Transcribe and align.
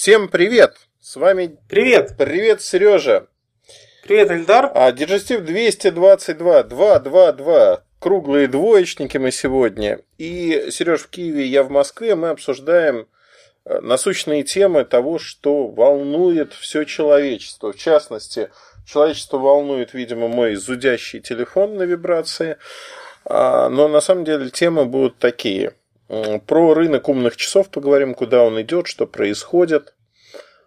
Всем 0.00 0.28
привет! 0.28 0.78
С 0.98 1.16
вами... 1.16 1.58
Привет! 1.68 2.14
Привет, 2.16 2.62
Сережа! 2.62 3.26
Привет, 4.02 4.30
Эльдар! 4.30 4.72
А, 4.74 4.92
Диджестив 4.92 5.42
222, 5.42 6.62
222. 6.62 7.84
Круглые 7.98 8.48
двоечники 8.48 9.18
мы 9.18 9.30
сегодня. 9.30 10.00
И, 10.16 10.68
Сереж, 10.70 11.02
в 11.02 11.10
Киеве, 11.10 11.44
я 11.44 11.62
в 11.62 11.70
Москве. 11.70 12.14
Мы 12.14 12.30
обсуждаем 12.30 13.08
э, 13.66 13.80
насущные 13.80 14.42
темы 14.42 14.86
того, 14.86 15.18
что 15.18 15.66
волнует 15.66 16.54
все 16.54 16.84
человечество. 16.84 17.74
В 17.74 17.76
частности, 17.76 18.48
человечество 18.86 19.36
волнует, 19.36 19.92
видимо, 19.92 20.28
мой 20.28 20.54
зудящий 20.54 21.20
телефон 21.20 21.76
на 21.76 21.82
вибрации. 21.82 22.56
А, 23.26 23.68
но 23.68 23.86
на 23.86 24.00
самом 24.00 24.24
деле 24.24 24.48
темы 24.48 24.86
будут 24.86 25.18
такие. 25.18 25.74
Про 26.46 26.74
рынок 26.74 27.08
умных 27.08 27.36
часов 27.36 27.70
поговорим, 27.70 28.14
куда 28.14 28.42
он 28.42 28.60
идет, 28.60 28.88
что 28.88 29.06
происходит. 29.06 29.94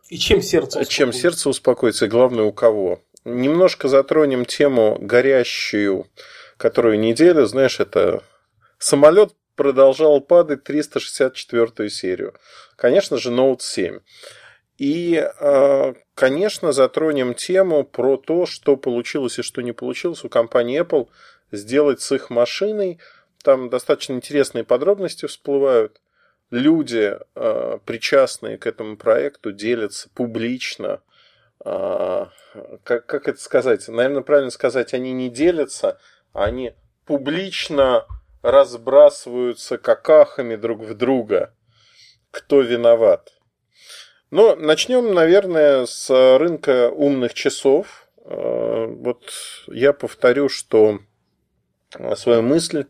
И 0.08 0.18
чем 0.18 0.42
сердце 0.42 0.80
успокоится. 0.80 0.94
Чем 0.94 1.12
сердце 1.12 1.50
успокоится, 1.50 2.06
и 2.06 2.08
главное, 2.08 2.46
у 2.46 2.54
кого. 2.54 3.02
Немножко 3.26 3.90
затронем 3.90 4.46
тему 4.46 4.98
горящую, 5.02 6.08
которую 6.56 6.98
неделю, 6.98 7.46
знаешь, 7.46 7.82
это 7.82 8.24
самолет 8.78 9.34
продолжал 9.56 10.22
падать 10.22 10.64
364 10.64 11.90
серию. 11.90 12.36
Конечно 12.78 13.18
же, 13.18 13.30
Note 13.30 13.60
7. 13.60 14.00
И, 14.78 15.18
а, 15.18 15.94
конечно, 16.16 16.72
затронем 16.72 17.34
тему 17.34 17.84
про 17.84 18.16
то, 18.16 18.46
что 18.46 18.78
получилось 18.78 19.40
и 19.40 19.44
что 19.44 19.62
не 19.62 19.74
получилось 19.74 20.24
у 20.24 20.30
компании 20.30 20.82
Apple 20.82 21.10
сделать 21.52 22.00
с 22.00 22.14
их 22.14 22.30
машиной– 22.30 23.00
там 23.44 23.70
достаточно 23.70 24.14
интересные 24.14 24.64
подробности 24.64 25.28
всплывают. 25.28 26.02
Люди, 26.50 27.18
э, 27.36 27.78
причастные 27.86 28.58
к 28.58 28.66
этому 28.66 28.98
проекту, 28.98 29.52
делятся 29.52 30.10
публично. 30.14 31.02
Э, 31.64 32.28
как, 32.84 33.06
как 33.06 33.28
это 33.28 33.40
сказать? 33.40 33.88
Наверное, 33.88 34.22
правильно 34.22 34.52
сказать, 34.52 34.94
они 34.94 35.12
не 35.12 35.30
делятся, 35.30 36.00
они 36.32 36.74
публично 37.06 38.06
разбрасываются 38.42 39.78
какахами 39.78 40.56
друг 40.56 40.82
в 40.82 40.94
друга. 40.96 41.54
Кто 42.32 42.62
виноват? 42.62 43.34
Но 44.32 44.56
начнем, 44.56 45.14
наверное, 45.14 45.86
с 45.86 46.10
рынка 46.38 46.90
умных 46.90 47.34
часов. 47.34 48.08
Э, 48.24 48.86
вот 48.88 49.24
я 49.68 49.92
повторю, 49.92 50.50
что 50.50 51.00
свою 52.16 52.42
мысль 52.42 52.86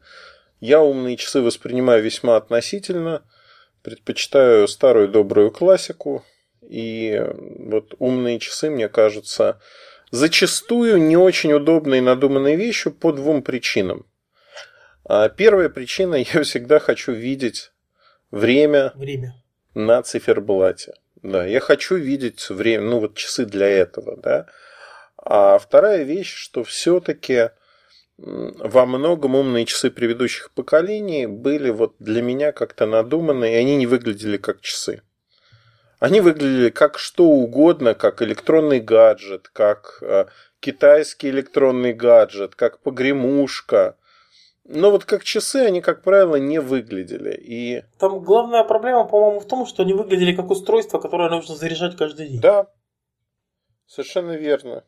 я 0.63 0.81
умные 0.81 1.17
часы 1.17 1.41
воспринимаю 1.41 2.01
весьма 2.01 2.37
относительно, 2.37 3.21
предпочитаю 3.81 4.69
старую 4.69 5.09
добрую 5.09 5.51
классику, 5.51 6.23
и 6.61 7.21
вот 7.59 7.95
умные 7.99 8.39
часы, 8.39 8.69
мне 8.69 8.87
кажутся, 8.87 9.59
зачастую 10.11 10.99
не 10.99 11.17
очень 11.17 11.51
удобной 11.51 11.97
и 11.97 12.01
надуманной 12.01 12.55
вещью 12.55 12.93
по 12.93 13.11
двум 13.11 13.43
причинам. 13.43 14.05
А 15.03 15.27
первая 15.27 15.67
причина, 15.67 16.15
я 16.33 16.43
всегда 16.43 16.79
хочу 16.79 17.11
видеть 17.11 17.73
время, 18.31 18.93
время. 18.95 19.35
на 19.73 20.01
циферблате. 20.01 20.93
Да, 21.21 21.45
я 21.45 21.59
хочу 21.59 21.97
видеть 21.97 22.49
время, 22.49 22.85
ну 22.85 22.99
вот 22.99 23.15
часы 23.15 23.45
для 23.45 23.67
этого, 23.67 24.15
да. 24.15 24.45
А 25.17 25.59
вторая 25.59 26.03
вещь, 26.03 26.33
что 26.33 26.63
все-таки 26.63 27.49
во 28.17 28.85
многом 28.85 29.35
умные 29.35 29.65
часы 29.65 29.89
предыдущих 29.89 30.51
поколений 30.51 31.25
были 31.25 31.71
вот 31.71 31.95
для 31.99 32.21
меня 32.21 32.51
как-то 32.51 32.85
надуманные, 32.85 33.53
и 33.53 33.57
они 33.57 33.75
не 33.75 33.87
выглядели 33.87 34.37
как 34.37 34.61
часы. 34.61 35.01
Они 35.99 36.21
выглядели 36.21 36.69
как 36.69 36.99
что 36.99 37.25
угодно, 37.25 37.95
как 37.95 38.21
электронный 38.21 38.81
гаджет, 38.81 39.47
как 39.47 39.99
э, 40.01 40.25
китайский 40.59 41.29
электронный 41.29 41.93
гаджет, 41.93 42.55
как 42.55 42.81
погремушка. 42.81 43.97
Но 44.65 44.91
вот 44.91 45.05
как 45.05 45.23
часы 45.23 45.57
они, 45.57 45.81
как 45.81 46.03
правило, 46.03 46.35
не 46.35 46.59
выглядели. 46.59 47.35
И... 47.35 47.83
Там 47.99 48.19
главная 48.19 48.63
проблема, 48.63 49.05
по-моему, 49.05 49.39
в 49.39 49.47
том, 49.47 49.65
что 49.65 49.83
они 49.83 49.93
выглядели 49.93 50.35
как 50.35 50.49
устройство, 50.51 50.99
которое 50.99 51.29
нужно 51.29 51.55
заряжать 51.55 51.97
каждый 51.97 52.27
день. 52.27 52.41
Да, 52.41 52.67
совершенно 53.87 54.33
верно. 54.33 54.85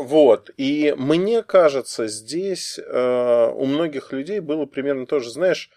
Вот. 0.00 0.50
И 0.56 0.94
мне 0.96 1.42
кажется, 1.42 2.08
здесь 2.08 2.78
э, 2.78 3.52
у 3.54 3.66
многих 3.66 4.12
людей 4.12 4.40
было 4.40 4.64
примерно 4.64 5.04
то 5.04 5.20
же. 5.20 5.28
Знаешь, 5.30 5.68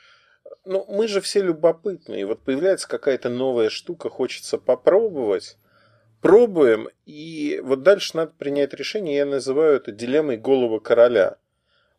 ну, 0.64 0.86
мы 0.88 1.10
же 1.10 1.20
все 1.20 1.42
любопытные. 1.42 2.26
Вот 2.26 2.42
появляется 2.42 2.88
какая-то 2.88 3.28
новая 3.28 3.70
штука, 3.70 4.10
хочется 4.10 4.58
попробовать. 4.58 5.58
Пробуем, 6.22 6.88
и 7.06 7.60
вот 7.66 7.84
дальше 7.84 8.16
надо 8.16 8.32
принять 8.38 8.74
решение. 8.74 9.18
Я 9.18 9.26
называю 9.26 9.76
это 9.76 9.92
дилеммой 9.92 10.38
голого 10.38 10.80
короля. 10.80 11.36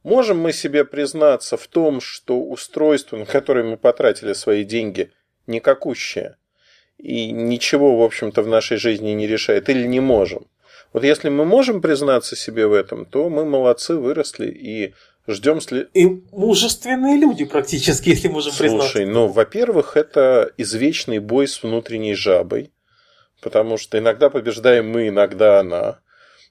Можем 0.02 0.38
мы 0.38 0.54
себе 0.54 0.86
признаться 0.86 1.58
в 1.58 1.66
том, 1.66 2.00
что 2.00 2.41
устройство, 2.41 3.18
на 3.18 3.26
которое 3.26 3.64
мы 3.64 3.76
потратили 3.76 4.32
свои 4.32 4.64
деньги, 4.64 5.12
никакущее, 5.46 6.38
и 6.96 7.30
ничего, 7.30 7.98
в 7.98 8.02
общем-то, 8.02 8.41
в 8.41 8.48
нашей 8.48 8.78
жизни 8.78 9.10
не 9.10 9.26
решает, 9.26 9.68
или 9.68 9.86
не 9.86 10.00
можем? 10.00 10.46
Вот 10.94 11.03
если 11.03 11.28
мы 11.28 11.44
можем 11.44 11.82
признаться 11.82 12.37
себе 12.37 12.69
в 12.69 12.72
этом, 12.72 13.05
то 13.05 13.28
мы 13.28 13.44
молодцы, 13.44 13.97
выросли 13.97 14.47
и 14.47 14.94
ждем 15.27 15.60
сли... 15.60 15.88
И 15.93 16.06
мужественные 16.31 17.16
люди 17.16 17.44
практически, 17.44 18.10
если 18.10 18.28
можем 18.28 18.53
Слушай, 18.53 18.60
признаться. 18.60 18.93
Слушай, 18.93 19.06
ну, 19.06 19.27
во-первых, 19.27 19.97
это 19.97 20.53
извечный 20.56 21.19
бой 21.19 21.49
с 21.49 21.60
внутренней 21.65 22.15
жабой, 22.15 22.72
потому 23.43 23.77
что 23.77 23.99
иногда 23.99 24.31
побеждаем 24.31 24.88
мы, 24.88 25.09
иногда 25.09 25.59
она. 25.59 25.99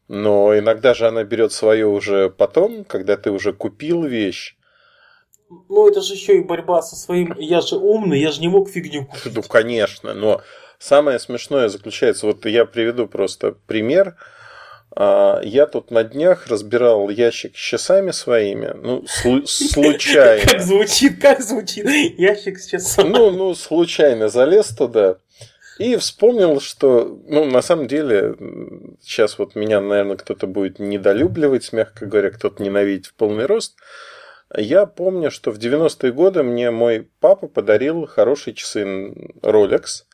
Но 0.09 0.57
иногда 0.59 0.93
же 0.93 1.07
она 1.07 1.23
берет 1.23 1.53
свое 1.53 1.87
уже 1.87 2.29
потом, 2.29 2.83
когда 2.83 3.15
ты 3.15 3.31
уже 3.31 3.53
купил 3.53 4.03
вещь. 4.03 4.57
Ну, 5.69 5.87
это 5.87 6.01
же 6.01 6.15
еще 6.15 6.37
и 6.37 6.43
борьба 6.43 6.81
со 6.81 6.97
своим 6.97 7.33
«я 7.39 7.61
же 7.61 7.77
умный, 7.77 8.19
я 8.19 8.31
же 8.31 8.41
не 8.41 8.49
мог 8.49 8.69
фигню 8.69 9.05
купить». 9.05 9.33
Ну, 9.33 9.41
конечно, 9.43 10.13
но 10.13 10.41
самое 10.83 11.19
смешное 11.19 11.69
заключается, 11.69 12.25
вот 12.25 12.45
я 12.45 12.65
приведу 12.65 13.07
просто 13.07 13.55
пример– 13.67 14.15
а, 14.95 15.41
я 15.43 15.65
тут 15.65 15.89
на 15.89 16.03
днях 16.03 16.47
разбирал 16.47 17.09
ящик 17.09 17.55
с 17.57 17.59
часами 17.59 18.11
своими, 18.11 18.73
ну, 18.75 19.03
случайно. 19.45 20.51
Как 20.51 20.61
звучит, 20.61 21.19
как 21.19 21.41
звучит 21.41 21.89
ящик 22.17 22.59
с 22.59 22.67
часами. 22.67 23.09
Ну, 23.09 23.31
ну, 23.31 23.55
случайно 23.55 24.29
залез 24.29 24.67
туда 24.67 25.17
и 25.79 25.95
вспомнил, 25.95 26.61
что, 26.61 27.19
ну, 27.27 27.45
на 27.45 27.63
самом 27.63 27.87
деле, 27.87 28.35
сейчас 29.01 29.39
вот 29.39 29.55
меня, 29.55 29.81
наверное, 29.81 30.17
кто-то 30.17 30.45
будет 30.45 30.77
недолюбливать, 30.77 31.73
мягко 31.73 32.05
говоря, 32.05 32.29
кто-то 32.29 32.61
ненавидеть 32.61 33.07
в 33.07 33.15
полный 33.15 33.47
рост. 33.47 33.75
Я 34.55 34.85
помню, 34.85 35.31
что 35.31 35.49
в 35.49 35.57
90-е 35.57 36.11
годы 36.11 36.43
мне 36.43 36.69
мой 36.69 37.09
папа 37.19 37.47
подарил 37.47 38.05
хорошие 38.05 38.53
часы 38.53 38.83
Rolex– 39.41 40.03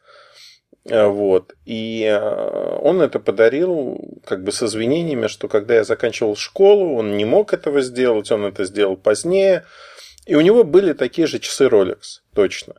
вот. 0.89 1.53
И 1.65 2.03
э, 2.03 2.77
он 2.81 3.01
это 3.01 3.19
подарил 3.19 4.19
как 4.25 4.43
бы 4.43 4.51
с 4.51 4.63
извинениями, 4.63 5.27
что 5.27 5.47
когда 5.47 5.75
я 5.75 5.83
заканчивал 5.83 6.35
школу, 6.35 6.95
он 6.95 7.17
не 7.17 7.25
мог 7.25 7.53
этого 7.53 7.81
сделать, 7.81 8.31
он 8.31 8.45
это 8.45 8.65
сделал 8.65 8.97
позднее. 8.97 9.65
И 10.25 10.35
у 10.35 10.41
него 10.41 10.63
были 10.63 10.93
такие 10.93 11.27
же 11.27 11.39
часы 11.39 11.65
Rolex, 11.65 12.21
точно. 12.33 12.75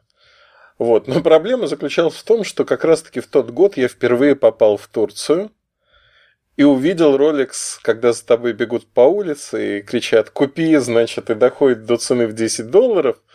Вот. 0.79 1.07
Но 1.07 1.21
проблема 1.23 1.67
заключалась 1.67 2.15
в 2.15 2.25
том, 2.25 2.45
что 2.45 2.65
как 2.65 2.85
раз-таки 2.85 3.21
в 3.21 3.27
тот 3.27 3.51
год 3.51 3.77
я 3.77 3.89
впервые 3.89 4.35
попал 4.35 4.77
в 4.77 4.87
Турцию 4.89 5.51
и 6.57 6.65
увидел 6.65 7.17
Rolex, 7.17 7.79
когда 7.83 8.13
за 8.13 8.25
тобой 8.25 8.53
бегут 8.53 8.87
по 8.93 9.03
улице 9.03 9.79
и 9.79 9.83
кричат 9.83 10.31
«Купи!», 10.31 10.77
значит, 10.77 11.31
и 11.31 11.35
доходит 11.35 11.85
до 11.85 11.97
цены 11.97 12.27
в 12.27 12.33
10 12.33 12.71
долларов– 12.71 13.19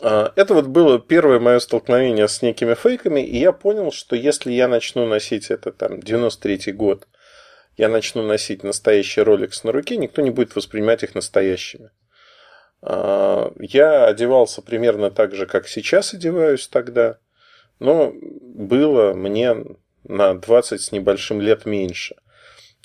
это 0.00 0.54
вот 0.54 0.66
было 0.66 1.00
первое 1.00 1.40
мое 1.40 1.58
столкновение 1.58 2.28
с 2.28 2.40
некими 2.40 2.74
фейками, 2.74 3.20
и 3.20 3.38
я 3.38 3.52
понял, 3.52 3.90
что 3.90 4.14
если 4.14 4.52
я 4.52 4.68
начну 4.68 5.06
носить 5.06 5.50
это 5.50 5.72
там 5.72 5.98
93-й 5.98 6.72
год, 6.72 7.08
я 7.76 7.88
начну 7.88 8.22
носить 8.22 8.62
настоящий 8.62 9.22
Rolex 9.22 9.60
на 9.64 9.72
руке, 9.72 9.96
никто 9.96 10.22
не 10.22 10.30
будет 10.30 10.54
воспринимать 10.54 11.02
их 11.02 11.14
настоящими. 11.14 11.90
А, 12.80 13.52
я 13.58 14.06
одевался 14.06 14.62
примерно 14.62 15.10
так 15.10 15.34
же, 15.34 15.46
как 15.46 15.66
сейчас 15.66 16.14
одеваюсь 16.14 16.68
тогда, 16.68 17.18
но 17.80 18.12
было 18.12 19.14
мне 19.14 19.56
на 20.04 20.34
20 20.34 20.80
с 20.80 20.92
небольшим 20.92 21.40
лет 21.40 21.66
меньше. 21.66 22.14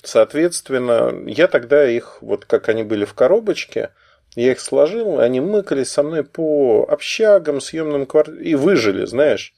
Соответственно, 0.02 1.12
я 1.26 1.46
тогда 1.46 1.88
их, 1.88 2.18
вот 2.20 2.44
как 2.44 2.68
они 2.68 2.82
были 2.82 3.04
в 3.04 3.14
коробочке– 3.14 3.90
я 4.34 4.52
их 4.52 4.60
сложил, 4.60 5.20
они 5.20 5.40
мыкались 5.40 5.90
со 5.90 6.02
мной 6.02 6.24
по 6.24 6.86
общагам, 6.88 7.60
съемным 7.60 8.06
квартирам 8.06 8.40
и 8.40 8.54
выжили, 8.54 9.04
знаешь. 9.06 9.54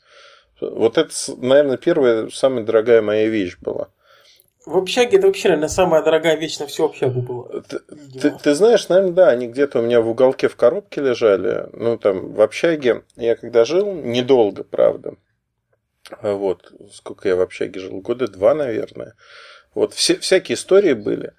Вот 0.61 0.99
это, 0.99 1.11
наверное, 1.37 1.77
первая, 1.77 2.29
самая 2.31 2.65
дорогая 2.65 3.03
моя 3.03 3.29
вещь 3.29 3.57
была. 3.61 3.89
В 4.65 4.77
общаге 4.79 5.19
это 5.19 5.29
вообще, 5.29 5.49
наверное, 5.49 5.69
самая 5.69 6.03
дорогая 6.03 6.37
вещь 6.37 6.59
на 6.59 6.67
всю 6.67 6.87
общагу 6.87 7.21
была. 7.23 7.63
Ты, 7.69 7.79
ты, 8.21 8.31
ты 8.31 8.55
знаешь, 8.55 8.89
наверное, 8.89 9.13
да, 9.13 9.29
они 9.29 9.47
где-то 9.47 9.79
у 9.79 9.83
меня 9.83 10.01
в 10.01 10.09
уголке 10.09 10.49
в 10.49 10.57
коробке 10.57 11.01
лежали. 11.01 11.69
Ну, 11.73 11.97
там, 11.97 12.33
в 12.33 12.41
общаге 12.41 13.05
я 13.15 13.37
когда 13.37 13.65
жил, 13.65 13.93
недолго, 13.93 14.65
правда. 14.65 15.15
Вот, 16.21 16.73
сколько 16.93 17.29
я 17.29 17.37
в 17.37 17.41
общаге 17.41 17.79
жил, 17.79 18.01
года 18.01 18.27
два, 18.27 18.55
наверное. 18.55 19.15
Вот, 19.73 19.95
все, 19.95 20.17
всякие 20.19 20.57
истории 20.57 20.95
были. 20.95 21.33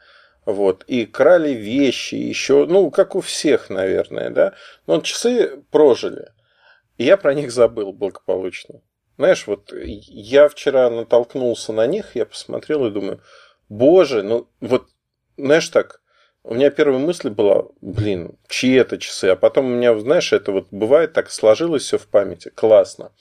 Вот, 0.48 0.86
и 0.88 1.06
крали 1.06 1.50
вещи, 1.50 2.16
еще, 2.16 2.66
ну, 2.68 2.90
как 2.90 3.16
у 3.16 3.20
всех, 3.20 3.70
наверное, 3.70 4.30
да. 4.30 4.54
Но 4.86 5.02
часы 5.02 5.62
прожили. 5.72 6.30
И 6.98 7.04
я 7.04 7.18
про 7.18 7.34
них 7.34 7.52
забыл 7.52 7.92
благополучно. 7.92 8.80
Знаешь, 9.18 9.46
вот 9.46 9.74
я 9.74 10.48
вчера 10.48 10.90
натолкнулся 10.90 11.74
на 11.74 11.86
них, 11.86 12.16
я 12.16 12.26
посмотрел 12.26 12.86
и 12.86 12.92
думаю, 12.92 13.20
боже, 13.68 14.24
ну 14.24 14.48
вот, 14.62 14.86
знаешь, 15.36 15.68
так, 15.68 16.00
у 16.44 16.54
меня 16.54 16.70
первая 16.70 17.00
мысль 17.00 17.30
была, 17.30 17.66
блин, 17.82 18.38
чьи 18.48 18.74
это 18.76 18.98
часы? 18.98 19.26
А 19.26 19.36
потом 19.36 19.66
у 19.66 19.76
меня, 19.76 20.00
знаешь, 20.00 20.32
это 20.32 20.54
вот 20.54 20.68
бывает 20.72 21.12
так, 21.12 21.30
сложилось 21.30 21.84
все 21.84 21.98
в 21.98 22.08
памяти, 22.08 22.54
классно. 22.56 23.12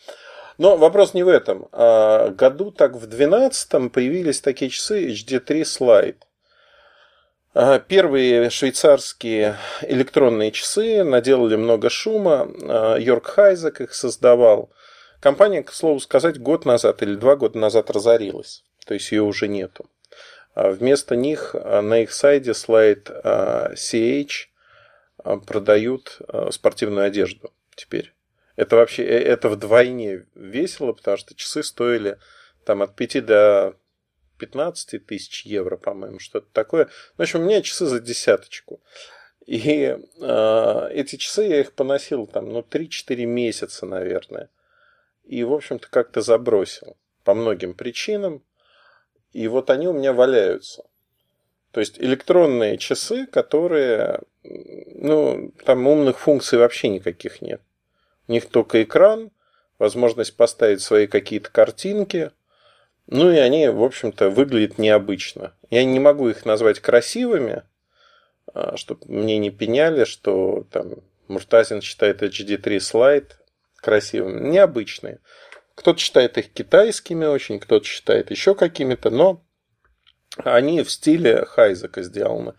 Но 0.59 0.77
вопрос 0.77 1.13
не 1.13 1.25
в 1.25 1.29
этом. 1.29 1.67
А 1.73 2.29
году 2.29 2.71
так 2.71 2.95
в 2.95 3.09
12 3.09 3.91
появились 3.91 4.41
такие 4.41 4.71
часы 4.71 5.11
HD3 5.11 5.63
Slide. 5.63 6.19
А, 7.59 7.79
первые 7.79 8.51
швейцарские 8.51 9.57
электронные 9.81 10.53
часы 10.53 11.03
наделали 11.03 11.57
много 11.57 11.89
шума. 11.89 12.47
А, 12.63 12.97
Йорк 12.97 13.29
Хайзек 13.29 13.81
их 13.81 13.95
создавал. 13.95 14.71
Компания, 15.21 15.63
к 15.63 15.73
слову 15.73 15.99
сказать, 16.01 16.39
год 16.39 16.67
назад 16.67 17.03
или 17.03 17.15
два 17.15 17.35
года 17.35 17.59
назад 17.59 17.91
разорилась. 17.91 18.63
То 18.85 18.93
есть 18.93 19.11
ее 19.11 19.23
уже 19.23 19.49
нету. 19.49 19.87
А 20.55 20.69
вместо 20.69 21.17
них 21.17 21.55
на 21.55 22.01
их 22.03 22.13
сайте 22.13 22.53
слайд 22.53 23.09
CH 23.09 24.49
продают 25.47 26.19
спортивную 26.51 27.07
одежду 27.07 27.55
теперь. 27.75 28.13
Это 28.57 28.77
вообще, 28.77 29.03
э, 29.03 29.19
это 29.23 29.49
вдвойне 29.49 30.27
весело, 30.35 30.93
потому 30.93 31.17
что 31.17 31.35
часы 31.35 31.63
стоили 31.63 32.19
там 32.67 32.83
от 32.83 32.95
5 32.95 33.25
до 33.25 33.77
15 34.39 35.07
тысяч 35.07 35.45
евро, 35.47 35.77
по-моему, 35.77 36.19
что-то 36.19 36.49
такое. 36.53 36.89
В 37.17 37.23
общем, 37.23 37.41
у 37.41 37.45
меня 37.45 37.63
часы 37.63 37.87
за 37.87 38.01
десяточку. 38.01 38.81
И 39.47 39.97
э, 40.21 40.89
эти 40.93 41.17
часы 41.17 41.45
я 41.45 41.61
их 41.61 41.73
поносил 41.73 42.27
там, 42.27 42.49
ну, 42.49 42.61
3-4 42.61 43.25
месяца, 43.25 43.87
наверное. 43.87 44.51
И, 45.25 45.45
в 45.45 45.53
общем-то, 45.53 45.89
как-то 45.89 46.21
забросил 46.21 46.97
по 47.25 47.35
многим 47.35 47.75
причинам. 47.75 48.43
И 49.33 49.49
вот 49.49 49.71
они 49.71 49.87
у 49.89 49.93
меня 49.93 50.13
валяются. 50.13 50.85
То 51.71 51.81
есть 51.81 52.01
электронные 52.01 52.79
часы, 52.79 53.27
которые, 53.27 54.21
ну, 54.43 55.53
там 55.65 55.87
умных 55.87 56.19
функций 56.19 56.59
вообще 56.59 56.89
никаких 56.89 57.43
нет. 57.43 57.61
У 58.29 58.33
них 58.33 58.47
только 58.47 58.83
экран, 58.83 59.31
возможность 59.79 60.37
поставить 60.37 60.81
свои 60.81 61.07
какие-то 61.07 61.51
картинки. 61.51 62.31
Ну 63.07 63.31
и 63.31 63.37
они, 63.37 63.69
в 63.69 63.83
общем-то, 63.83 64.31
выглядят 64.31 64.79
необычно. 64.79 65.55
Я 65.71 65.85
не 65.85 66.01
могу 66.01 66.29
их 66.29 66.45
назвать 66.45 66.81
красивыми, 66.81 67.63
а, 68.53 68.77
чтобы 68.77 69.03
мне 69.07 69.39
не 69.39 69.51
пеняли, 69.51 70.05
что 70.05 70.67
там 70.73 70.95
Муртазин 71.29 71.83
считает 71.83 72.23
HD3 72.23 72.81
слайд 72.81 73.39
красивыми. 73.77 74.49
Необычные. 74.49 75.21
Кто-то 75.77 76.01
считает 76.01 76.39
их 76.39 76.53
китайскими 76.53 77.27
очень, 77.27 77.61
кто-то 77.61 77.85
считает 77.85 78.31
еще 78.31 78.55
какими-то, 78.55 79.11
но 79.11 79.45
они 80.39 80.83
в 80.83 80.91
стиле 80.91 81.45
Хайзека 81.45 82.03
сделаны. 82.03 82.55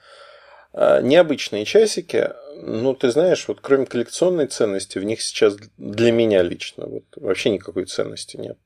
А, 0.71 1.01
необычные 1.01 1.65
часики, 1.65 2.31
ну, 2.55 2.93
ты 2.93 3.11
знаешь, 3.11 3.47
вот 3.47 3.59
кроме 3.61 3.85
коллекционной 3.85 4.47
ценности, 4.47 4.99
в 4.99 5.03
них 5.03 5.21
сейчас 5.21 5.57
для 5.77 6.11
меня 6.11 6.41
лично 6.41 6.85
вот, 6.85 7.03
вообще 7.15 7.49
никакой 7.49 7.85
ценности 7.85 8.37
нет. 8.37 8.57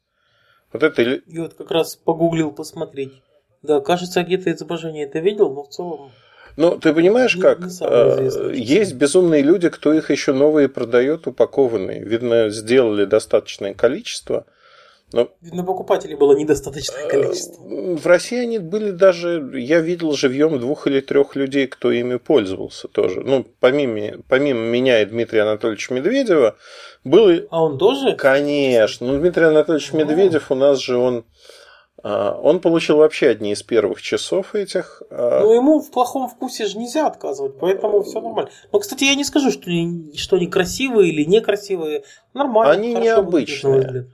Вот 0.74 0.84
это... 0.84 1.02
Я 1.02 1.22
вот 1.44 1.54
как 1.54 1.72
раз 1.72 1.96
погуглил 1.96 2.52
посмотреть. 2.52 3.22
Да, 3.62 3.80
кажется, 3.80 4.24
где-то 4.24 4.52
изображение 4.52 5.06
это 5.06 5.20
видел, 5.20 5.54
но 5.54 5.64
в 5.64 5.70
целом... 5.70 6.12
Ну, 6.58 6.78
ты 6.78 6.94
понимаешь, 6.94 7.36
не, 7.36 7.42
как? 7.42 7.60
Не 7.60 7.72
а, 7.82 8.52
есть 8.52 8.94
безумные 8.96 9.42
люди, 9.42 9.70
кто 9.70 9.94
их 9.94 10.12
еще 10.12 10.34
новые 10.34 10.68
продает, 10.68 11.28
упакованные. 11.28 12.04
Видно, 12.04 12.50
сделали 12.50 13.06
достаточное 13.06 13.74
количество– 13.74 14.46
но... 15.14 15.30
Видно, 15.42 15.64
покупателей 15.64 16.16
было 16.16 16.36
недостаточное 16.36 17.08
количество. 17.08 17.62
В 17.64 18.06
России 18.06 18.40
они 18.40 18.60
были 18.60 18.92
даже, 18.92 19.52
я 19.56 19.82
видел 19.82 20.14
живьем 20.14 20.60
двух 20.60 20.88
или 20.88 21.02
трех 21.02 21.36
людей, 21.36 21.68
кто 21.68 21.92
ими 21.92 22.18
пользовался 22.18 22.88
тоже. 22.88 23.22
Ну, 23.22 23.46
помимо, 23.60 24.22
помимо 24.28 24.62
меня 24.62 25.02
и 25.02 25.06
Дмитрия 25.06 25.42
Анатольевича 25.42 25.94
Медведева, 25.94 26.56
был... 27.04 27.48
А 27.50 27.64
он 27.64 27.78
тоже? 27.78 28.16
Конечно. 28.16 29.08
Ну, 29.08 29.20
Дмитрий 29.20 29.46
Анатольевич. 29.46 29.92
Медведев 29.94 30.52
у 30.52 30.56
нас 30.56 30.80
же 30.80 30.98
он... 30.98 31.26
А, 32.04 32.40
он 32.42 32.62
получил 32.62 32.98
вообще 32.98 33.28
одни 33.28 33.52
из 33.52 33.62
первых 33.62 34.02
часов 34.02 34.56
этих. 34.56 35.04
А. 35.12 35.42
Ну, 35.42 35.54
ему 35.54 35.82
в 35.82 35.92
плохом 35.92 36.28
вкусе 36.28 36.66
же 36.66 36.78
нельзя 36.78 37.06
отказывать, 37.06 37.60
поэтому 37.60 38.02
все 38.02 38.22
нормально. 38.22 38.50
Но, 38.72 38.80
кстати, 38.80 39.04
я 39.04 39.16
не 39.16 39.24
скажу, 39.24 39.52
что, 39.52 39.70
что 40.16 40.38
они 40.38 40.48
красивые 40.48 41.12
или 41.12 41.26
некрасивые. 41.26 42.04
Нормально. 42.34 42.74
Они 42.74 42.94
необычные. 42.94 44.08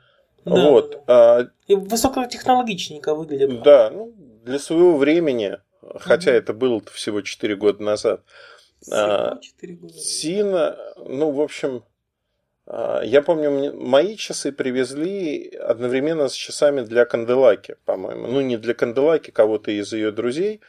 Да. 0.47 0.69
Вот. 0.69 1.03
А, 1.07 1.47
и 1.67 1.75
высокотехнологичненько 1.75 3.13
выглядит. 3.13 3.61
Да, 3.63 3.89
ну, 3.91 4.13
для 4.43 4.59
своего 4.59 4.97
времени, 4.97 5.57
хотя 5.95 6.31
угу. 6.31 6.37
это 6.37 6.53
было 6.53 6.81
всего 6.93 7.21
4 7.21 7.55
года 7.55 7.83
назад. 7.83 8.21
Всего 8.81 9.39
4 9.41 9.73
года. 9.75 9.93
Сина, 9.93 10.77
ну, 10.97 11.31
в 11.31 11.41
общем, 11.41 11.83
а, 12.65 13.01
я 13.01 13.21
помню, 13.21 13.73
мои 13.73 14.15
часы 14.15 14.51
привезли 14.51 15.49
одновременно 15.55 16.27
с 16.27 16.33
часами 16.33 16.81
для 16.81 17.05
Канделаки, 17.05 17.77
по-моему. 17.85 18.27
Ну, 18.27 18.41
не 18.41 18.57
для 18.57 18.73
Канделаки, 18.73 19.31
кого-то 19.31 19.71
из 19.71 19.93
ее 19.93 20.11
друзей. 20.11 20.61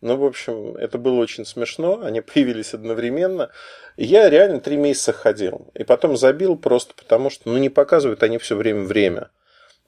Ну, 0.00 0.16
в 0.16 0.24
общем, 0.24 0.76
это 0.76 0.96
было 0.96 1.20
очень 1.20 1.44
смешно. 1.44 2.00
Они 2.02 2.20
появились 2.34 2.74
одновременно. 2.74 3.50
Я 3.96 4.30
реально 4.30 4.60
три 4.60 4.76
месяца 4.76 5.12
ходил. 5.12 5.70
И 5.74 5.84
потом 5.84 6.16
забил 6.16 6.56
просто 6.56 6.94
потому, 6.94 7.30
что 7.30 7.48
ну, 7.48 7.58
не 7.58 7.68
показывают 7.68 8.22
они 8.22 8.38
все 8.38 8.56
время 8.56 8.84
время. 8.84 9.30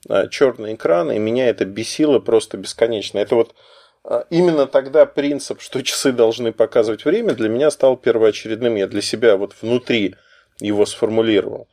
А, 0.09 0.27
Черный 0.27 0.73
экран, 0.73 1.11
и 1.11 1.19
меня 1.19 1.47
это 1.47 1.65
бесило 1.65 2.19
просто 2.19 2.57
бесконечно. 2.57 3.19
Это 3.19 3.35
вот 3.35 3.55
а, 4.03 4.25
именно 4.29 4.67
тогда 4.67 5.05
принцип, 5.05 5.61
что 5.61 5.81
часы 5.83 6.11
должны 6.11 6.51
показывать 6.51 7.05
время, 7.05 7.33
для 7.33 7.49
меня 7.49 7.71
стал 7.71 7.95
первоочередным. 7.97 8.75
Я 8.75 8.87
для 8.87 9.01
себя 9.01 9.37
вот 9.37 9.55
внутри 9.61 10.15
его 10.59 10.85
сформулировал. 10.85 11.67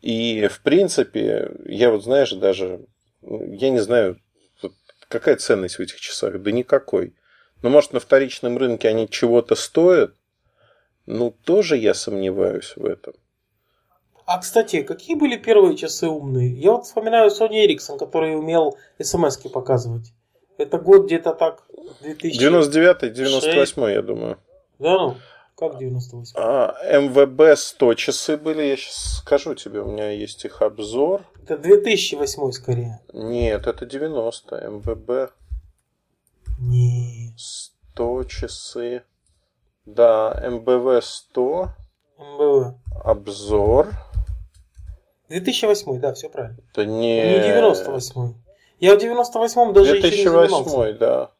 И, 0.00 0.46
в 0.48 0.60
принципе, 0.62 1.50
я 1.66 1.90
вот, 1.90 2.04
знаешь, 2.04 2.30
даже, 2.32 2.86
я 3.20 3.70
не 3.70 3.80
знаю, 3.80 4.20
какая 5.08 5.36
ценность 5.36 5.76
в 5.76 5.80
этих 5.80 6.00
часах? 6.00 6.40
Да 6.40 6.52
никакой. 6.52 7.14
Ну, 7.62 7.70
может, 7.70 7.92
на 7.92 8.00
вторичном 8.00 8.56
рынке 8.58 8.88
они 8.88 9.08
чего-то 9.08 9.54
стоят? 9.54 10.14
Ну, 11.06 11.34
тоже 11.44 11.76
я 11.76 11.94
сомневаюсь 11.94 12.74
в 12.76 12.84
этом. 12.84 13.14
А, 14.26 14.38
кстати, 14.38 14.82
какие 14.82 15.16
были 15.16 15.36
первые 15.38 15.76
часы 15.76 16.06
умные? 16.06 16.52
Я 16.52 16.72
вот 16.72 16.84
вспоминаю 16.84 17.30
Sony 17.30 17.66
Ericsson, 17.66 17.98
который 17.98 18.36
умел 18.36 18.76
смс 19.00 19.38
показывать. 19.38 20.12
Это 20.58 20.78
год 20.78 21.06
где-то 21.06 21.32
так, 21.32 21.64
2000... 22.02 22.38
99-98, 22.38 23.92
я 23.92 24.02
думаю. 24.02 24.38
Да 24.78 24.92
ну? 24.92 25.16
Как 25.56 25.78
98? 25.78 26.34
А, 26.36 26.74
МВБ 27.00 27.58
100 27.58 27.94
часы 27.94 28.36
были, 28.36 28.62
я 28.62 28.76
сейчас 28.76 29.20
скажу 29.22 29.54
тебе, 29.54 29.80
у 29.80 29.90
меня 29.90 30.10
есть 30.10 30.44
их 30.44 30.60
обзор. 30.60 31.22
Это 31.42 31.56
2008 31.56 32.52
скорее. 32.52 33.00
Нет, 33.12 33.66
это 33.66 33.86
90, 33.86 34.56
МВБ. 34.68 35.32
Не. 36.60 37.07
100 37.98 38.24
часы. 38.24 39.02
Да, 39.84 40.40
МБВ 40.48 41.04
100. 41.04 41.68
МБВ. 42.18 42.74
Обзор. 43.04 43.88
2008, 45.28 46.00
да, 46.00 46.14
все 46.14 46.28
правильно. 46.28 46.58
Да 46.74 46.84
не... 46.84 47.22
Не 47.22 47.40
98. 47.40 48.34
Я 48.78 48.94
в 48.94 48.98
98-м 48.98 49.72
даже 49.72 50.00
2008, 50.00 50.16
еще 50.16 50.30
не 50.30 50.36
2008, 50.36 50.98
да. 50.98 51.32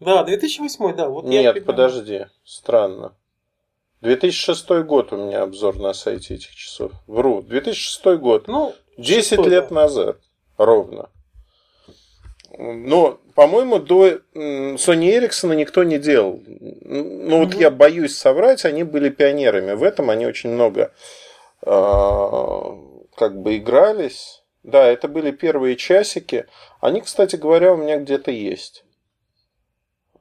Да, 0.00 0.24
2008, 0.24 0.94
да. 0.94 1.08
Вот 1.08 1.24
Нет, 1.24 1.56
я 1.56 1.62
подожди, 1.62 2.26
странно. 2.44 3.14
2006 4.02 4.68
год 4.84 5.10
у 5.14 5.16
меня 5.16 5.42
обзор 5.42 5.78
на 5.78 5.94
сайте 5.94 6.34
этих 6.34 6.54
часов. 6.54 6.92
Вру, 7.06 7.40
2006 7.40 8.18
год. 8.18 8.46
Ну, 8.46 8.74
10 8.98 9.38
6, 9.38 9.48
лет 9.48 9.68
да. 9.70 9.74
назад. 9.74 10.18
Ровно. 10.58 11.08
Но, 12.56 13.18
по-моему, 13.34 13.78
до 13.78 14.20
Sony 14.34 15.18
Ericsson 15.18 15.54
никто 15.56 15.82
не 15.82 15.98
делал. 15.98 16.40
Ну, 16.46 17.38
вот 17.38 17.54
угу. 17.54 17.60
я 17.60 17.70
боюсь 17.70 18.16
соврать, 18.16 18.64
они 18.64 18.84
были 18.84 19.08
пионерами. 19.08 19.72
В 19.72 19.82
этом 19.82 20.10
они 20.10 20.26
очень 20.26 20.50
много 20.50 20.92
э, 21.62 21.70
как 23.16 23.40
бы 23.40 23.56
игрались. 23.56 24.42
Да, 24.62 24.86
это 24.86 25.08
были 25.08 25.30
первые 25.30 25.76
часики. 25.76 26.46
Они, 26.80 27.00
кстати 27.00 27.36
говоря, 27.36 27.74
у 27.74 27.76
меня 27.76 27.98
где-то 27.98 28.30
есть. 28.30 28.84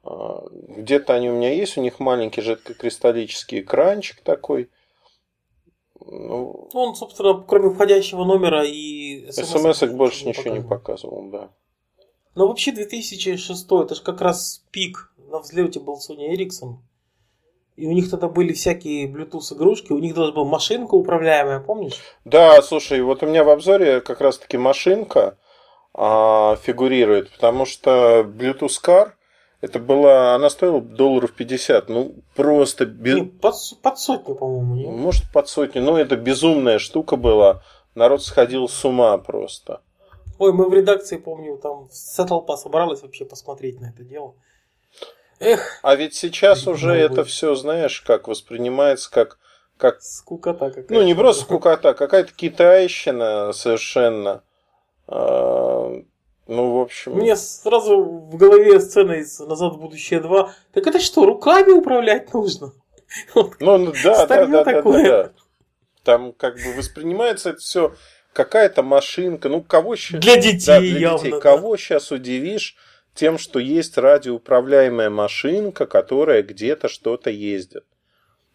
А, 0.04 0.44
где-то 0.52 1.14
они 1.14 1.30
у 1.30 1.36
меня 1.36 1.54
есть. 1.54 1.78
У 1.78 1.82
них 1.82 2.00
маленький 2.00 2.42
жидкокристаллический 2.42 3.62
экранчик 3.62 4.22
такой. 4.22 4.70
Ну, 6.06 6.70
Он, 6.74 6.96
собственно, 6.96 7.42
кроме 7.48 7.74
входящего 7.74 8.26
номера 8.26 8.66
и 8.66 9.32
смс 9.32 9.84
больше 9.84 10.28
ничего 10.28 10.56
не 10.56 10.62
показывал, 10.62 11.30
да. 11.30 11.50
Но 12.36 12.48
вообще 12.48 12.72
2006 12.72 13.66
это 13.72 13.96
же 13.96 14.02
как 14.02 14.22
раз 14.22 14.64
пик 14.72 15.12
на 15.30 15.40
взлете 15.40 15.80
был 15.80 16.00
Sony 16.00 16.36
Ericsson. 16.36 16.78
И 17.76 17.88
у 17.88 17.92
них 17.92 18.10
тогда 18.10 18.28
были 18.28 18.54
всякие 18.54 19.08
Bluetooth 19.08 19.56
игрушки, 19.56 19.94
у 19.94 20.00
них 20.00 20.14
даже 20.14 20.32
была 20.32 20.46
машинка 20.46 20.94
управляемая, 20.94 21.60
помнишь? 21.60 22.00
Да, 22.24 22.62
слушай, 22.62 23.02
вот 23.02 23.24
у 23.24 23.26
меня 23.26 23.44
в 23.44 23.50
обзоре 23.50 24.00
как 24.02 24.22
раз 24.22 24.38
таки 24.38 24.58
машинка 24.58 25.38
а, 25.94 26.56
фигурирует, 26.58 27.32
потому 27.32 27.66
что 27.66 28.22
Bluetooth 28.22 28.80
Car 28.84 29.14
это 29.62 29.80
была, 29.80 30.36
она 30.36 30.50
стоила 30.50 30.82
долларов 30.82 31.32
50, 31.32 31.88
ну 31.88 32.16
просто 32.36 32.86
без... 32.86 33.16
Не, 33.16 33.24
под, 33.24 33.56
под 33.82 33.98
сотню, 33.98 34.36
по-моему, 34.36 34.76
не? 34.76 34.86
Может 34.88 35.24
под 35.32 35.48
сотню, 35.48 35.82
но 35.82 35.98
это 35.98 36.18
безумная 36.18 36.80
штука 36.80 37.16
была, 37.16 37.64
народ 37.96 38.24
сходил 38.24 38.68
с 38.68 38.84
ума 38.84 39.18
просто. 39.18 39.80
Ой, 40.40 40.52
мы 40.54 40.68
в 40.68 40.74
редакции, 40.74 41.18
помню, 41.18 41.58
там 41.58 41.90
вся 41.90 42.26
толпа 42.26 42.58
собралась 42.58 43.02
вообще 43.02 43.26
посмотреть 43.26 43.80
на 43.80 43.88
это 43.88 44.04
дело. 44.04 44.36
Эх. 45.40 45.80
А 45.82 45.96
ведь 45.96 46.16
сейчас 46.16 46.68
уже 46.68 46.94
это 46.94 47.24
быть. 47.24 47.28
все, 47.28 47.56
знаешь, 47.56 48.02
как 48.02 48.28
воспринимается 48.28 49.12
как 49.12 49.38
как 49.78 50.02
скукота 50.02 50.70
какая-то. 50.70 50.94
Ну 50.94 51.02
не 51.04 51.14
просто 51.14 51.44
скукота, 51.44 51.94
какая-то 51.94 52.32
китайщина 52.34 53.52
совершенно. 53.54 54.44
А, 55.08 56.02
ну, 56.48 56.78
в 56.78 56.82
общем... 56.82 57.14
Мне 57.14 57.36
сразу 57.36 58.02
в 58.02 58.36
голове 58.38 58.80
сцена 58.80 59.14
из 59.14 59.40
«Назад 59.40 59.74
в 59.74 59.80
будущее 59.80 60.22
2». 60.22 60.50
Так 60.74 60.88
это 60.88 61.00
что, 61.00 61.26
руками 61.26 61.72
управлять 61.72 62.34
нужно? 62.34 62.72
Ну, 63.36 63.52
ну 63.60 63.94
да, 64.04 64.26
да, 64.26 64.46
да, 64.46 64.64
да, 64.64 64.82
да, 64.82 64.82
да. 64.82 65.32
Там 66.04 66.34
как 66.34 66.56
бы 66.56 66.74
воспринимается 66.78 67.52
это 67.52 67.60
все 67.60 67.94
какая-то 68.34 68.84
машинка. 68.84 69.50
Ну, 69.50 69.62
кого 69.62 69.96
сейчас... 69.96 70.22
Для 70.22 70.36
детей 70.38 70.66
да, 70.66 70.80
для 70.80 71.00
явно, 71.00 71.18
детей. 71.20 71.32
Да. 71.32 71.40
Кого 71.40 71.78
сейчас 71.78 72.12
удивишь 72.12 72.76
тем, 73.14 73.38
что 73.38 73.60
есть 73.60 73.98
радиоуправляемая 73.98 75.10
машинка, 75.10 75.86
которая 75.86 76.42
где-то 76.44 76.90
что-то 76.90 77.30
ездит. 77.30 77.86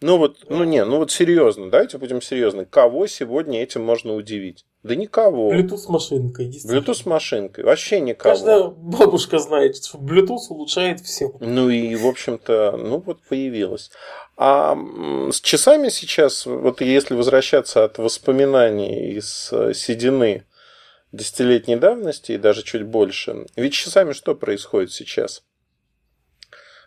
Ну 0.01 0.17
вот, 0.17 0.45
ну 0.47 0.63
не, 0.63 0.85
ну 0.85 0.97
вот 0.97 1.11
серьезно, 1.11 1.69
давайте 1.69 1.97
будем 1.97 2.21
серьезны. 2.21 2.65
Кого 2.65 3.05
сегодня 3.07 3.61
этим 3.61 3.83
можно 3.83 4.13
удивить? 4.13 4.65
Да 4.81 4.95
никого. 4.95 5.53
Bluetooth 5.53 5.89
машинкой, 5.89 6.49
Bluetooth 6.65 7.01
машинкой, 7.03 7.65
вообще 7.65 7.99
никого. 7.99 8.33
Каждая 8.33 8.63
бабушка 8.69 9.39
знает, 9.39 9.75
что 9.75 9.97
Bluetooth 9.97 10.47
улучшает 10.49 11.01
все. 11.01 11.33
Ну 11.41 11.69
и, 11.69 11.95
в 11.95 12.07
общем-то, 12.07 12.77
ну 12.77 12.99
вот 12.99 13.19
появилось. 13.27 13.91
А 14.37 14.77
с 15.31 15.41
часами 15.41 15.89
сейчас, 15.89 16.45
вот 16.45 16.79
если 16.79 17.13
возвращаться 17.13 17.83
от 17.83 17.97
воспоминаний 17.97 19.11
из 19.17 19.49
э, 19.51 19.73
седины 19.73 20.45
десятилетней 21.11 21.75
давности 21.75 22.33
и 22.33 22.37
даже 22.37 22.63
чуть 22.63 22.83
больше. 22.83 23.47
Ведь 23.55 23.73
часами 23.73 24.13
что 24.13 24.35
происходит 24.35 24.93
сейчас? 24.93 25.43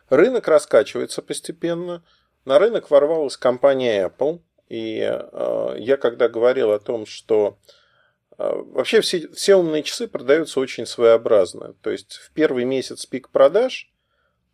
Рынок 0.09 0.49
раскачивается 0.49 1.23
постепенно. 1.23 2.05
На 2.45 2.59
рынок 2.59 2.91
ворвалась 2.91 3.37
компания 3.37 4.07
Apple. 4.09 4.41
И 4.69 5.01
э, 5.01 5.77
я 5.79 5.97
когда 5.97 6.29
говорил 6.29 6.73
о 6.73 6.79
том, 6.79 7.05
что 7.05 7.59
э, 8.39 8.53
вообще 8.55 9.03
все, 9.03 9.29
все 9.29 9.57
умные 9.57 9.83
часы 9.83 10.09
продаются 10.09 10.61
очень 10.61 10.87
своеобразно. 10.87 11.75
То 11.83 11.91
есть 11.91 12.15
в 12.15 12.33
первый 12.33 12.65
месяц 12.65 13.05
пик 13.05 13.29
продаж, 13.29 13.93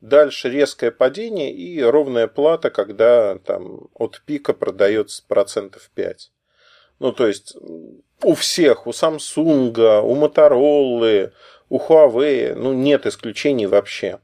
дальше 0.00 0.50
резкое 0.50 0.90
падение 0.90 1.52
и 1.52 1.80
ровная 1.80 2.26
плата, 2.26 2.70
когда 2.70 3.38
там 3.38 3.88
от 3.94 4.20
пика 4.26 4.54
продается 4.54 5.22
процентов 5.26 5.88
5. 5.94 6.32
Ну, 6.98 7.12
то 7.12 7.28
есть 7.28 7.56
у 8.22 8.34
всех, 8.34 8.86
у 8.86 8.90
Samsung, 8.90 10.00
у 10.00 10.16
Motorola, 10.16 11.32
у 11.68 11.78
Huawei, 11.78 12.54
ну, 12.54 12.72
нет 12.72 13.06
исключений 13.06 13.66
вообще. 13.66 14.18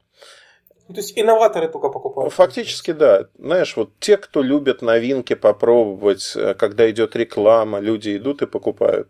Ну, 0.87 0.93
то 0.93 1.01
есть 1.01 1.17
инноваторы 1.17 1.67
только 1.67 1.89
покупают. 1.89 2.33
Фактически, 2.33 2.91
да. 2.91 3.27
Знаешь, 3.39 3.75
вот 3.75 3.91
те, 3.99 4.17
кто 4.17 4.43
любят 4.43 4.81
новинки 4.81 5.33
попробовать, 5.33 6.33
э, 6.35 6.53
когда 6.53 6.89
идет 6.89 7.15
реклама, 7.15 7.79
люди 7.79 8.15
идут 8.17 8.41
и 8.41 8.45
покупают. 8.45 9.09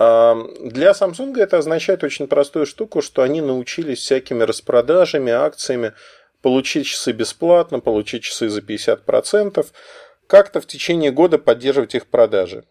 Для 0.00 0.92
Samsung 0.92 1.38
это 1.38 1.58
означает 1.58 2.02
очень 2.02 2.26
простую 2.26 2.64
штуку, 2.64 3.02
что 3.02 3.20
они 3.20 3.42
научились 3.42 3.98
всякими 3.98 4.44
распродажами, 4.44 5.30
акциями 5.30 5.92
получить 6.40 6.86
часы 6.86 7.12
бесплатно, 7.12 7.80
получить 7.80 8.22
часы 8.22 8.48
за 8.48 8.62
50%, 8.62 9.66
как-то 10.26 10.62
в 10.62 10.66
течение 10.66 11.10
года 11.10 11.36
поддерживать 11.36 11.94
их 11.94 12.06
продажи. 12.06 12.64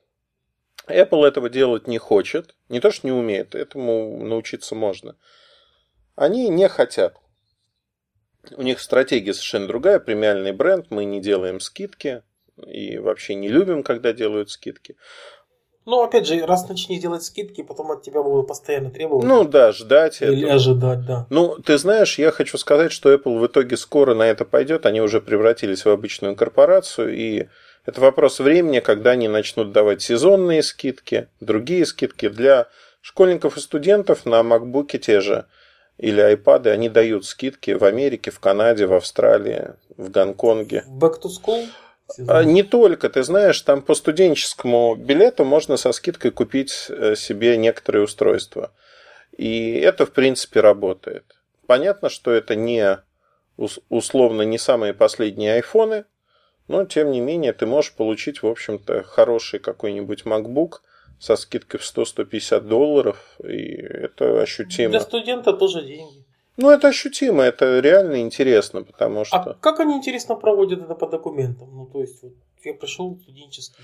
Apple 0.87 1.23
этого 1.23 1.49
делать 1.49 1.87
не 1.87 1.99
хочет. 1.99 2.55
Не 2.67 2.79
то, 2.79 2.89
что 2.89 3.05
не 3.05 3.13
умеет, 3.13 3.53
этому 3.53 4.23
научиться 4.23 4.73
можно. 4.73 5.15
Они 6.15 6.49
не 6.49 6.67
хотят. 6.67 7.15
У 8.55 8.61
них 8.61 8.79
стратегия 8.79 9.33
совершенно 9.33 9.67
другая, 9.67 9.99
премиальный 9.99 10.51
бренд, 10.51 10.87
мы 10.89 11.05
не 11.05 11.21
делаем 11.21 11.59
скидки 11.59 12.23
и 12.65 12.97
вообще 12.97 13.35
не 13.35 13.47
любим, 13.47 13.83
когда 13.83 14.13
делают 14.13 14.49
скидки. 14.49 14.95
Ну, 15.85 16.03
опять 16.03 16.27
же, 16.27 16.45
раз 16.45 16.67
начни 16.69 16.99
делать 16.99 17.23
скидки, 17.23 17.63
потом 17.63 17.91
от 17.91 18.03
тебя 18.03 18.21
будут 18.21 18.47
постоянно 18.47 18.91
требовать. 18.91 19.25
Ну 19.25 19.43
да, 19.43 19.71
ждать. 19.71 20.21
Или 20.21 20.41
этого. 20.41 20.53
ожидать, 20.53 21.05
да. 21.05 21.25
Ну, 21.29 21.57
ты 21.57 21.77
знаешь, 21.77 22.19
я 22.19 22.31
хочу 22.31 22.57
сказать, 22.57 22.91
что 22.91 23.11
Apple 23.11 23.39
в 23.39 23.47
итоге 23.47 23.75
скоро 23.75 24.13
на 24.13 24.23
это 24.23 24.45
пойдет. 24.45 24.85
Они 24.85 25.01
уже 25.01 25.19
превратились 25.19 25.85
в 25.85 25.89
обычную 25.89 26.35
корпорацию, 26.35 27.15
и 27.15 27.47
это 27.85 28.01
вопрос 28.01 28.39
времени, 28.39 28.81
когда 28.81 29.11
они 29.11 29.27
начнут 29.27 29.71
давать 29.71 30.01
сезонные 30.01 30.61
скидки, 30.61 31.27
другие 31.39 31.87
скидки 31.87 32.29
для 32.29 32.67
школьников 33.01 33.57
и 33.57 33.59
студентов 33.59 34.25
на 34.25 34.41
MacBook 34.41 34.95
те 34.99 35.21
же 35.21 35.45
или 35.99 36.33
iPad, 36.33 36.69
они 36.69 36.87
дают 36.87 37.25
скидки 37.25 37.71
в 37.71 37.83
Америке, 37.83 38.31
в 38.31 38.39
Канаде, 38.39 38.87
в 38.87 38.93
Австралии, 38.93 39.73
в 39.97 40.09
Гонконге. 40.09 40.85
Back 40.87 41.21
to 41.21 41.29
school? 41.29 41.67
А, 42.27 42.43
не 42.43 42.63
только, 42.63 43.09
ты 43.09 43.21
знаешь, 43.23 43.61
там 43.61 43.81
по 43.81 43.93
студенческому 43.93 44.95
билету 44.95 45.43
можно 45.43 45.75
со 45.75 45.91
скидкой 45.91 46.31
купить 46.31 46.87
э, 46.89 47.15
себе 47.15 47.57
некоторые 47.57 48.05
устройства. 48.05 48.71
И 49.37 49.73
это, 49.73 50.05
в 50.05 50.11
принципе, 50.11 50.61
работает. 50.61 51.25
Понятно, 51.67 52.09
что 52.09 52.31
это 52.31 52.55
не 52.55 52.97
условно 53.89 54.43
не 54.43 54.57
самые 54.57 54.93
последние 54.93 55.55
айфоны, 55.55 56.05
но, 56.69 56.85
тем 56.85 57.11
не 57.11 57.19
менее, 57.19 57.51
ты 57.51 57.65
можешь 57.65 57.93
получить, 57.93 58.41
в 58.41 58.47
общем-то, 58.47 59.03
хороший 59.03 59.59
какой-нибудь 59.59 60.23
MacBook 60.23 60.75
со 61.19 61.35
скидкой 61.35 61.79
в 61.79 61.83
100-150 61.83 62.61
долларов, 62.61 63.17
и 63.43 63.75
это 63.75 64.41
ощутимо. 64.41 64.91
Для 64.91 65.01
студента 65.01 65.53
тоже 65.53 65.83
деньги. 65.83 66.25
Ну, 66.57 66.69
это 66.69 66.89
ощутимо, 66.89 67.43
это 67.43 67.79
реально 67.79 68.21
интересно, 68.21 68.83
потому 68.83 69.21
а 69.21 69.25
что... 69.25 69.37
А 69.37 69.53
как 69.53 69.79
они, 69.79 69.95
интересно, 69.95 70.35
проводят 70.35 70.81
это 70.81 70.95
по 70.95 71.07
документам? 71.07 71.69
Ну, 71.73 71.85
то 71.85 72.01
есть, 72.01 72.21
вот, 72.21 72.33
я 72.65 72.73
пришел 72.73 73.17
студенческий, 73.21 73.81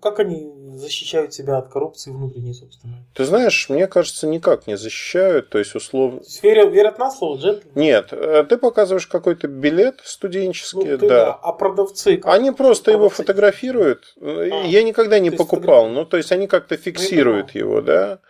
как 0.00 0.20
они 0.20 0.50
защищают 0.76 1.34
себя 1.34 1.58
от 1.58 1.68
коррупции 1.68 2.10
внутренней, 2.10 2.54
собственно? 2.54 2.94
Ты 3.14 3.24
знаешь, 3.24 3.68
мне 3.68 3.86
кажется, 3.86 4.26
никак 4.26 4.66
не 4.66 4.76
защищают. 4.76 5.50
То 5.50 5.58
есть, 5.58 5.74
условно... 5.74 6.20
То 6.20 6.24
есть, 6.24 6.42
верят, 6.42 6.72
верят 6.72 6.98
на 6.98 7.10
слово, 7.10 7.38
джентльмен? 7.38 7.72
Нет, 7.74 8.12
э, 8.12 8.44
ты 8.48 8.56
показываешь 8.56 9.06
какой-то 9.06 9.48
билет 9.48 10.00
студенческий, 10.04 10.92
ну, 10.92 10.98
ты, 10.98 11.08
да. 11.08 11.26
да. 11.26 11.32
А 11.34 11.52
продавцы? 11.52 12.16
Как? 12.16 12.32
Они 12.32 12.50
просто 12.50 12.84
продавцы. 12.84 12.90
его 12.90 13.08
фотографируют. 13.08 14.14
А, 14.20 14.44
Я 14.64 14.82
никогда 14.82 15.18
не 15.18 15.30
покупал. 15.30 15.88
Ну, 15.88 16.04
то 16.04 16.16
есть, 16.16 16.32
они 16.32 16.46
как-то 16.46 16.76
фиксируют 16.76 17.54
его, 17.54 17.80
да. 17.80 18.20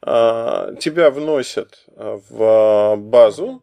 А, 0.00 0.74
тебя 0.76 1.10
вносят 1.10 1.84
в 1.96 2.96
базу. 2.96 3.62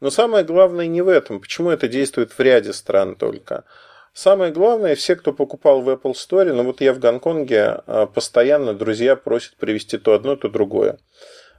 Но 0.00 0.10
самое 0.10 0.44
главное 0.44 0.88
не 0.88 1.00
в 1.00 1.08
этом. 1.08 1.40
Почему 1.40 1.70
это 1.70 1.86
действует 1.86 2.32
в 2.32 2.40
ряде 2.40 2.72
стран 2.72 3.14
только? 3.14 3.64
Самое 4.12 4.52
главное, 4.52 4.94
все, 4.94 5.16
кто 5.16 5.32
покупал 5.32 5.80
в 5.80 5.88
Apple 5.88 6.12
Store, 6.12 6.52
ну 6.52 6.64
вот 6.64 6.82
я 6.82 6.92
в 6.92 6.98
Гонконге, 6.98 7.80
а, 7.86 8.06
постоянно 8.06 8.74
друзья 8.74 9.16
просят 9.16 9.56
привезти 9.56 9.96
то 9.96 10.12
одно, 10.12 10.36
то 10.36 10.50
другое. 10.50 10.98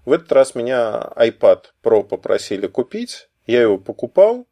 В 0.05 0.12
этот 0.12 0.31
раз 0.31 0.53
меня 0.53 1.12
iPad 1.15 1.63
Pro 1.83 2.03
попросили 2.03 2.67
купить, 2.67 3.29
я 3.48 3.63
его 3.63 3.79
покупал, 3.79 4.45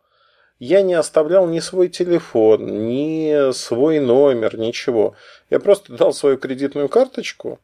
я 0.57 0.81
не 0.81 0.95
оставлял 0.95 1.47
ни 1.47 1.59
свой 1.59 1.89
телефон, 1.89 2.87
ни 2.87 3.51
свой 3.51 3.99
номер, 3.99 4.57
ничего. 4.57 5.15
Я 5.51 5.59
просто 5.59 5.93
дал 5.93 6.11
свою 6.11 6.37
кредитную 6.37 6.89
карточку, 6.89 7.59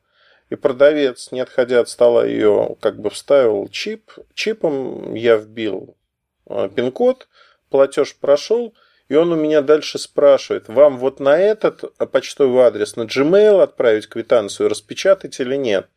и 0.51 0.55
продавец, 0.55 1.31
не 1.31 1.39
отходя 1.39 1.79
от 1.79 1.89
стола, 1.89 2.25
ее 2.25 2.75
как 2.79 2.99
бы 2.99 3.09
вставил 3.09 3.67
чип. 3.69 4.11
Чипом 4.35 5.15
я 5.15 5.37
вбил 5.37 5.95
а, 6.45 6.69
пин-код, 6.69 7.27
платеж 7.71 8.15
прошел– 8.15 8.75
и 9.09 9.15
он 9.15 9.31
у 9.31 9.35
меня 9.35 9.61
дальше 9.61 9.99
спрашивает, 9.99 10.67
вам 10.67 10.97
вот 10.97 11.19
на 11.19 11.37
этот 11.37 11.83
почтовый 12.11 12.63
адрес, 12.63 12.95
на 12.95 13.03
Gmail 13.03 13.61
отправить 13.61 14.07
квитанцию, 14.07 14.69
распечатать 14.69 15.39
или 15.39 15.55
нет? 15.55 15.87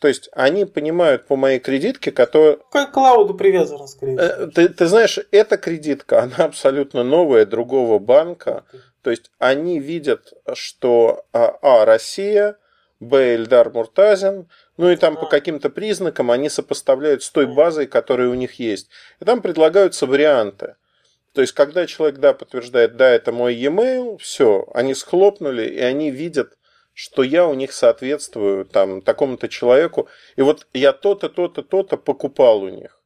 То 0.00 0.08
есть 0.08 0.30
они 0.32 0.64
понимают 0.64 1.26
по 1.26 1.36
моей 1.36 1.58
кредитке, 1.58 2.10
которая... 2.10 2.56
К 2.70 2.86
клауду 2.86 3.34
привязана, 3.34 3.86
скорее 3.86 4.16
всего. 4.16 4.44
Э, 4.44 4.46
ты, 4.46 4.68
ты 4.70 4.86
знаешь, 4.86 5.18
эта 5.30 5.58
кредитка, 5.58 6.22
она 6.22 6.46
абсолютно 6.46 7.04
новая, 7.04 7.44
другого 7.44 7.98
банка. 7.98 8.64
То 9.02 9.10
есть 9.10 9.30
они 9.38 9.78
видят, 9.78 10.32
что 10.54 11.24
А, 11.32 11.56
а 11.60 11.84
Россия, 11.84 12.56
Б, 12.98 13.34
Эльдар 13.34 13.70
Муртазин, 13.70 14.48
ну 14.78 14.90
и 14.90 14.96
там 14.96 15.16
по 15.16 15.26
каким-то 15.26 15.68
признакам 15.68 16.30
они 16.30 16.48
сопоставляют 16.48 17.22
с 17.22 17.30
той 17.30 17.46
базой, 17.46 17.86
которая 17.86 18.28
у 18.28 18.34
них 18.34 18.54
есть. 18.54 18.88
И 19.20 19.24
там 19.26 19.42
предлагаются 19.42 20.06
варианты. 20.06 20.76
То 21.32 21.42
есть, 21.42 21.52
когда 21.52 21.86
человек, 21.86 22.18
да, 22.18 22.32
подтверждает, 22.32 22.96
да, 22.96 23.08
это 23.08 23.32
мой 23.32 23.54
e-mail, 23.54 24.18
все, 24.18 24.66
они 24.74 24.94
схлопнули, 24.94 25.66
и 25.66 25.78
они 25.78 26.10
видят, 26.10 26.58
что 26.92 27.22
я 27.22 27.46
у 27.46 27.54
них 27.54 27.72
соответствую 27.72 28.64
там 28.64 29.00
такому-то 29.00 29.48
человеку, 29.48 30.08
и 30.36 30.42
вот 30.42 30.66
я 30.72 30.92
то-то, 30.92 31.28
то-то, 31.28 31.62
то-то 31.62 31.96
покупал 31.96 32.62
у 32.62 32.68
них. 32.68 33.00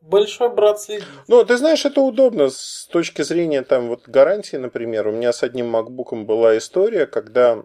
Большой 0.00 0.52
брат 0.52 0.80
следит. 0.80 1.04
Ну, 1.28 1.44
ты 1.44 1.56
знаешь, 1.56 1.84
это 1.84 2.00
удобно 2.00 2.48
с 2.48 2.88
точки 2.90 3.22
зрения 3.22 3.62
там 3.62 3.88
вот 3.88 4.08
гарантии, 4.08 4.56
например. 4.56 5.08
У 5.08 5.12
меня 5.12 5.32
с 5.32 5.42
одним 5.42 5.76
MacBook 5.76 6.24
была 6.24 6.56
история, 6.56 7.06
когда 7.06 7.62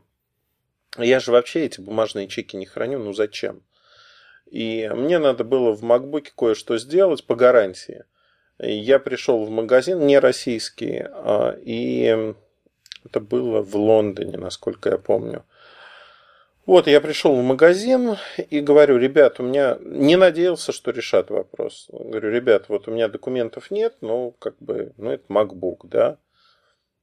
я 0.97 1.19
же 1.19 1.31
вообще 1.31 1.65
эти 1.65 1.79
бумажные 1.81 2.27
чеки 2.27 2.57
не 2.57 2.65
храню, 2.65 2.99
ну 2.99 3.13
зачем? 3.13 3.63
И 4.45 4.89
мне 4.93 5.17
надо 5.17 5.43
было 5.43 5.73
в 5.73 5.83
MacBook 5.83 6.27
кое-что 6.37 6.77
сделать 6.77 7.25
по 7.25 7.35
гарантии. 7.35 8.03
Я 8.59 8.99
пришел 8.99 9.43
в 9.43 9.49
магазин, 9.49 10.05
не 10.05 10.17
российский, 10.17 11.03
а, 11.05 11.57
и 11.61 12.33
это 13.03 13.19
было 13.19 13.61
в 13.61 13.75
Лондоне, 13.75 14.37
насколько 14.37 14.89
я 14.89 14.97
помню. 14.97 15.43
Вот, 16.65 16.87
я 16.87 16.99
пришел 16.99 17.35
в 17.35 17.43
магазин 17.43 18.15
и 18.49 18.59
говорю, 18.59 18.97
ребят, 18.97 19.39
у 19.39 19.43
меня 19.43 19.77
не 19.81 20.15
надеялся, 20.15 20.71
что 20.71 20.91
решат 20.91 21.29
вопрос. 21.29 21.87
Говорю, 21.91 22.31
ребят, 22.31 22.69
вот 22.69 22.87
у 22.87 22.91
меня 22.91 23.07
документов 23.07 23.69
нет, 23.69 23.97
но 24.01 24.31
как 24.31 24.55
бы, 24.59 24.93
ну 24.97 25.11
это 25.11 25.25
MacBook, 25.31 25.81
да, 25.83 26.17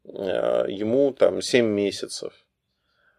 а, 0.05 0.67
ему 0.67 1.13
там 1.13 1.43
7 1.43 1.67
месяцев. 1.67 2.33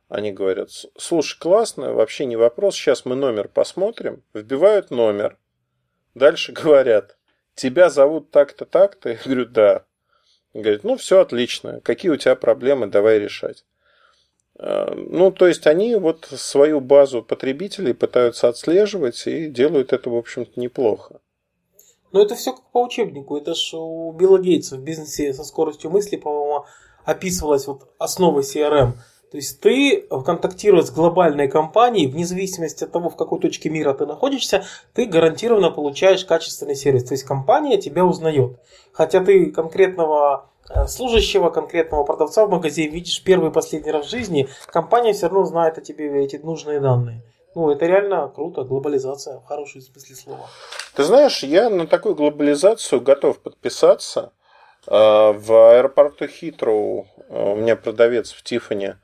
Они 0.10 0.32
говорят, 0.32 0.70
слушай, 0.98 1.40
классно, 1.40 1.94
вообще 1.94 2.26
не 2.26 2.36
вопрос, 2.36 2.76
сейчас 2.76 3.06
мы 3.06 3.16
номер 3.16 3.48
посмотрим. 3.48 4.24
Вбивают 4.34 4.92
номер. 4.92 5.38
Дальше 6.14 6.52
говорят, 6.64 7.18
тебя 7.56 7.90
зовут 7.90 8.32
так-то, 8.32 8.66
так-то? 8.66 9.10
Я 9.14 9.18
говорю, 9.24 9.46
да. 9.46 9.86
Говорит, 10.54 10.84
ну 10.84 10.98
все 10.98 11.20
отлично, 11.20 11.82
какие 11.82 12.12
у 12.12 12.18
тебя 12.18 12.36
проблемы, 12.36 12.88
давай 12.88 13.20
решать. 13.20 13.66
А, 14.60 14.94
ну, 14.96 15.32
то 15.32 15.48
есть 15.48 15.66
они 15.66 15.96
вот 15.96 16.26
свою 16.26 16.80
базу 16.80 17.24
потребителей 17.24 17.94
пытаются 17.94 18.48
отслеживать 18.48 19.26
и 19.26 19.48
делают 19.48 19.94
это, 19.94 20.10
в 20.10 20.16
общем-то, 20.16 20.60
неплохо. 20.60 21.20
Но 22.12 22.22
это 22.22 22.36
все 22.36 22.54
как 22.54 22.70
по 22.72 22.84
учебнику. 22.84 23.36
Это 23.36 23.56
же 23.56 23.78
у 23.78 24.12
Билла 24.12 24.38
Гейтса 24.38 24.78
в 24.78 24.84
бизнесе 24.84 25.34
со 25.34 25.44
скоростью 25.44 25.90
мысли, 25.90 26.16
по-моему, 26.18 26.66
описывалась 27.04 27.66
вот 27.66 27.92
основа 27.98 28.42
CRM. 28.42 28.94
То 29.34 29.38
есть 29.38 29.62
ты, 29.62 30.06
контактируя 30.24 30.84
с 30.84 30.92
глобальной 30.92 31.48
компанией, 31.48 32.06
вне 32.06 32.24
зависимости 32.24 32.84
от 32.84 32.92
того, 32.92 33.10
в 33.10 33.16
какой 33.16 33.40
точке 33.40 33.68
мира 33.72 33.92
ты 33.96 34.06
находишься, 34.06 34.64
ты 34.94 35.08
гарантированно 35.08 35.72
получаешь 35.72 36.24
качественный 36.24 36.76
сервис. 36.76 37.06
То 37.06 37.16
есть 37.16 37.24
компания 37.24 37.82
тебя 37.82 38.06
узнает. 38.06 38.60
Хотя 38.92 39.24
ты 39.24 39.48
конкретного 39.48 40.52
э, 40.70 40.86
служащего, 40.86 41.50
конкретного 41.50 42.04
продавца 42.04 42.46
в 42.46 42.52
магазине 42.52 42.90
видишь 42.90 43.24
первый 43.24 43.50
и 43.50 43.52
последний 43.52 43.90
раз 43.90 44.06
в 44.06 44.12
жизни, 44.12 44.48
компания 44.68 45.14
все 45.14 45.30
равно 45.30 45.46
знает 45.46 45.80
о 45.80 45.82
тебе 45.82 46.24
эти 46.24 46.36
нужные 46.36 46.80
данные. 46.80 47.24
Ну, 47.56 47.72
это 47.72 47.88
реально 47.88 48.32
круто, 48.36 48.64
глобализация, 48.64 49.40
в 49.40 49.46
хорошем 49.46 49.82
смысле 49.82 50.16
слова. 50.16 50.48
Ты 50.96 51.06
знаешь, 51.06 51.42
я 51.42 51.72
на 51.72 51.88
такую 51.88 52.14
глобализацию 52.14 53.02
готов 53.02 53.40
подписаться. 53.40 54.32
Э, 54.86 55.32
в 55.32 55.72
аэропорту 55.72 56.28
Хитроу 56.28 57.08
э, 57.30 57.54
у 57.54 57.56
меня 57.56 57.76
продавец 57.76 58.32
в 58.32 58.44
Тифане 58.44 59.00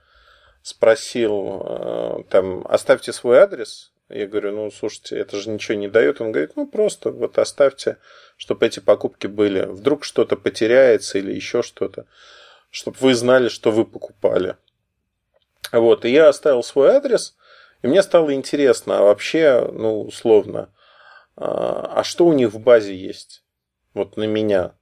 спросил, 0.69 1.61
э, 1.65 2.23
там, 2.29 2.65
оставьте 2.69 3.11
свой 3.11 3.39
адрес. 3.39 3.91
Я 4.07 4.27
говорю, 4.27 4.55
ну, 4.55 4.71
слушайте, 4.71 5.17
это 5.17 5.37
же 5.37 5.49
ничего 5.49 5.77
не 5.77 5.87
дает. 5.87 6.21
Он 6.21 6.31
говорит, 6.31 6.55
ну, 6.55 6.67
просто 6.67 7.11
вот 7.11 7.37
оставьте, 7.37 7.97
чтобы 8.37 8.65
эти 8.67 8.79
покупки 8.79 9.27
были. 9.27 9.65
Вдруг 9.65 10.03
что-то 10.03 10.35
потеряется 10.35 11.17
или 11.17 11.33
еще 11.33 11.63
что-то, 11.63 12.05
чтобы 12.69 12.97
вы 12.99 13.15
знали, 13.15 13.49
что 13.49 13.71
вы 13.71 13.83
покупали. 13.83 14.57
Вот, 15.71 16.05
и 16.05 16.11
я 16.11 16.29
оставил 16.29 16.63
свой 16.63 16.89
адрес, 16.89 17.35
и 17.81 17.87
мне 17.87 18.01
стало 18.01 18.33
интересно, 18.33 18.99
а 18.99 19.03
вообще, 19.03 19.69
ну, 19.71 20.01
условно, 20.01 20.69
а, 21.35 21.99
а 21.99 22.03
что 22.03 22.25
у 22.25 22.33
них 22.33 22.51
в 22.51 22.59
базе 22.59 22.95
есть? 22.95 23.43
Вот 23.93 24.17
на 24.17 24.25
меня. 24.25 24.73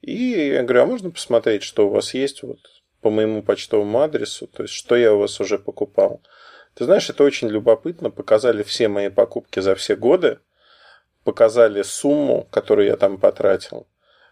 И 0.00 0.14
я 0.52 0.62
говорю, 0.62 0.82
а 0.82 0.86
можно 0.86 1.10
посмотреть, 1.10 1.62
что 1.62 1.86
у 1.86 1.90
вас 1.90 2.14
есть? 2.14 2.42
Вот 2.42 2.58
по 3.04 3.10
моему 3.10 3.42
почтовому 3.42 4.00
адресу, 4.00 4.46
то 4.46 4.62
есть 4.62 4.72
что 4.72 4.96
я 4.96 5.12
у 5.12 5.18
вас 5.18 5.38
уже 5.38 5.58
покупал. 5.58 6.22
Ты 6.72 6.86
знаешь, 6.86 7.10
это 7.10 7.22
очень 7.22 7.50
любопытно. 7.50 8.08
Показали 8.08 8.62
все 8.62 8.88
мои 8.88 9.10
покупки 9.10 9.60
за 9.60 9.74
все 9.74 9.94
годы, 9.94 10.38
показали 11.22 11.82
сумму, 11.82 12.48
которую 12.50 12.86
я 12.86 12.96
там 12.96 13.18
потратил, 13.18 13.86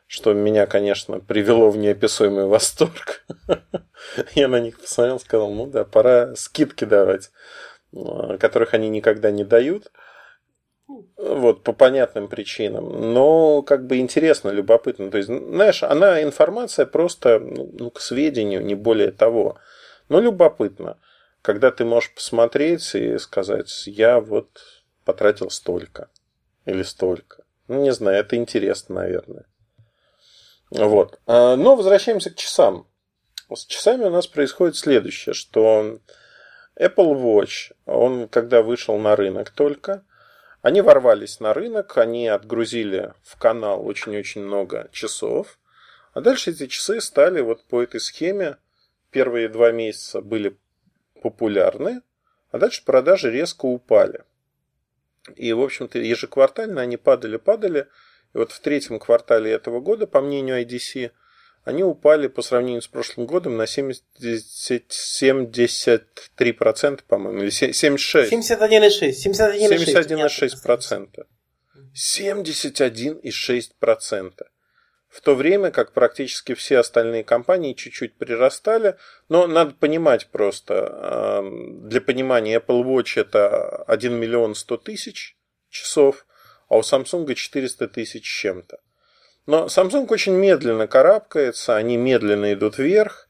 что 0.06 0.32
меня, 0.32 0.64
конечно, 0.66 1.20
привело 1.20 1.68
в 1.68 1.76
неописуемый 1.76 2.46
восторг. 2.46 3.26
Я 4.34 4.48
на 4.48 4.58
них 4.58 4.80
посмотрел, 4.80 5.20
сказал, 5.20 5.50
ну 5.52 5.66
да, 5.66 5.84
пора 5.84 6.34
скидки 6.34 6.86
давать, 6.86 7.30
которых 8.40 8.72
они 8.72 8.88
никогда 8.88 9.30
не 9.30 9.44
дают 9.44 9.92
вот, 11.16 11.62
по 11.62 11.72
понятным 11.72 12.28
причинам. 12.28 13.12
Но 13.12 13.62
как 13.62 13.86
бы 13.86 13.98
интересно, 13.98 14.50
любопытно. 14.50 15.10
То 15.10 15.18
есть, 15.18 15.28
знаешь, 15.28 15.82
она 15.82 16.22
информация 16.22 16.86
просто 16.86 17.38
ну, 17.38 17.70
ну, 17.72 17.90
к 17.90 18.00
сведению, 18.00 18.64
не 18.64 18.74
более 18.74 19.10
того. 19.10 19.58
Но 20.08 20.20
любопытно, 20.20 20.98
когда 21.42 21.70
ты 21.70 21.84
можешь 21.84 22.14
посмотреть 22.14 22.94
и 22.94 23.18
сказать, 23.18 23.86
я 23.86 24.20
вот 24.20 24.48
потратил 25.04 25.50
столько 25.50 26.08
или 26.64 26.82
столько. 26.82 27.44
Ну, 27.68 27.82
не 27.82 27.92
знаю, 27.92 28.18
это 28.18 28.36
интересно, 28.36 28.96
наверное. 28.96 29.46
Вот. 30.70 31.20
А, 31.26 31.56
но 31.56 31.76
возвращаемся 31.76 32.30
к 32.30 32.36
часам. 32.36 32.86
С 33.54 33.66
часами 33.66 34.04
у 34.04 34.10
нас 34.10 34.26
происходит 34.26 34.76
следующее, 34.76 35.34
что 35.34 35.98
Apple 36.78 37.14
Watch, 37.14 37.74
он 37.86 38.28
когда 38.28 38.62
вышел 38.62 38.96
на 38.98 39.14
рынок 39.14 39.50
только, 39.50 40.04
они 40.62 40.80
ворвались 40.80 41.40
на 41.40 41.52
рынок, 41.52 41.98
они 41.98 42.28
отгрузили 42.28 43.12
в 43.24 43.36
канал 43.36 43.84
очень-очень 43.84 44.42
много 44.42 44.88
часов. 44.92 45.58
А 46.14 46.20
дальше 46.20 46.52
эти 46.52 46.68
часы 46.68 47.00
стали 47.00 47.40
вот 47.40 47.64
по 47.64 47.82
этой 47.82 48.00
схеме. 48.00 48.56
Первые 49.10 49.48
два 49.48 49.72
месяца 49.72 50.22
были 50.22 50.56
популярны, 51.20 52.00
а 52.50 52.58
дальше 52.58 52.84
продажи 52.84 53.30
резко 53.30 53.66
упали. 53.66 54.24
И, 55.34 55.52
в 55.52 55.60
общем-то, 55.60 55.98
ежеквартально 55.98 56.80
они 56.80 56.96
падали-падали. 56.96 57.88
И 58.32 58.38
вот 58.38 58.52
в 58.52 58.60
третьем 58.60 58.98
квартале 58.98 59.50
этого 59.50 59.80
года, 59.80 60.06
по 60.06 60.20
мнению 60.20 60.62
IDC, 60.62 61.10
они 61.64 61.84
упали 61.84 62.26
по 62.26 62.42
сравнению 62.42 62.82
с 62.82 62.88
прошлым 62.88 63.26
годом 63.26 63.56
на 63.56 63.66
70, 63.66 64.02
73%, 64.90 67.00
по-моему, 67.06 67.42
или 67.42 67.50
76%. 67.50 68.30
71,6%. 68.30 71.24
71,6%. 71.94 71.94
71,6%. 71.94 74.46
В 75.08 75.20
то 75.20 75.34
время 75.34 75.70
как 75.70 75.92
практически 75.92 76.54
все 76.54 76.78
остальные 76.78 77.22
компании 77.22 77.74
чуть-чуть 77.74 78.14
прирастали. 78.14 78.96
Но 79.28 79.46
надо 79.46 79.74
понимать 79.74 80.28
просто, 80.28 81.42
для 81.82 82.00
понимания 82.00 82.56
Apple 82.56 82.82
Watch 82.82 83.20
это 83.20 83.84
1 83.84 84.14
миллион 84.14 84.54
100 84.54 84.76
тысяч 84.78 85.36
часов, 85.68 86.24
а 86.68 86.78
у 86.78 86.80
Samsung 86.80 87.34
400 87.34 87.88
тысяч 87.88 88.24
чем-то. 88.24 88.80
Но 89.46 89.66
Samsung 89.66 90.06
очень 90.08 90.34
медленно 90.34 90.86
карабкается, 90.86 91.76
они 91.76 91.96
медленно 91.96 92.52
идут 92.52 92.78
вверх 92.78 93.28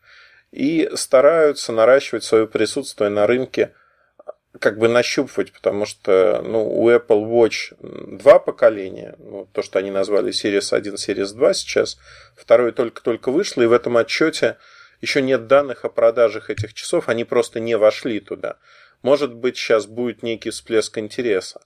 и 0.51 0.91
стараются 0.95 1.73
наращивать 1.73 2.25
свое 2.25 2.47
присутствие 2.47 3.09
на 3.09 3.27
рынке, 3.27 3.75
как 4.59 4.79
бы 4.79 4.89
нащупывать, 4.89 5.53
потому 5.53 5.87
что 5.87 6.43
ну, 6.45 6.71
у 6.71 6.91
Apple 6.91 7.25
Watch 7.25 7.75
два 8.19 8.39
поколения, 8.39 9.15
ну, 9.19 9.49
то, 9.53 9.63
что 9.63 9.79
они 9.79 9.91
назвали 9.91 10.31
Series 10.31 10.77
1, 10.77 10.95
Series 10.95 11.33
2 11.35 11.55
сейчас, 11.55 11.99
второе 12.37 12.73
только-только 12.73 13.31
вышло, 13.31 13.63
и 13.63 13.67
в 13.67 13.73
этом 13.73 13.97
отчете 13.97 14.59
еще 15.01 15.23
нет 15.23 15.47
данных 15.47 15.87
о 15.87 15.89
продажах 15.89 16.51
этих 16.51 16.75
часов, 16.75 17.09
они 17.09 17.25
просто 17.25 17.59
не 17.59 17.77
вошли 17.79 18.21
туда. 18.21 18.59
Может 19.01 19.33
быть, 19.35 19.57
сейчас 19.57 19.87
будет 19.87 20.23
некий 20.23 20.51
всплеск 20.51 20.99
интереса. 20.99 21.63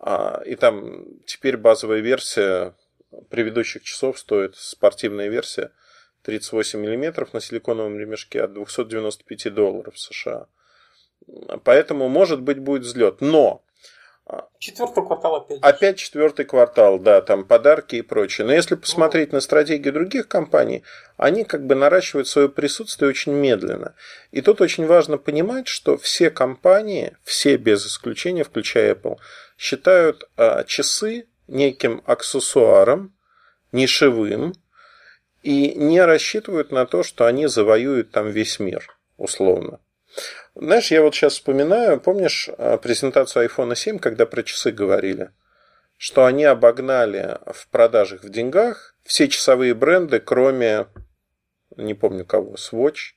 А, 0.00 0.42
и 0.44 0.54
там 0.56 1.04
теперь 1.24 1.56
базовая 1.56 2.00
версия 2.00 2.74
предыдущих 3.30 3.82
часов 3.82 4.18
стоит 4.18 4.56
спортивная 4.56 5.28
версия 5.28 5.72
38 6.22 6.80
мм 6.80 7.28
на 7.32 7.40
силиконовом 7.40 7.98
ремешке 7.98 8.42
от 8.42 8.52
295 8.52 9.54
долларов 9.54 9.98
США. 9.98 10.46
Поэтому, 11.64 12.08
может 12.08 12.40
быть, 12.40 12.58
будет 12.58 12.82
взлет. 12.82 13.20
Но 13.20 13.62
Четвертый 14.58 15.06
квартал 15.06 15.36
опять. 15.36 15.58
Опять 15.62 15.98
четвертый 15.98 16.44
квартал, 16.44 16.98
да, 16.98 17.22
там 17.22 17.44
подарки 17.44 17.96
и 17.96 18.02
прочее. 18.02 18.46
Но 18.46 18.52
если 18.52 18.74
посмотреть 18.74 19.32
на 19.32 19.40
стратегии 19.40 19.88
других 19.88 20.28
компаний, 20.28 20.82
они 21.16 21.44
как 21.44 21.64
бы 21.64 21.74
наращивают 21.74 22.28
свое 22.28 22.50
присутствие 22.50 23.08
очень 23.08 23.32
медленно. 23.32 23.94
И 24.30 24.42
тут 24.42 24.60
очень 24.60 24.84
важно 24.84 25.16
понимать, 25.16 25.66
что 25.66 25.96
все 25.96 26.30
компании, 26.30 27.16
все 27.24 27.56
без 27.56 27.86
исключения, 27.86 28.44
включая 28.44 28.94
Apple, 28.94 29.16
считают 29.56 30.28
а, 30.36 30.64
часы 30.64 31.26
неким 31.48 32.02
аксессуаром, 32.06 33.14
нишевым, 33.72 34.54
и 35.42 35.74
не 35.74 36.00
рассчитывают 36.00 36.72
на 36.72 36.86
то, 36.86 37.02
что 37.02 37.26
они 37.26 37.46
завоюют 37.46 38.10
там 38.10 38.28
весь 38.28 38.58
мир, 38.58 38.96
условно. 39.16 39.80
Знаешь, 40.54 40.90
я 40.90 41.02
вот 41.02 41.14
сейчас 41.14 41.34
вспоминаю, 41.34 42.00
помнишь 42.00 42.48
а, 42.58 42.76
презентацию 42.78 43.48
iPhone 43.48 43.74
7, 43.74 43.98
когда 43.98 44.26
про 44.26 44.42
часы 44.42 44.72
говорили? 44.72 45.30
Что 45.96 46.24
они 46.24 46.44
обогнали 46.44 47.38
в 47.46 47.68
продажах 47.68 48.22
в 48.24 48.30
деньгах 48.30 48.94
все 49.04 49.28
часовые 49.28 49.74
бренды, 49.74 50.20
кроме, 50.20 50.86
не 51.76 51.94
помню 51.94 52.24
кого, 52.24 52.54
Swatch. 52.54 53.14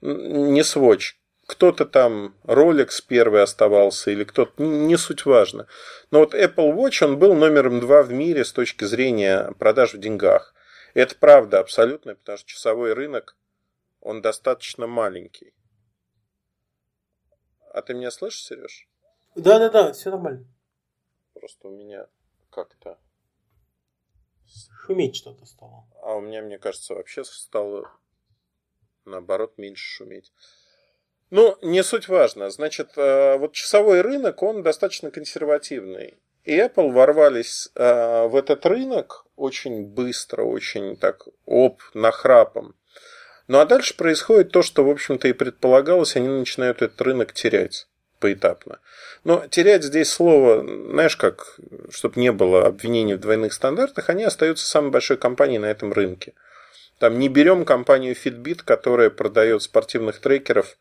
Не 0.00 0.62
Swatch. 0.62 1.17
Кто-то 1.48 1.86
там, 1.86 2.36
Rolex 2.44 3.02
первый 3.08 3.42
оставался, 3.42 4.10
или 4.10 4.22
кто-то, 4.24 4.62
не 4.62 4.98
суть 4.98 5.24
важно. 5.24 5.66
Но 6.10 6.18
вот 6.18 6.34
Apple 6.34 6.74
Watch, 6.76 7.02
он 7.02 7.18
был 7.18 7.34
номером 7.34 7.80
два 7.80 8.02
в 8.02 8.12
мире 8.12 8.44
с 8.44 8.52
точки 8.52 8.84
зрения 8.84 9.50
продаж 9.58 9.94
в 9.94 9.98
деньгах. 9.98 10.54
И 10.92 11.00
это 11.00 11.16
правда 11.16 11.60
абсолютно, 11.60 12.14
потому 12.14 12.36
что 12.36 12.46
часовой 12.46 12.92
рынок, 12.92 13.34
он 14.02 14.20
достаточно 14.20 14.86
маленький. 14.86 15.54
А 17.72 17.80
ты 17.80 17.94
меня 17.94 18.10
слышишь, 18.10 18.44
Сереж? 18.44 18.86
Да, 19.34 19.58
да, 19.58 19.70
да, 19.70 19.92
все 19.94 20.10
нормально. 20.10 20.44
Просто 21.32 21.68
у 21.68 21.70
меня 21.70 22.08
как-то 22.50 22.98
шуметь 24.84 25.16
что-то 25.16 25.46
стало. 25.46 25.88
А 26.02 26.14
у 26.14 26.20
меня, 26.20 26.42
мне 26.42 26.58
кажется, 26.58 26.92
вообще 26.92 27.24
стало 27.24 27.90
наоборот 29.06 29.56
меньше 29.56 29.84
шуметь. 29.84 30.30
Ну, 31.30 31.56
не 31.62 31.82
суть 31.82 32.08
важно. 32.08 32.50
Значит, 32.50 32.90
э, 32.96 33.36
вот 33.36 33.52
часовой 33.52 34.00
рынок, 34.00 34.42
он 34.42 34.62
достаточно 34.62 35.10
консервативный. 35.10 36.18
И 36.44 36.56
Apple 36.56 36.90
ворвались 36.92 37.70
э, 37.74 38.26
в 38.26 38.34
этот 38.34 38.64
рынок 38.64 39.26
очень 39.36 39.84
быстро, 39.84 40.44
очень 40.44 40.96
так 40.96 41.28
оп, 41.44 41.82
нахрапом. 41.92 42.74
Ну 43.48 43.58
а 43.58 43.66
дальше 43.66 43.96
происходит 43.96 44.52
то, 44.52 44.62
что, 44.62 44.84
в 44.84 44.90
общем-то, 44.90 45.28
и 45.28 45.32
предполагалось, 45.32 46.16
они 46.16 46.28
начинают 46.28 46.82
этот 46.82 47.00
рынок 47.02 47.32
терять 47.32 47.86
поэтапно. 48.18 48.80
Но 49.24 49.46
терять 49.46 49.84
здесь 49.84 50.10
слово, 50.10 50.64
знаешь, 50.90 51.16
как, 51.16 51.58
чтобы 51.90 52.20
не 52.20 52.32
было 52.32 52.66
обвинений 52.66 53.14
в 53.14 53.20
двойных 53.20 53.52
стандартах, 53.52 54.08
они 54.10 54.24
остаются 54.24 54.66
самой 54.66 54.90
большой 54.90 55.16
компанией 55.16 55.58
на 55.58 55.70
этом 55.70 55.92
рынке. 55.92 56.34
Там 56.98 57.18
не 57.18 57.28
берем 57.28 57.64
компанию 57.64 58.14
Fitbit, 58.14 58.62
которая 58.64 59.10
продает 59.10 59.62
спортивных 59.62 60.18
трекеров 60.20 60.76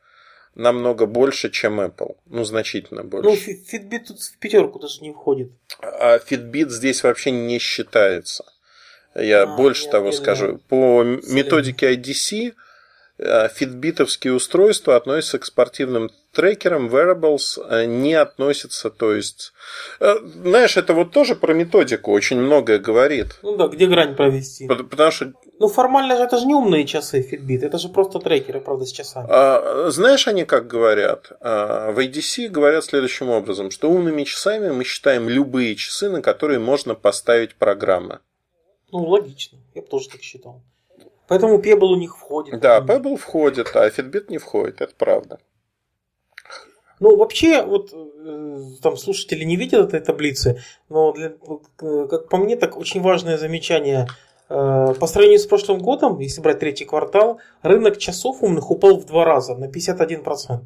намного 0.58 1.06
больше, 1.06 1.50
чем 1.50 1.80
Apple. 1.80 2.18
Ну, 2.26 2.44
значительно 2.44 3.04
больше. 3.04 3.30
Ну, 3.30 3.36
Fitbit 3.36 4.06
тут 4.08 4.20
в 4.20 4.38
пятерку 4.40 4.80
даже 4.80 5.02
не 5.02 5.14
входит. 5.14 5.52
А 5.82 6.18
Fitbit 6.18 6.70
здесь 6.70 7.04
вообще 7.04 7.32
не 7.32 7.60
считается. 7.60 8.44
Я 9.16 9.44
а, 9.44 9.56
больше 9.56 9.86
я 9.86 9.92
того 9.92 10.12
скажу. 10.12 10.60
По 10.68 11.04
методике 11.04 11.94
IDC 11.94 12.54
фитбитовские 13.20 14.34
устройства 14.34 14.96
относятся 14.96 15.40
к 15.40 15.46
спортивным 15.46 16.12
трекерам, 16.38 16.88
wearables 16.88 17.58
э, 17.68 17.86
не 17.86 18.14
относятся, 18.14 18.92
то 18.92 19.14
есть, 19.14 19.54
э, 20.00 20.14
знаешь, 20.24 20.78
это 20.78 20.94
вот 20.94 21.12
тоже 21.12 21.36
про 21.36 21.54
методику 21.54 22.12
очень 22.12 22.38
многое 22.38 22.78
говорит. 22.78 23.40
Ну 23.42 23.58
да, 23.58 23.68
где 23.68 23.88
грань 23.88 24.16
провести. 24.16 24.68
Потому 24.68 25.12
что... 25.12 25.34
Ну 25.60 25.68
формально 25.68 26.16
же 26.16 26.24
это 26.24 26.38
же 26.38 26.46
не 26.46 26.54
умные 26.54 26.86
часы 26.86 27.28
Fitbit, 27.28 27.66
это 27.66 27.80
же 27.80 27.90
просто 27.90 28.20
трекеры, 28.20 28.62
правда, 28.62 28.86
с 28.86 28.92
часами. 28.92 29.28
А, 29.32 29.90
знаешь, 29.90 30.28
они 30.28 30.46
как 30.46 30.68
говорят? 30.68 31.32
А, 31.42 31.92
в 31.92 31.98
IDC 31.98 32.50
говорят 32.50 32.86
следующим 32.86 33.30
образом, 33.30 33.72
что 33.72 33.90
умными 33.90 34.24
часами 34.24 34.70
мы 34.70 34.84
считаем 34.84 35.28
любые 35.28 35.76
часы, 35.76 36.10
на 36.10 36.22
которые 36.22 36.60
можно 36.60 36.94
поставить 36.94 37.56
программы. 37.56 38.20
Ну, 38.92 39.04
логично. 39.04 39.58
Я 39.74 39.82
бы 39.82 39.88
тоже 39.88 40.10
так 40.10 40.22
считал. 40.22 40.62
Поэтому 41.28 41.60
Pebble 41.60 41.88
у 41.88 41.96
них 41.96 42.18
входит. 42.18 42.60
Да, 42.60 42.80
Pebble 42.80 43.18
входит, 43.18 43.76
а 43.76 43.88
Fitbit 43.90 44.26
не 44.30 44.38
входит, 44.38 44.82
это 44.82 44.94
правда. 44.96 45.40
Ну, 47.00 47.16
вообще, 47.16 47.64
вот 47.64 47.92
э, 47.94 48.60
там 48.82 48.98
слушатели 48.98 49.44
не 49.44 49.56
видят 49.56 49.94
этой 49.94 50.00
таблицы, 50.00 50.64
но 50.90 51.12
для, 51.14 51.34
как 51.78 52.30
по 52.30 52.38
мне, 52.38 52.56
так 52.56 52.76
очень 52.76 53.02
важное 53.02 53.38
замечание. 53.38 54.08
Э, 54.50 54.94
по 55.00 55.06
сравнению 55.06 55.40
с 55.40 55.46
прошлым 55.46 55.80
годом, 55.80 56.20
если 56.20 56.42
брать 56.42 56.60
третий 56.60 56.86
квартал, 56.86 57.40
рынок 57.62 57.98
часов 57.98 58.42
умных 58.42 58.72
упал 58.72 58.98
в 58.98 59.06
два 59.06 59.26
раза, 59.26 59.56
на 59.56 59.66
51%. 59.66 60.62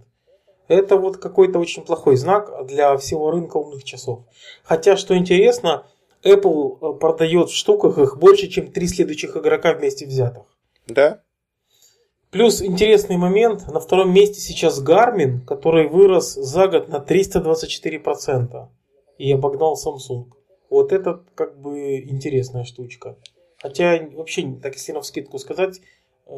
Это 0.70 0.96
вот 0.96 1.18
какой-то 1.18 1.60
очень 1.60 1.84
плохой 1.84 2.16
знак 2.16 2.66
для 2.66 2.96
всего 2.96 3.30
рынка 3.30 3.58
умных 3.58 3.84
часов. 3.84 4.22
Хотя, 4.64 4.96
что 4.96 5.18
интересно, 5.18 5.86
Apple 6.24 6.96
э, 6.96 7.00
продает 7.00 7.50
в 7.50 7.56
штуках 7.56 7.98
их 7.98 8.18
больше, 8.18 8.48
чем 8.48 8.72
три 8.72 8.88
следующих 8.88 9.36
игрока 9.36 9.74
вместе 9.74 10.06
взятых. 10.06 10.44
Да. 10.88 11.22
Плюс 12.32 12.62
интересный 12.62 13.18
момент, 13.18 13.68
на 13.68 13.80
втором 13.80 14.14
месте 14.14 14.40
сейчас 14.40 14.82
Garmin, 14.82 15.42
который 15.46 15.90
вырос 15.90 16.34
за 16.34 16.68
год 16.68 16.88
на 16.88 16.98
324% 16.98 18.68
и 19.18 19.32
обогнал 19.34 19.76
Samsung. 19.76 20.28
Вот 20.70 20.94
это 20.94 21.24
как 21.36 21.60
бы 21.60 22.00
интересная 22.00 22.64
штучка. 22.64 23.18
Хотя 23.62 24.00
вообще, 24.14 24.56
так 24.62 24.76
если 24.76 24.94
на 24.94 25.02
вскидку 25.02 25.40
сказать, 25.40 25.82
э, 26.26 26.32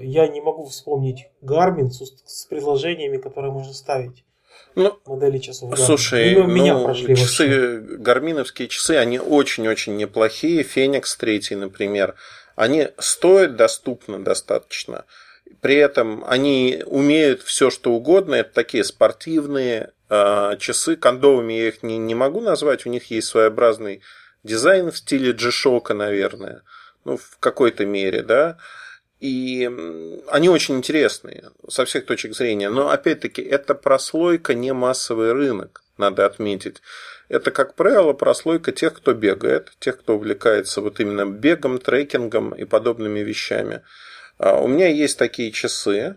я 0.00 0.26
не 0.26 0.40
могу 0.40 0.64
вспомнить 0.64 1.28
Garmin 1.40 1.90
с, 1.90 2.02
с 2.24 2.46
приложениями, 2.46 3.18
которые 3.18 3.52
можно 3.52 3.72
ставить. 3.72 4.24
Ну, 4.74 4.98
модели 5.06 5.38
часов. 5.38 5.78
Слушай, 5.78 6.34
ну, 6.34 6.46
меня 6.46 6.76
прошли 6.78 7.16
часы, 7.16 7.48
вообще. 7.48 7.96
гарминовские 7.96 8.68
часы, 8.68 8.92
они 8.92 9.18
очень-очень 9.18 9.96
неплохие. 9.96 10.62
Феникс 10.62 11.16
3, 11.16 11.56
например, 11.56 12.14
они 12.56 12.88
стоят 12.98 13.56
доступно 13.56 14.22
достаточно. 14.22 15.04
При 15.60 15.76
этом 15.76 16.24
они 16.26 16.82
умеют 16.86 17.42
все, 17.42 17.70
что 17.70 17.92
угодно. 17.92 18.36
Это 18.36 18.52
такие 18.52 18.84
спортивные 18.84 19.92
э, 20.08 20.56
часы. 20.58 20.96
Кондовыми 20.96 21.54
я 21.54 21.68
их 21.68 21.82
не, 21.82 21.98
не 21.98 22.14
могу 22.14 22.40
назвать. 22.40 22.86
У 22.86 22.90
них 22.90 23.10
есть 23.10 23.28
своеобразный 23.28 24.02
дизайн 24.44 24.90
в 24.90 24.98
стиле 24.98 25.32
G-Shock, 25.32 25.92
наверное. 25.94 26.62
Ну, 27.04 27.16
в 27.16 27.38
какой-то 27.40 27.86
мере, 27.86 28.22
да. 28.22 28.58
И 29.20 29.68
они 30.28 30.48
очень 30.48 30.76
интересные 30.76 31.50
со 31.68 31.84
всех 31.84 32.06
точек 32.06 32.34
зрения. 32.34 32.70
Но 32.70 32.90
опять-таки 32.90 33.42
это 33.42 33.74
прослойка 33.74 34.54
не 34.54 34.72
массовый 34.72 35.32
рынок, 35.32 35.82
надо 35.96 36.24
отметить. 36.24 36.82
Это, 37.28 37.50
как 37.50 37.74
правило, 37.74 38.12
прослойка 38.12 38.70
тех, 38.72 38.94
кто 38.94 39.14
бегает, 39.14 39.72
тех, 39.80 39.98
кто 39.98 40.14
увлекается 40.14 40.80
вот 40.80 41.00
именно 41.00 41.26
бегом, 41.26 41.78
трекингом 41.78 42.54
и 42.54 42.64
подобными 42.64 43.20
вещами. 43.20 43.82
А, 44.38 44.60
у 44.60 44.68
меня 44.68 44.88
есть 44.88 45.18
такие 45.18 45.50
часы, 45.50 46.16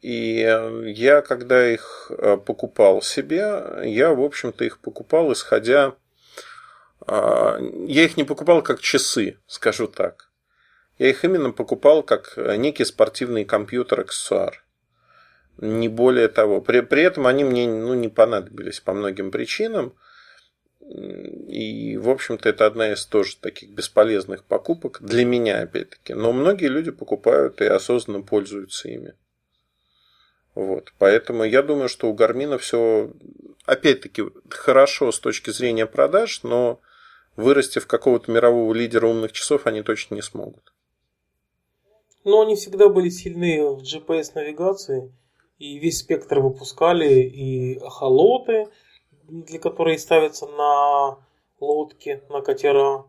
и 0.00 0.40
я, 0.86 1.22
когда 1.22 1.70
их 1.70 2.10
э, 2.10 2.36
покупал 2.36 3.00
себе, 3.00 3.62
я, 3.84 4.12
в 4.12 4.20
общем-то, 4.22 4.64
их 4.64 4.78
покупал, 4.78 5.32
исходя... 5.32 5.94
А, 7.06 7.58
я 7.86 8.04
их 8.04 8.16
не 8.16 8.24
покупал 8.24 8.62
как 8.62 8.80
часы, 8.80 9.38
скажу 9.46 9.86
так. 9.86 10.30
Я 10.98 11.10
их 11.10 11.24
именно 11.24 11.50
покупал 11.50 12.02
как 12.02 12.34
э, 12.36 12.56
некий 12.56 12.84
спортивный 12.84 13.44
компьютер 13.44 14.00
аксессуар. 14.00 14.64
Не 15.58 15.88
более 15.88 16.28
того. 16.28 16.60
При, 16.60 16.80
при 16.80 17.02
этом 17.02 17.26
они 17.26 17.44
мне 17.44 17.66
ну, 17.66 17.94
не 17.94 18.08
понадобились 18.08 18.80
по 18.80 18.92
многим 18.92 19.30
причинам. 19.30 19.94
И, 20.80 21.96
в 21.96 22.10
общем-то, 22.10 22.48
это 22.48 22.66
одна 22.66 22.92
из 22.92 23.06
тоже 23.06 23.36
таких 23.38 23.70
бесполезных 23.70 24.44
покупок 24.44 24.98
для 25.00 25.24
меня, 25.24 25.62
опять-таки. 25.62 26.12
Но 26.12 26.32
многие 26.32 26.66
люди 26.66 26.90
покупают 26.90 27.60
и 27.62 27.64
осознанно 27.64 28.22
пользуются 28.22 28.88
ими. 28.88 29.14
Вот. 30.54 30.92
Поэтому 30.98 31.44
я 31.44 31.62
думаю, 31.62 31.88
что 31.88 32.08
у 32.08 32.12
Гармина 32.12 32.58
все, 32.58 33.10
опять-таки, 33.64 34.24
хорошо 34.50 35.10
с 35.10 35.18
точки 35.18 35.50
зрения 35.50 35.86
продаж, 35.86 36.42
но 36.42 36.80
вырасти 37.36 37.78
в 37.78 37.86
какого-то 37.86 38.30
мирового 38.30 38.72
лидера 38.74 39.06
умных 39.06 39.32
часов 39.32 39.66
они 39.66 39.82
точно 39.82 40.16
не 40.16 40.22
смогут. 40.22 40.73
Но 42.24 42.40
они 42.40 42.56
всегда 42.56 42.88
были 42.88 43.10
сильны 43.10 43.62
в 43.62 43.82
GPS-навигации. 43.82 45.12
И 45.58 45.78
весь 45.78 45.98
спектр 45.98 46.40
выпускали 46.40 47.20
и 47.20 47.78
холоты, 47.78 48.68
для 49.28 49.58
которых 49.58 50.00
ставятся 50.00 50.46
на 50.46 51.18
лодки, 51.60 52.22
на 52.28 52.40
катера. 52.40 53.04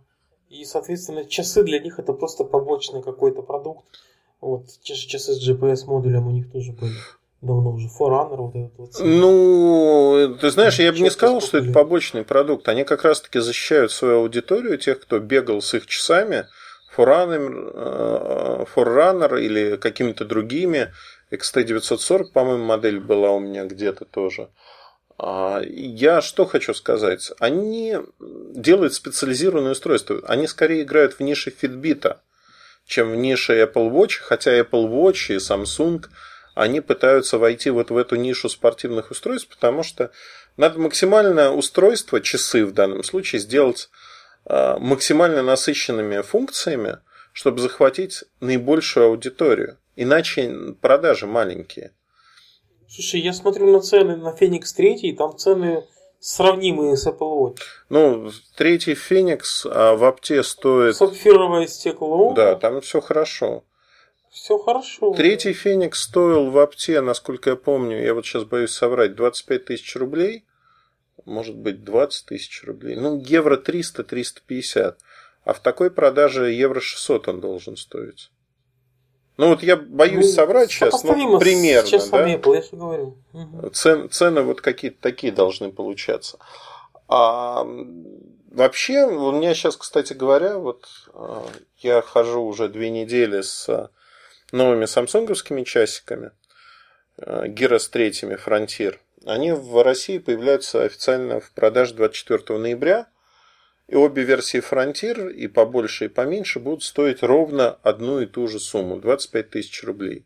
И, 0.50 0.64
соответственно, 0.64 1.26
часы 1.26 1.64
для 1.64 1.80
них 1.80 1.98
это 1.98 2.14
просто 2.14 2.44
побочный 2.44 3.02
какой-то 3.02 3.42
продукт. 3.42 3.86
Вот, 4.42 4.68
те 4.84 4.94
же 4.94 5.08
часы 5.08 5.34
с 5.34 5.50
GPS-модулем 5.50 6.28
у 6.28 6.32
них 6.32 6.52
тоже 6.52 6.72
были. 6.74 6.94
давно 7.42 7.72
уже. 7.72 7.88
Forerunner 7.88 8.38
вот 8.38 8.56
этот 8.56 8.78
вот. 8.78 8.92
Ну, 9.00 10.38
ты 10.40 10.50
знаешь, 10.52 10.80
я 10.80 10.92
бы 10.92 11.00
не 11.00 11.10
сказал, 11.10 11.42
что 11.42 11.58
это 11.60 11.72
побочный 11.72 12.24
продукт. 12.24 12.68
Они 12.68 12.84
как 12.84 13.04
раз-таки 13.04 13.40
защищают 13.40 13.92
свою 13.92 14.20
аудиторию, 14.20 14.78
тех, 14.78 15.00
кто 15.00 15.20
бегал 15.20 15.62
с 15.62 15.74
их 15.74 15.88
часами, 15.88 16.46
Forerunner, 16.96 17.72
э, 17.74 18.66
Forerunner 18.74 19.42
или 19.42 19.78
какими-то 19.78 20.26
другими. 20.26 20.94
XT940, 21.32 22.32
по-моему, 22.32 22.66
модель 22.66 23.00
была 23.00 23.32
у 23.32 23.40
меня 23.40 23.66
где-то 23.66 24.06
тоже. 24.06 24.50
А, 25.18 25.62
Я 25.64 26.22
что 26.22 26.46
хочу 26.46 26.74
сказать? 26.74 27.32
Они 27.40 27.98
делают 28.20 28.94
специализированное 28.94 29.72
устройство. 29.72 30.22
Они 30.28 30.48
скорее 30.48 30.84
играют 30.84 31.14
в 31.14 31.20
нише 31.22 31.52
Fitbit, 31.52 32.18
чем 32.86 33.12
в 33.12 33.16
нише 33.16 33.62
Apple 33.62 33.90
Watch, 33.92 34.20
хотя 34.22 34.60
Apple 34.60 34.90
Watch 34.90 35.34
и 35.34 35.38
Samsung 35.38 36.06
они 36.56 36.80
пытаются 36.80 37.38
войти 37.38 37.70
вот 37.70 37.92
в 37.92 37.98
эту 37.98 38.16
нишу 38.16 38.48
спортивных 38.48 39.12
устройств, 39.12 39.50
потому 39.50 39.84
что 39.84 40.12
надо 40.56 40.80
максимально 40.80 41.52
устройство, 41.54 42.22
часы 42.22 42.66
в 42.66 42.72
данном 42.72 43.04
случае, 43.04 43.42
сделать 43.42 43.90
максимально 44.48 45.42
насыщенными 45.42 46.22
функциями, 46.22 47.00
чтобы 47.34 47.60
захватить 47.60 48.24
наибольшую 48.40 49.08
аудиторию. 49.08 49.78
Иначе 49.96 50.76
продажи 50.82 51.26
маленькие. 51.28 51.92
Слушай, 52.88 53.22
я 53.22 53.34
смотрю 53.34 53.72
на 53.72 53.82
цены 53.82 54.16
на 54.16 54.32
Феникс 54.32 54.74
3, 54.74 55.14
там 55.14 55.38
цены 55.38 55.84
сравнимые 56.20 56.98
с 56.98 57.08
Apple 57.08 57.40
Watch. 57.40 57.60
Ну, 57.90 58.32
третий 58.56 58.96
Феникс 58.96 59.66
а, 59.66 59.96
в 59.96 60.04
апте 60.04 60.44
стоит... 60.44 60.96
Сапфировое 60.96 61.68
стекло. 61.68 62.34
Да, 62.34 62.56
там 62.56 62.82
все 62.82 63.02
хорошо. 63.02 63.64
Все 64.32 64.58
хорошо. 64.58 65.14
Третий 65.14 65.54
Феникс 65.54 66.04
стоил 66.04 66.50
в 66.52 66.58
апте, 66.58 67.00
насколько 67.02 67.52
я 67.52 67.56
помню, 67.56 68.04
я 68.04 68.14
вот 68.14 68.26
сейчас 68.26 68.44
боюсь 68.44 68.72
соврать, 68.72 69.16
25 69.16 69.66
тысяч 69.66 69.96
рублей. 69.96 70.46
Может 71.24 71.56
быть, 71.56 71.84
20 71.84 72.26
тысяч 72.26 72.64
рублей. 72.64 72.96
Ну, 72.98 73.18
евро 73.20 73.58
300-350. 73.58 74.96
А 75.46 75.54
в 75.54 75.60
такой 75.60 75.90
продаже 75.92 76.52
евро 76.52 76.80
600 76.82 77.28
он 77.30 77.40
должен 77.40 77.78
стоить. 77.78 78.32
Ну, 79.38 79.50
вот 79.50 79.64
я 79.64 79.76
боюсь 79.76 80.28
Ну, 80.28 80.32
соврать 80.34 80.72
сейчас, 80.72 80.94
ну, 80.94 81.00
сопоставимо 81.00 81.40
с 81.40 81.44
примерно, 81.44 81.90
часами 81.90 82.32
да? 82.36 82.40
Apple, 82.40 82.56
я 82.56 82.62
же 82.62 82.70
говорю. 82.72 83.18
Мгм. 83.34 83.72
Цен- 83.72 84.10
цены 84.10 84.42
вот 84.42 84.62
какие-то 84.62 85.02
такие 85.02 85.34
должны 85.34 85.72
получаться. 85.72 86.40
А 87.08 87.66
вообще, 88.50 89.06
у 89.06 89.32
меня 89.32 89.54
сейчас, 89.54 89.76
кстати 89.78 90.14
говоря, 90.14 90.58
вот 90.58 90.88
а, 91.14 91.46
я 91.80 92.02
хожу 92.02 92.44
уже 92.44 92.70
две 92.70 92.90
недели 92.90 93.42
с 93.42 93.92
новыми 94.52 94.86
самсунговскими 94.86 95.64
часиками, 95.64 96.32
а, 97.18 97.48
Гирос 97.48 97.90
третьими 97.90 98.36
Frontier. 98.36 99.00
Они 99.26 99.52
в 99.52 99.84
России 99.84 100.20
появляются 100.20 100.84
официально 100.84 101.40
в 101.40 101.52
продаже 101.52 101.96
24 101.96 102.60
ноября. 102.60 103.08
И 103.88 103.96
обе 103.96 104.24
версии 104.24 104.60
Frontier, 104.60 105.32
и 105.32 105.48
побольше, 105.48 106.06
и 106.06 106.10
поменьше, 106.10 106.60
будут 106.60 106.84
стоить 106.84 107.22
ровно 107.22 107.72
одну 107.84 108.20
и 108.20 108.26
ту 108.26 108.48
же 108.48 108.60
сумму– 108.60 109.00
25 109.02 109.50
тысяч 109.50 109.84
рублей. 109.84 110.26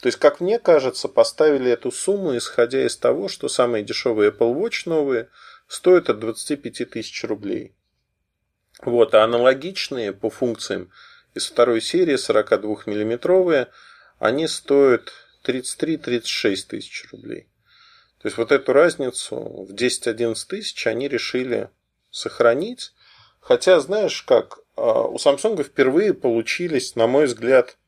То 0.00 0.06
есть, 0.06 0.18
как 0.18 0.40
мне 0.40 0.58
кажется, 0.58 1.08
поставили 1.08 1.70
эту 1.70 1.92
сумму, 1.92 2.36
исходя 2.36 2.84
из 2.84 2.96
того, 2.96 3.28
что 3.28 3.48
самые 3.48 3.84
дешевые 3.84 4.30
Apple 4.30 4.54
Watch 4.54 4.82
новые 4.86 5.28
стоят 5.68 6.08
от 6.08 6.18
25 6.18 6.90
тысяч 6.90 7.24
рублей. 7.24 7.74
Вот, 8.82 9.14
а 9.14 9.24
аналогичные 9.24 10.12
по 10.12 10.30
функциям 10.30 10.90
из 11.34 11.46
второй 11.46 11.80
серии 11.80 12.14
42-миллиметровые, 12.14 13.68
они 14.18 14.48
стоят 14.48 15.12
33-36 15.44 16.66
тысяч 16.66 17.06
рублей. 17.12 17.49
То 18.20 18.26
есть, 18.26 18.36
вот 18.36 18.52
эту 18.52 18.72
разницу 18.72 19.36
в 19.36 19.72
10-11 19.72 20.34
тысяч 20.46 20.86
они 20.86 21.08
решили 21.08 21.70
сохранить. 22.10 22.92
Хотя, 23.40 23.80
знаешь 23.80 24.22
как, 24.22 24.58
а, 24.76 25.04
у 25.04 25.16
Samsung 25.16 25.62
впервые 25.62 26.12
получились, 26.12 26.96
на 26.96 27.06
мой 27.06 27.24
взгляд, 27.26 27.78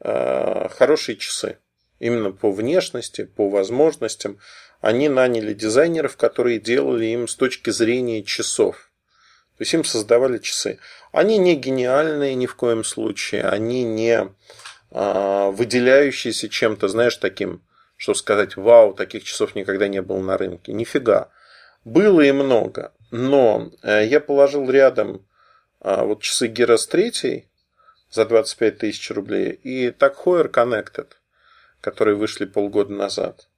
э, 0.00 0.68
хорошие 0.70 1.16
часы. 1.16 1.58
Именно 1.98 2.32
по 2.32 2.50
внешности, 2.50 3.24
по 3.24 3.50
возможностям. 3.50 4.38
Они 4.80 5.10
наняли 5.10 5.52
дизайнеров, 5.52 6.16
которые 6.16 6.58
делали 6.58 7.04
им 7.06 7.28
с 7.28 7.34
точки 7.34 7.68
зрения 7.68 8.22
часов. 8.22 8.90
То 9.58 9.62
есть 9.62 9.74
им 9.74 9.84
создавали 9.84 10.38
часы. 10.38 10.78
Они 11.12 11.36
не 11.36 11.54
гениальные 11.54 12.34
ни 12.34 12.46
в 12.46 12.56
коем 12.56 12.82
случае. 12.82 13.44
Они 13.44 13.84
не 13.84 14.30
а, 14.90 15.50
выделяющиеся 15.50 16.48
чем-то, 16.48 16.88
знаешь, 16.88 17.16
таким, 17.16 17.62
что 18.00 18.14
сказать, 18.14 18.56
вау, 18.56 18.94
таких 18.94 19.24
часов 19.24 19.54
никогда 19.54 19.86
не 19.86 20.00
было 20.00 20.20
на 20.20 20.38
рынке. 20.38 20.72
Нифига. 20.72 21.28
Было 21.84 22.22
и 22.22 22.32
много. 22.32 22.94
Но 23.10 23.72
э, 23.82 24.06
я 24.06 24.20
положил 24.20 24.70
рядом 24.70 25.26
а, 25.80 26.04
вот 26.04 26.22
часы 26.22 26.46
Герас 26.46 26.86
3 26.86 27.46
за 28.10 28.24
25 28.24 28.78
тысяч 28.78 29.10
рублей 29.10 29.50
и 29.52 29.88
Heuer 29.88 30.50
Connected, 30.50 31.08
которые 31.82 32.16
вышли 32.16 32.46
полгода 32.46 32.90
назад. 32.90 33.50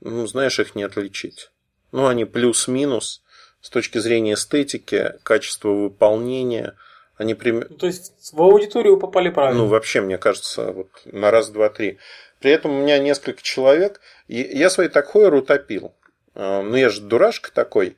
Ну, 0.00 0.26
знаешь, 0.26 0.58
их 0.58 0.74
не 0.74 0.82
отличить. 0.82 1.52
Ну, 1.92 2.08
они 2.08 2.24
плюс-минус 2.24 3.22
с 3.60 3.70
точки 3.70 3.98
зрения 3.98 4.34
эстетики, 4.34 5.14
качества 5.22 5.68
выполнения. 5.68 6.74
Они 7.16 7.34
прим... 7.34 7.62
То 7.62 7.86
есть 7.86 8.32
в 8.32 8.42
аудиторию 8.42 8.98
попали 8.98 9.28
правильно. 9.28 9.62
Ну, 9.62 9.68
вообще, 9.68 10.00
мне 10.00 10.18
кажется, 10.18 10.72
вот 10.72 10.88
на 11.04 11.30
раз, 11.30 11.50
два, 11.50 11.68
три. 11.68 11.98
При 12.40 12.50
этом 12.52 12.70
у 12.72 12.82
меня 12.82 12.98
несколько 12.98 13.42
человек. 13.42 14.00
и 14.28 14.36
Я 14.40 14.70
свои 14.70 14.88
такое 14.88 15.30
утопил. 15.30 15.94
А, 16.34 16.62
Ну, 16.62 16.76
я 16.76 16.88
же 16.88 17.00
дурашка 17.00 17.52
такой. 17.52 17.96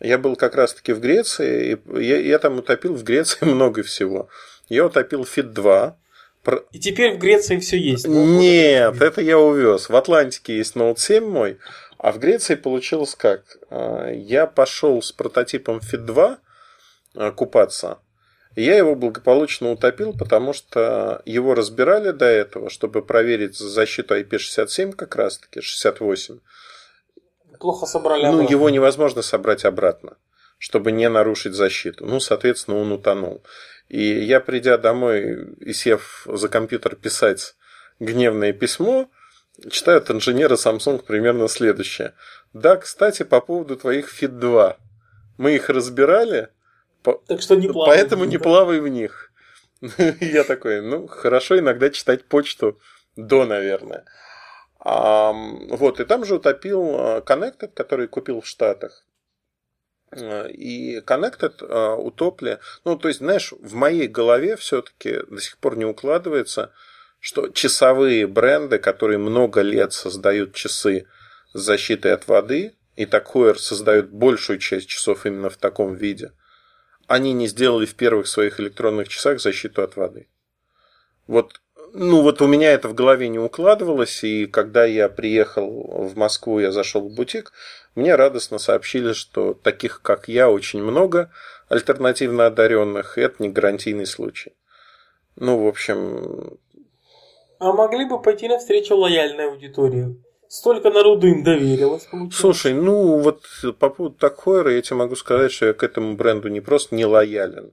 Я 0.00 0.18
был 0.18 0.36
как 0.36 0.54
раз-таки 0.54 0.92
в 0.92 1.00
Греции, 1.00 1.72
и 1.96 2.00
я, 2.02 2.18
я 2.18 2.38
там 2.38 2.58
утопил 2.58 2.94
в 2.94 3.02
Греции 3.02 3.44
много 3.44 3.82
всего. 3.82 4.28
Я 4.68 4.84
утопил 4.86 5.22
Fit 5.24 5.44
2. 5.54 5.96
Про- 6.44 6.64
И 6.72 6.78
теперь 6.78 7.14
в 7.14 7.18
Греции 7.18 7.58
все 7.58 7.76
есть. 7.78 8.06
Ну, 8.06 8.24
Нет, 8.38 8.88
вот 8.92 8.96
это- 8.96 9.06
это 9.06 9.20
я 9.22 9.38
увез. 9.38 9.88
В 9.88 9.96
Атлантике 9.96 10.56
есть 10.56 10.76
Note 10.76 10.98
7 10.98 11.24
мой, 11.28 11.58
а 11.98 12.12
в 12.12 12.18
Греции 12.18 12.54
получилось 12.54 13.14
как? 13.16 13.42
А, 13.70 14.10
Я 14.12 14.46
пошел 14.46 15.02
с 15.02 15.10
прототипом 15.12 15.78
Fit 15.78 15.98
2 16.04 16.38
а, 17.16 17.30
купаться. 17.32 17.98
Я 18.58 18.76
его 18.76 18.96
благополучно 18.96 19.70
утопил, 19.70 20.12
потому 20.18 20.52
что 20.52 21.22
его 21.24 21.54
разбирали 21.54 22.10
до 22.10 22.24
этого, 22.24 22.70
чтобы 22.70 23.02
проверить 23.02 23.56
защиту 23.56 24.18
IP67 24.18 24.94
как 24.94 25.14
раз-таки, 25.14 25.60
68. 25.60 26.40
Плохо 27.60 27.86
собрали. 27.86 28.22
Ну, 28.22 28.32
обратно. 28.32 28.50
его 28.50 28.68
невозможно 28.68 29.22
собрать 29.22 29.64
обратно, 29.64 30.16
чтобы 30.58 30.90
не 30.90 31.08
нарушить 31.08 31.54
защиту. 31.54 32.04
Ну, 32.04 32.18
соответственно, 32.18 32.78
он 32.78 32.90
утонул. 32.90 33.44
И 33.88 34.02
я, 34.02 34.40
придя 34.40 34.76
домой 34.76 35.54
и 35.60 35.72
сев 35.72 36.26
за 36.26 36.48
компьютер 36.48 36.96
писать 36.96 37.54
гневное 38.00 38.52
письмо, 38.52 39.08
читаю 39.70 39.98
от 39.98 40.10
инженера 40.10 40.56
Samsung 40.56 41.04
примерно 41.04 41.46
следующее. 41.46 42.14
Да, 42.52 42.74
кстати, 42.74 43.22
по 43.22 43.40
поводу 43.40 43.76
твоих 43.76 44.12
Fit 44.12 44.38
2. 44.40 44.76
Мы 45.36 45.54
их 45.54 45.68
разбирали, 45.68 46.48
по- 47.02 47.22
Так 47.26 47.42
что 47.42 47.54
не 47.56 47.68
плавай. 47.68 47.96
поэтому 47.96 48.24
не 48.24 48.38
плавай 48.46 48.80
в 48.80 48.88
них. 48.88 49.32
Я 50.20 50.44
такой, 50.44 50.80
ну, 50.82 51.06
хорошо 51.06 51.58
иногда 51.58 51.90
читать 51.90 52.24
почту 52.24 52.78
до, 53.16 53.46
наверное. 53.46 54.04
А, 54.80 55.32
вот, 55.32 56.00
и 56.00 56.04
там 56.04 56.24
же 56.24 56.36
утопил 56.36 56.96
а, 56.98 57.20
Connected, 57.20 57.68
который 57.74 58.08
купил 58.08 58.40
в 58.40 58.46
Штатах. 58.46 59.04
А, 60.10 60.46
И 60.48 61.00
Connected 61.00 61.54
а, 61.60 61.94
утопли. 61.96 62.58
Ну, 62.84 62.96
то 62.96 63.08
есть, 63.08 63.18
знаешь, 63.20 63.52
в 63.52 63.74
моей 63.74 64.08
голове 64.08 64.56
все-таки 64.56 65.20
до 65.28 65.40
сих 65.40 65.58
пор 65.58 65.76
не 65.76 65.84
укладывается, 65.84 66.72
что 67.20 67.48
часовые 67.48 68.26
бренды, 68.26 68.78
которые 68.78 69.18
много 69.18 69.60
лет 69.60 69.92
создают 69.92 70.54
часы 70.54 71.06
с 71.52 71.60
защитой 71.60 72.12
от 72.12 72.28
воды, 72.28 72.74
и 72.96 73.06
так 73.06 73.30
создают 73.58 74.08
большую 74.10 74.58
часть 74.58 74.88
часов 74.88 75.24
именно 75.26 75.50
в 75.50 75.56
таком 75.56 75.94
виде, 75.94 76.32
они 77.08 77.32
не 77.32 77.48
сделали 77.48 77.86
в 77.86 77.94
первых 77.94 78.28
своих 78.28 78.60
электронных 78.60 79.08
часах 79.08 79.40
защиту 79.40 79.82
от 79.82 79.96
воды. 79.96 80.28
Вот, 81.26 81.60
ну 81.92 82.22
вот 82.22 82.40
у 82.40 82.46
меня 82.46 82.70
это 82.70 82.88
в 82.88 82.94
голове 82.94 83.28
не 83.28 83.38
укладывалось, 83.38 84.22
и 84.22 84.46
когда 84.46 84.84
я 84.84 85.08
приехал 85.08 85.68
в 86.06 86.16
Москву, 86.16 86.60
я 86.60 86.70
зашел 86.70 87.08
в 87.08 87.12
бутик, 87.12 87.52
мне 87.94 88.14
радостно 88.14 88.58
сообщили, 88.58 89.12
что 89.14 89.54
таких, 89.54 90.02
как 90.02 90.28
я, 90.28 90.50
очень 90.50 90.82
много 90.82 91.32
альтернативно 91.68 92.46
одаренных, 92.46 93.18
и 93.18 93.22
это 93.22 93.42
не 93.42 93.48
гарантийный 93.48 94.06
случай. 94.06 94.52
Ну, 95.36 95.64
в 95.64 95.66
общем, 95.66 96.58
А 97.58 97.72
могли 97.72 98.04
бы 98.04 98.20
пойти 98.22 98.48
навстречу 98.48 98.94
лояльной 98.94 99.48
аудитории. 99.48 100.22
Столько 100.48 100.90
народу 100.90 101.26
им 101.26 101.44
доверилось. 101.44 102.04
получилось. 102.04 102.36
слушай, 102.36 102.72
ну 102.72 103.18
вот 103.18 103.42
по 103.78 103.90
поводу 103.90 104.16
Такхойра 104.16 104.72
я 104.72 104.82
тебе 104.82 104.96
могу 104.96 105.14
сказать, 105.14 105.52
что 105.52 105.66
я 105.66 105.72
к 105.74 105.82
этому 105.82 106.16
бренду 106.16 106.48
не 106.48 106.60
просто 106.60 106.94
не 106.94 107.04
лоялен. 107.04 107.72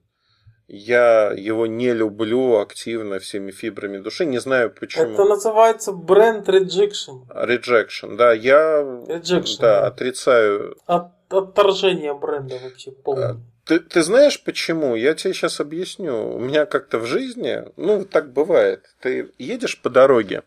Я 0.67 1.31
его 1.31 1.67
не 1.67 1.93
люблю 1.93 2.57
активно 2.57 3.19
всеми 3.19 3.51
фибрами 3.51 3.99
души, 3.99 4.25
не 4.25 4.39
знаю 4.39 4.71
почему. 4.71 5.13
Это 5.13 5.23
называется 5.23 5.91
бренд 5.91 6.49
rejection. 6.49 7.27
Rejection, 7.29 8.15
да, 8.15 8.33
я 8.33 8.81
Rejection, 8.81 9.59
да, 9.61 9.81
да. 9.81 9.87
отрицаю. 9.87 10.75
От, 10.87 11.11
отторжение 11.29 12.15
бренда 12.15 12.55
вообще 12.63 12.91
полное. 12.91 13.37
Ты, 13.65 13.79
ты 13.79 14.03
знаешь 14.03 14.41
почему? 14.43 14.95
Я 14.95 15.15
тебе 15.15 15.33
сейчас 15.33 15.59
объясню. 15.59 16.35
У 16.35 16.39
меня 16.39 16.65
как-то 16.65 16.99
в 16.99 17.05
жизни, 17.05 17.63
ну, 17.77 18.05
так 18.05 18.31
бывает. 18.31 18.83
Ты 19.01 19.31
едешь 19.39 19.81
по 19.81 19.89
дороге, 19.89 20.39
а, 20.39 20.43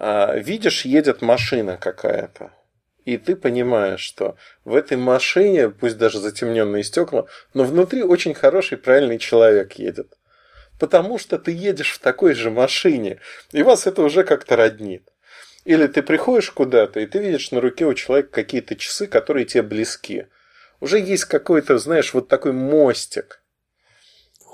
видишь, 0.00 0.84
едет 0.84 1.22
машина 1.22 1.76
какая-то. 1.76 2.52
И 3.04 3.18
ты 3.18 3.36
понимаешь, 3.36 4.00
что 4.00 4.36
в 4.64 4.74
этой 4.74 4.96
машине, 4.96 5.68
пусть 5.68 5.98
даже 5.98 6.18
затемненные 6.18 6.82
стекла, 6.82 7.26
но 7.52 7.64
внутри 7.64 8.02
очень 8.02 8.34
хороший, 8.34 8.78
правильный 8.78 9.18
человек 9.18 9.74
едет. 9.74 10.14
Потому 10.80 11.18
что 11.18 11.38
ты 11.38 11.52
едешь 11.52 11.92
в 11.92 11.98
такой 11.98 12.34
же 12.34 12.50
машине, 12.50 13.20
и 13.52 13.62
вас 13.62 13.86
это 13.86 14.02
уже 14.02 14.24
как-то 14.24 14.56
роднит. 14.56 15.08
Или 15.64 15.86
ты 15.86 16.02
приходишь 16.02 16.50
куда-то, 16.50 17.00
и 17.00 17.06
ты 17.06 17.18
видишь 17.18 17.50
на 17.50 17.60
руке 17.60 17.86
у 17.86 17.94
человека 17.94 18.30
какие-то 18.30 18.74
часы, 18.74 19.06
которые 19.06 19.46
тебе 19.46 19.62
близки. 19.62 20.26
Уже 20.80 20.98
есть 20.98 21.26
какой-то, 21.26 21.78
знаешь, 21.78 22.12
вот 22.12 22.28
такой 22.28 22.52
мостик. 22.52 23.40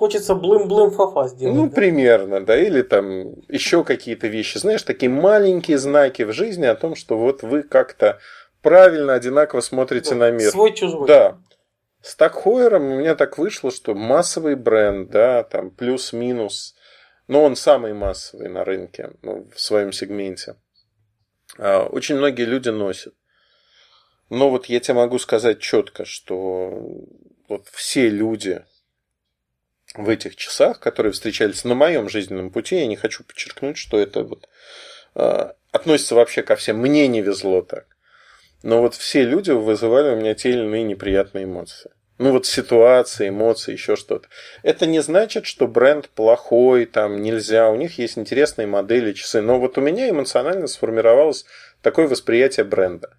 Хочется 0.01 0.35
блым-блым 0.35 0.93
фафа 0.93 1.29
сделать. 1.29 1.55
Ну, 1.55 1.69
да? 1.69 1.75
примерно, 1.77 2.43
да, 2.43 2.57
или 2.57 2.81
там 2.81 3.35
еще 3.49 3.85
какие-то 3.85 4.29
вещи. 4.29 4.57
Знаешь, 4.57 4.83
такие 4.83 5.11
маленькие 5.11 5.77
знаки 5.77 6.23
в 6.23 6.33
жизни 6.33 6.65
о 6.65 6.75
том, 6.75 6.95
что 6.95 7.19
вот 7.19 7.43
вы 7.43 7.63
как-то 7.63 8.19
правильно, 8.63 9.13
одинаково 9.13 9.61
смотрите 9.61 10.15
на 10.15 10.31
мир. 10.31 10.53
Свой 10.53 10.73
чужой. 10.73 11.07
Да. 11.07 11.39
С 12.01 12.17
Такхойером 12.17 12.85
у 12.85 12.99
меня 13.01 13.15
так 13.15 13.37
вышло, 13.37 13.71
что 13.71 13.95
массовый 13.95 14.55
бренд, 14.55 15.11
да, 15.11 15.43
там 15.43 15.71
плюс-минус, 15.71 16.77
но 17.29 17.45
он 17.45 17.55
самый 17.55 17.93
массовый 17.93 18.49
на 18.49 18.65
рынке, 18.65 19.11
ну, 19.21 19.51
в 19.55 19.61
своем 19.61 19.93
сегменте. 19.93 20.57
А, 21.59 21.85
Очень 21.85 22.17
многие 22.17 22.47
люди 22.47 22.71
носят. 22.71 23.13
Но 24.31 24.49
вот 24.49 24.65
я 24.65 24.81
тебе 24.81 24.95
могу 24.95 25.19
сказать 25.19 25.61
четко, 25.61 26.07
что 26.07 26.71
вот 27.49 27.69
все 27.69 28.09
люди 28.09 28.65
в 29.95 30.09
этих 30.09 30.37
часах, 30.37 30.81
которые 30.81 31.13
встречались 31.13 31.65
на 31.65 31.75
моем 31.75 32.09
жизненном 32.09 32.51
пути, 32.51 32.77
я 32.77 32.87
не 32.87 32.97
хочу 32.97 33.25
подчеркнуть, 33.25 33.77
что 33.77 33.99
это 33.99 34.23
вот 34.23 34.49
а, 35.15 35.55
относится 35.73 36.15
вообще 36.15 36.43
ко 36.43 36.57
всем. 36.57 36.79
Мне 36.79 37.09
не 37.09 37.23
везло 37.23 37.63
так. 37.63 37.87
Но 38.63 38.81
вот 38.81 38.95
все 38.95 39.25
люди 39.25 39.51
вызывали 39.51 40.15
у 40.15 40.17
меня 40.17 40.35
те 40.35 40.51
или 40.51 40.61
иные 40.61 40.85
неприятные 40.85 41.45
эмоции. 41.45 41.91
Ну 42.19 42.33
вот 42.33 42.45
ситуации, 42.45 43.31
эмоции, 43.31 43.73
еще 43.73 43.97
что-то. 43.97 44.29
Это 44.63 44.85
не 44.85 45.01
значит, 45.01 45.47
что 45.47 45.67
бренд 45.67 46.11
плохой, 46.11 46.85
там 46.85 47.23
нельзя. 47.23 47.71
У 47.71 47.77
них 47.77 47.97
есть 47.99 48.19
интересные 48.19 48.67
модели, 48.67 49.15
часы. 49.15 49.41
Но 49.41 49.59
вот 49.59 49.79
у 49.79 49.81
меня 49.81 50.11
эмоционально 50.11 50.67
сформировалось 50.67 51.47
такое 51.81 52.07
восприятие 52.07 52.65
бренда. 52.65 53.17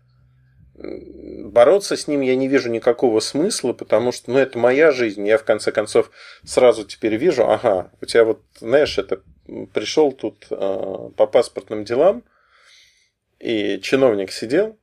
Бороться 0.84 1.96
с 1.96 2.08
ним 2.08 2.22
я 2.22 2.36
не 2.36 2.48
вижу 2.48 2.70
никакого 2.70 3.20
смысла, 3.20 3.74
потому 3.74 4.12
что, 4.12 4.32
ну, 4.32 4.40
это 4.40 4.58
моя 4.58 4.92
жизнь. 4.92 5.28
Я, 5.28 5.38
в 5.38 5.44
конце 5.44 5.72
концов, 5.72 6.10
сразу 6.44 6.86
теперь 6.86 7.18
вижу, 7.18 7.48
ага, 7.48 7.92
у 8.02 8.06
тебя 8.06 8.24
вот, 8.24 8.42
знаешь, 8.60 8.98
это 8.98 9.22
пришел 9.74 10.12
тут 10.12 10.48
э, 10.50 11.10
по 11.16 11.28
паспортным 11.28 11.84
делам, 11.84 12.24
и 13.40 13.80
чиновник 13.82 14.32
сидел, 14.32 14.80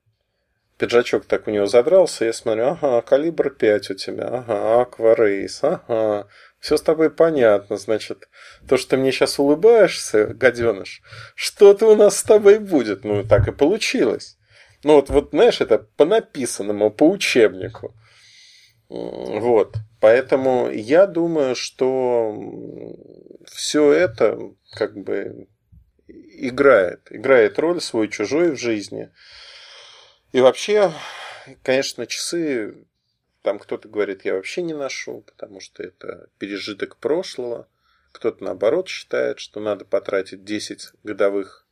пиджачок 0.78 1.24
так 1.24 1.48
у 1.48 1.50
него 1.50 1.66
задрался, 1.66 2.26
я 2.26 2.32
смотрю, 2.32 2.76
ага, 2.80 3.02
калибр 3.02 3.50
5 3.50 3.90
у 3.90 3.94
тебя, 3.94 4.28
ага, 4.28 4.82
акварейс, 4.82 5.58
ага, 5.62 6.28
все 6.60 6.76
с 6.76 6.82
тобой 6.82 7.10
понятно, 7.10 7.76
значит, 7.76 8.28
то, 8.68 8.76
что 8.76 8.90
ты 8.90 8.96
мне 8.98 9.10
сейчас 9.10 9.38
улыбаешься, 9.40 10.26
гаденыш, 10.26 11.02
что-то 11.34 11.86
у 11.86 11.96
нас 11.96 12.18
с 12.18 12.22
тобой 12.22 12.60
будет, 12.60 13.04
ну, 13.04 13.24
так 13.24 13.48
и 13.48 13.52
получилось. 13.52 14.37
Ну, 14.84 14.94
вот, 14.94 15.10
вот, 15.10 15.30
знаешь, 15.30 15.60
это 15.60 15.78
по 15.78 16.04
написанному, 16.04 16.90
по 16.90 17.08
учебнику. 17.08 17.94
Вот. 18.88 19.76
Поэтому 20.00 20.70
я 20.70 21.06
думаю, 21.06 21.56
что 21.56 22.34
все 23.44 23.92
это 23.92 24.38
как 24.72 24.96
бы 24.96 25.48
играет. 26.06 27.08
Играет 27.10 27.58
роль 27.58 27.80
свой-чужой 27.80 28.52
в 28.52 28.58
жизни. 28.58 29.10
И 30.32 30.40
вообще, 30.40 30.92
конечно, 31.62 32.06
часы, 32.06 32.86
там 33.42 33.58
кто-то 33.58 33.88
говорит, 33.88 34.24
я 34.24 34.34
вообще 34.34 34.62
не 34.62 34.74
ношу, 34.74 35.22
потому 35.22 35.60
что 35.60 35.82
это 35.82 36.28
пережиток 36.38 36.96
прошлого. 36.96 37.68
Кто-то, 38.12 38.44
наоборот, 38.44 38.88
считает, 38.88 39.38
что 39.38 39.60
надо 39.60 39.84
потратить 39.84 40.44
10 40.44 40.92
годовых, 41.02 41.66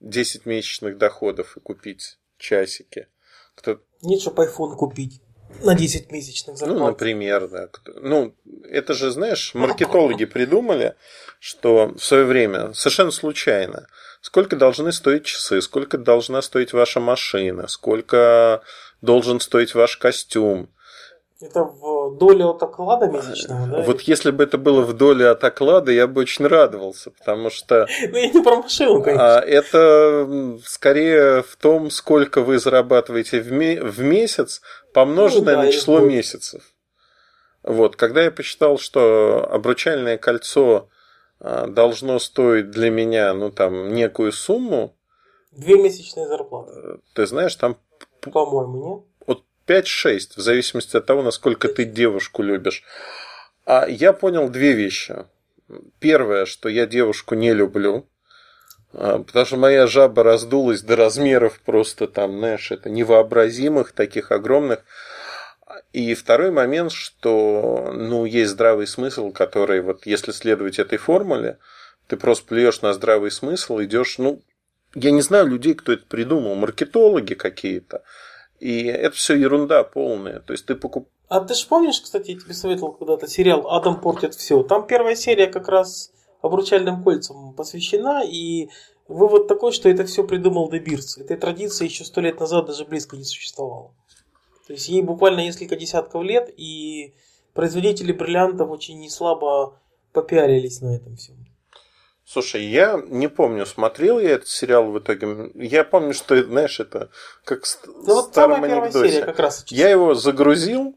10 0.00 0.46
месячных 0.46 0.98
доходов 0.98 1.56
и 1.56 1.60
купить 1.60 2.18
часики. 2.44 3.08
Кто... 3.54 3.80
Чтобы 4.20 4.44
iPhone 4.44 4.76
купить 4.76 5.20
на 5.62 5.74
10 5.74 6.10
месячных 6.12 6.56
зарплат. 6.56 6.78
Ну, 6.78 6.86
например, 6.86 7.48
да. 7.48 7.68
Ну, 8.00 8.34
это 8.68 8.94
же, 8.94 9.10
знаешь, 9.10 9.54
маркетологи 9.54 10.24
придумали, 10.24 10.94
что 11.38 11.88
в 11.88 12.04
свое 12.04 12.24
время 12.24 12.72
совершенно 12.74 13.10
случайно 13.10 13.86
сколько 14.20 14.56
должны 14.56 14.92
стоить 14.92 15.24
часы, 15.24 15.60
сколько 15.60 15.98
должна 15.98 16.42
стоить 16.42 16.72
ваша 16.72 17.00
машина, 17.00 17.68
сколько 17.68 18.62
должен 19.02 19.40
стоить 19.40 19.74
ваш 19.74 19.96
костюм. 19.96 20.70
Это 21.40 21.62
в 21.62 21.84
доле 22.10 22.44
от 22.44 22.62
оклада 22.62 23.06
месячного, 23.06 23.66
да? 23.66 23.82
Вот 23.82 24.02
если 24.02 24.30
бы 24.30 24.44
это 24.44 24.58
было 24.58 24.82
в 24.82 24.92
доле 24.92 25.28
от 25.28 25.42
оклада, 25.44 25.92
я 25.92 26.06
бы 26.06 26.20
очень 26.20 26.46
радовался, 26.46 27.10
потому 27.10 27.50
что... 27.50 27.86
Ну, 28.10 28.18
я 28.18 28.30
не 28.30 28.42
про 28.42 28.56
машину, 28.56 29.02
конечно. 29.02 29.36
А 29.36 29.40
это 29.40 30.58
скорее 30.64 31.42
в 31.42 31.56
том, 31.56 31.90
сколько 31.90 32.42
вы 32.42 32.58
зарабатываете 32.58 33.40
в, 33.40 33.52
ме- 33.52 33.80
в 33.80 34.00
месяц, 34.00 34.62
помноженное 34.92 35.56
Ну 35.56 35.62
на 35.62 35.72
число 35.72 36.00
месяцев. 36.00 36.62
Вот, 37.62 37.96
когда 37.96 38.22
я 38.22 38.30
посчитал, 38.30 38.78
что 38.78 39.48
обручальное 39.50 40.18
кольцо 40.18 40.88
а, 41.40 41.66
должно 41.66 42.18
стоить 42.18 42.70
для 42.70 42.90
меня, 42.90 43.32
ну, 43.32 43.50
там, 43.50 43.94
некую 43.94 44.32
сумму, 44.32 44.94
Две 45.52 45.80
месячные 45.80 46.26
зарплаты, 46.26 46.98
ты 47.14 47.26
знаешь, 47.26 47.54
там 47.54 47.76
по-моему, 48.32 48.76
нет? 48.76 49.04
От 49.64 49.70
5-6, 49.70 50.36
в 50.36 50.40
зависимости 50.40 50.96
от 50.96 51.06
того, 51.06 51.22
насколько 51.22 51.68
ты 51.68 51.84
девушку 51.84 52.42
любишь. 52.42 52.82
А 53.66 53.86
я 53.88 54.12
понял 54.12 54.48
две 54.48 54.72
вещи. 54.72 55.24
Первое, 55.98 56.44
что 56.44 56.68
я 56.68 56.86
девушку 56.86 57.34
не 57.34 57.52
люблю, 57.52 58.06
а, 58.92 59.18
потому 59.20 59.46
что 59.46 59.56
моя 59.56 59.86
жаба 59.86 60.22
раздулась 60.22 60.82
до 60.82 60.96
размеров 60.96 61.60
просто 61.60 62.06
там, 62.06 62.38
знаешь, 62.38 62.70
это 62.70 62.90
невообразимых, 62.90 63.92
таких 63.92 64.30
огромных. 64.30 64.80
И 65.92 66.14
второй 66.14 66.50
момент, 66.50 66.92
что, 66.92 67.90
ну, 67.94 68.24
есть 68.24 68.52
здравый 68.52 68.86
смысл, 68.86 69.32
который, 69.32 69.80
вот, 69.80 70.06
если 70.06 70.32
следовать 70.32 70.78
этой 70.78 70.98
формуле, 70.98 71.58
ты 72.06 72.16
просто 72.16 72.46
плюешь 72.46 72.82
на 72.82 72.92
здравый 72.92 73.30
смысл, 73.30 73.80
идешь, 73.80 74.18
ну, 74.18 74.42
я 74.94 75.10
не 75.10 75.22
знаю 75.22 75.46
людей, 75.48 75.74
кто 75.74 75.92
это 75.92 76.04
придумал, 76.06 76.54
маркетологи 76.54 77.34
какие-то. 77.34 78.02
И 78.64 78.84
это 78.84 79.14
все 79.14 79.34
ерунда 79.34 79.84
полная. 79.84 80.40
То 80.40 80.54
есть 80.54 80.64
ты 80.64 80.74
покуп... 80.74 81.10
А 81.28 81.40
ты 81.40 81.52
же 81.52 81.66
помнишь, 81.66 82.00
кстати, 82.00 82.30
я 82.30 82.40
тебе 82.40 82.54
советовал 82.54 82.94
когда-то 82.94 83.28
сериал 83.28 83.68
«Адам 83.68 84.00
портит 84.00 84.34
все». 84.34 84.62
Там 84.62 84.86
первая 84.86 85.16
серия 85.16 85.48
как 85.48 85.68
раз 85.68 86.10
обручальным 86.40 87.04
кольцам 87.04 87.52
посвящена, 87.52 88.24
и 88.24 88.70
вывод 89.06 89.48
такой, 89.48 89.70
что 89.72 89.90
это 89.90 90.06
все 90.06 90.26
придумал 90.26 90.70
Дебирс. 90.70 91.18
Этой 91.18 91.36
традиции 91.36 91.84
еще 91.84 92.04
сто 92.06 92.22
лет 92.22 92.40
назад 92.40 92.64
даже 92.64 92.86
близко 92.86 93.18
не 93.18 93.24
существовало. 93.24 93.94
То 94.66 94.72
есть 94.72 94.88
ей 94.88 95.02
буквально 95.02 95.40
несколько 95.40 95.76
десятков 95.76 96.22
лет, 96.22 96.50
и 96.56 97.12
производители 97.52 98.12
бриллиантов 98.12 98.70
очень 98.70 98.98
неслабо 98.98 99.78
попиарились 100.14 100.80
на 100.80 100.96
этом 100.96 101.16
всем. 101.16 101.36
Слушай, 102.26 102.64
я 102.64 103.00
не 103.06 103.28
помню, 103.28 103.66
смотрел 103.66 104.18
я 104.18 104.30
этот 104.30 104.48
сериал 104.48 104.90
в 104.90 104.98
итоге. 104.98 105.50
Я 105.54 105.84
помню, 105.84 106.14
что, 106.14 106.42
знаешь, 106.42 106.80
это 106.80 107.10
как 107.44 107.64
в 107.66 107.78
Ну 107.86 108.14
вот 108.14 108.26
старом 108.26 108.56
самая 108.56 108.80
анекдоте. 108.80 109.10
серия 109.10 109.24
как 109.26 109.38
раз. 109.38 109.64
Я 109.68 109.90
его 109.90 110.14
загрузил, 110.14 110.96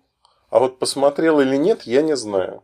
а 0.49 0.59
вот 0.59 0.79
посмотрел 0.79 1.41
или 1.41 1.57
нет, 1.57 1.83
я 1.83 2.01
не 2.01 2.15
знаю. 2.15 2.63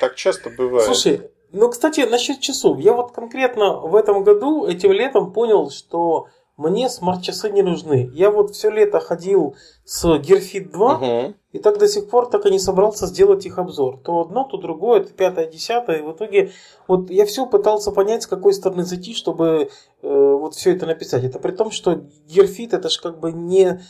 Так 0.00 0.14
часто 0.16 0.50
бывает. 0.50 0.84
Слушай, 0.86 1.30
ну, 1.52 1.70
кстати, 1.70 2.00
насчет 2.00 2.40
часов. 2.40 2.78
Я 2.80 2.92
вот 2.92 3.12
конкретно 3.12 3.78
в 3.78 3.94
этом 3.94 4.24
году, 4.24 4.66
этим 4.66 4.92
летом 4.92 5.32
понял, 5.32 5.70
что 5.70 6.28
мне 6.56 6.88
смарт-часы 6.88 7.50
не 7.50 7.62
нужны. 7.62 8.10
Я 8.14 8.30
вот 8.30 8.54
все 8.54 8.70
лето 8.70 9.00
ходил 9.00 9.56
с 9.84 10.04
Gear 10.04 10.40
Fit 10.40 10.70
2, 10.70 10.98
Мгм. 10.98 11.34
и 11.52 11.58
так 11.58 11.78
до 11.78 11.88
сих 11.88 12.08
пор 12.08 12.30
так 12.30 12.46
и 12.46 12.50
не 12.50 12.58
собрался 12.60 13.06
сделать 13.06 13.44
их 13.44 13.58
обзор. 13.58 13.98
То 14.04 14.20
одно, 14.20 14.44
то 14.44 14.56
другое, 14.56 15.02
то 15.02 15.12
пятое, 15.12 15.46
десятое. 15.46 15.98
И 15.98 16.02
в 16.02 16.12
итоге 16.12 16.52
вот 16.86 17.10
я 17.10 17.26
все 17.26 17.46
пытался 17.46 17.90
понять, 17.90 18.22
с 18.22 18.26
какой 18.28 18.54
стороны 18.54 18.84
зайти, 18.84 19.14
чтобы 19.14 19.68
э, 20.02 20.36
вот 20.40 20.54
все 20.54 20.72
это 20.74 20.86
написать. 20.86 21.24
Это 21.24 21.38
при 21.40 21.52
том, 21.52 21.70
что 21.72 21.92
Gear 21.92 22.46
Fit 22.46 22.68
это 22.76 22.88
же 22.88 23.00
как 23.00 23.18
бы 23.18 23.32
не 23.32 23.80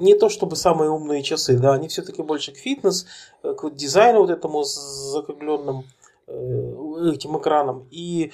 не 0.00 0.14
то 0.14 0.28
чтобы 0.28 0.54
самые 0.54 0.90
умные 0.90 1.22
часы, 1.22 1.58
да, 1.58 1.72
они 1.72 1.88
все-таки 1.88 2.22
больше 2.22 2.52
к 2.52 2.56
фитнес, 2.56 3.06
э, 3.42 3.52
к 3.52 3.68
дизайну 3.70 4.20
вот 4.20 4.30
этому 4.30 4.62
закругленным 4.62 5.84
э, 6.26 7.12
этим 7.12 7.36
экраном. 7.38 7.88
И 7.90 8.32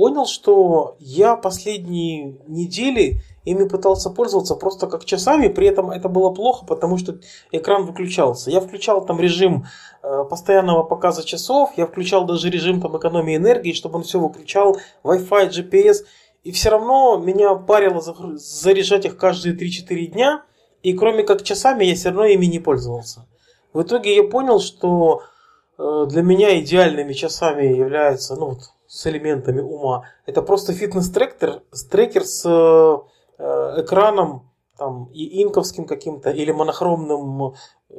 понял, 0.00 0.24
что 0.24 0.96
я 0.98 1.36
последние 1.36 2.38
недели 2.46 3.20
ими 3.44 3.68
пытался 3.68 4.08
пользоваться 4.08 4.54
просто 4.54 4.86
как 4.86 5.04
часами, 5.04 5.48
при 5.48 5.66
этом 5.66 5.90
это 5.90 6.08
было 6.08 6.30
плохо, 6.30 6.64
потому 6.64 6.96
что 6.96 7.18
экран 7.52 7.84
выключался. 7.84 8.50
Я 8.50 8.62
включал 8.62 9.04
там 9.04 9.20
режим 9.20 9.66
э, 10.02 10.24
постоянного 10.24 10.84
показа 10.84 11.22
часов, 11.22 11.72
я 11.76 11.86
включал 11.86 12.24
даже 12.24 12.48
режим 12.48 12.80
там 12.80 12.96
экономии 12.96 13.36
энергии, 13.36 13.74
чтобы 13.74 13.98
он 13.98 14.04
все 14.04 14.18
выключал, 14.18 14.78
Wi-Fi, 15.04 15.50
GPS, 15.50 15.96
и 16.44 16.50
все 16.50 16.70
равно 16.70 17.18
меня 17.18 17.54
парило 17.54 18.00
заряжать 18.38 19.04
их 19.04 19.18
каждые 19.18 19.54
3-4 19.54 20.06
дня, 20.06 20.44
и 20.82 20.94
кроме 20.94 21.24
как 21.24 21.42
часами 21.42 21.84
я 21.84 21.94
все 21.94 22.08
равно 22.08 22.24
ими 22.24 22.46
не 22.46 22.58
пользовался. 22.58 23.26
В 23.74 23.82
итоге 23.82 24.16
я 24.16 24.22
понял, 24.22 24.60
что 24.60 25.24
э, 25.76 26.06
для 26.08 26.22
меня 26.22 26.58
идеальными 26.58 27.12
часами 27.12 27.66
являются, 27.66 28.34
ну 28.36 28.46
вот, 28.46 28.60
с 28.90 29.06
элементами 29.06 29.60
ума, 29.60 30.02
это 30.26 30.42
просто 30.42 30.72
фитнес-трекер 30.72 31.62
трекер 31.88 32.24
с 32.24 32.44
э, 32.44 33.80
экраном 33.80 34.50
там, 34.76 35.08
и 35.12 35.44
инковским 35.44 35.84
каким-то 35.86 36.30
или 36.30 36.50
монохромным 36.50 37.54
э, 37.88 37.94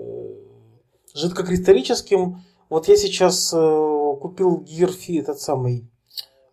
жидкокристаллическим. 1.13 2.43
Вот 2.69 2.89
я 2.89 2.97
сейчас 2.97 3.51
купил 3.51 4.63
Gear 4.63 4.89
Fit, 4.89 5.21
этот 5.21 5.39
самый 5.39 5.89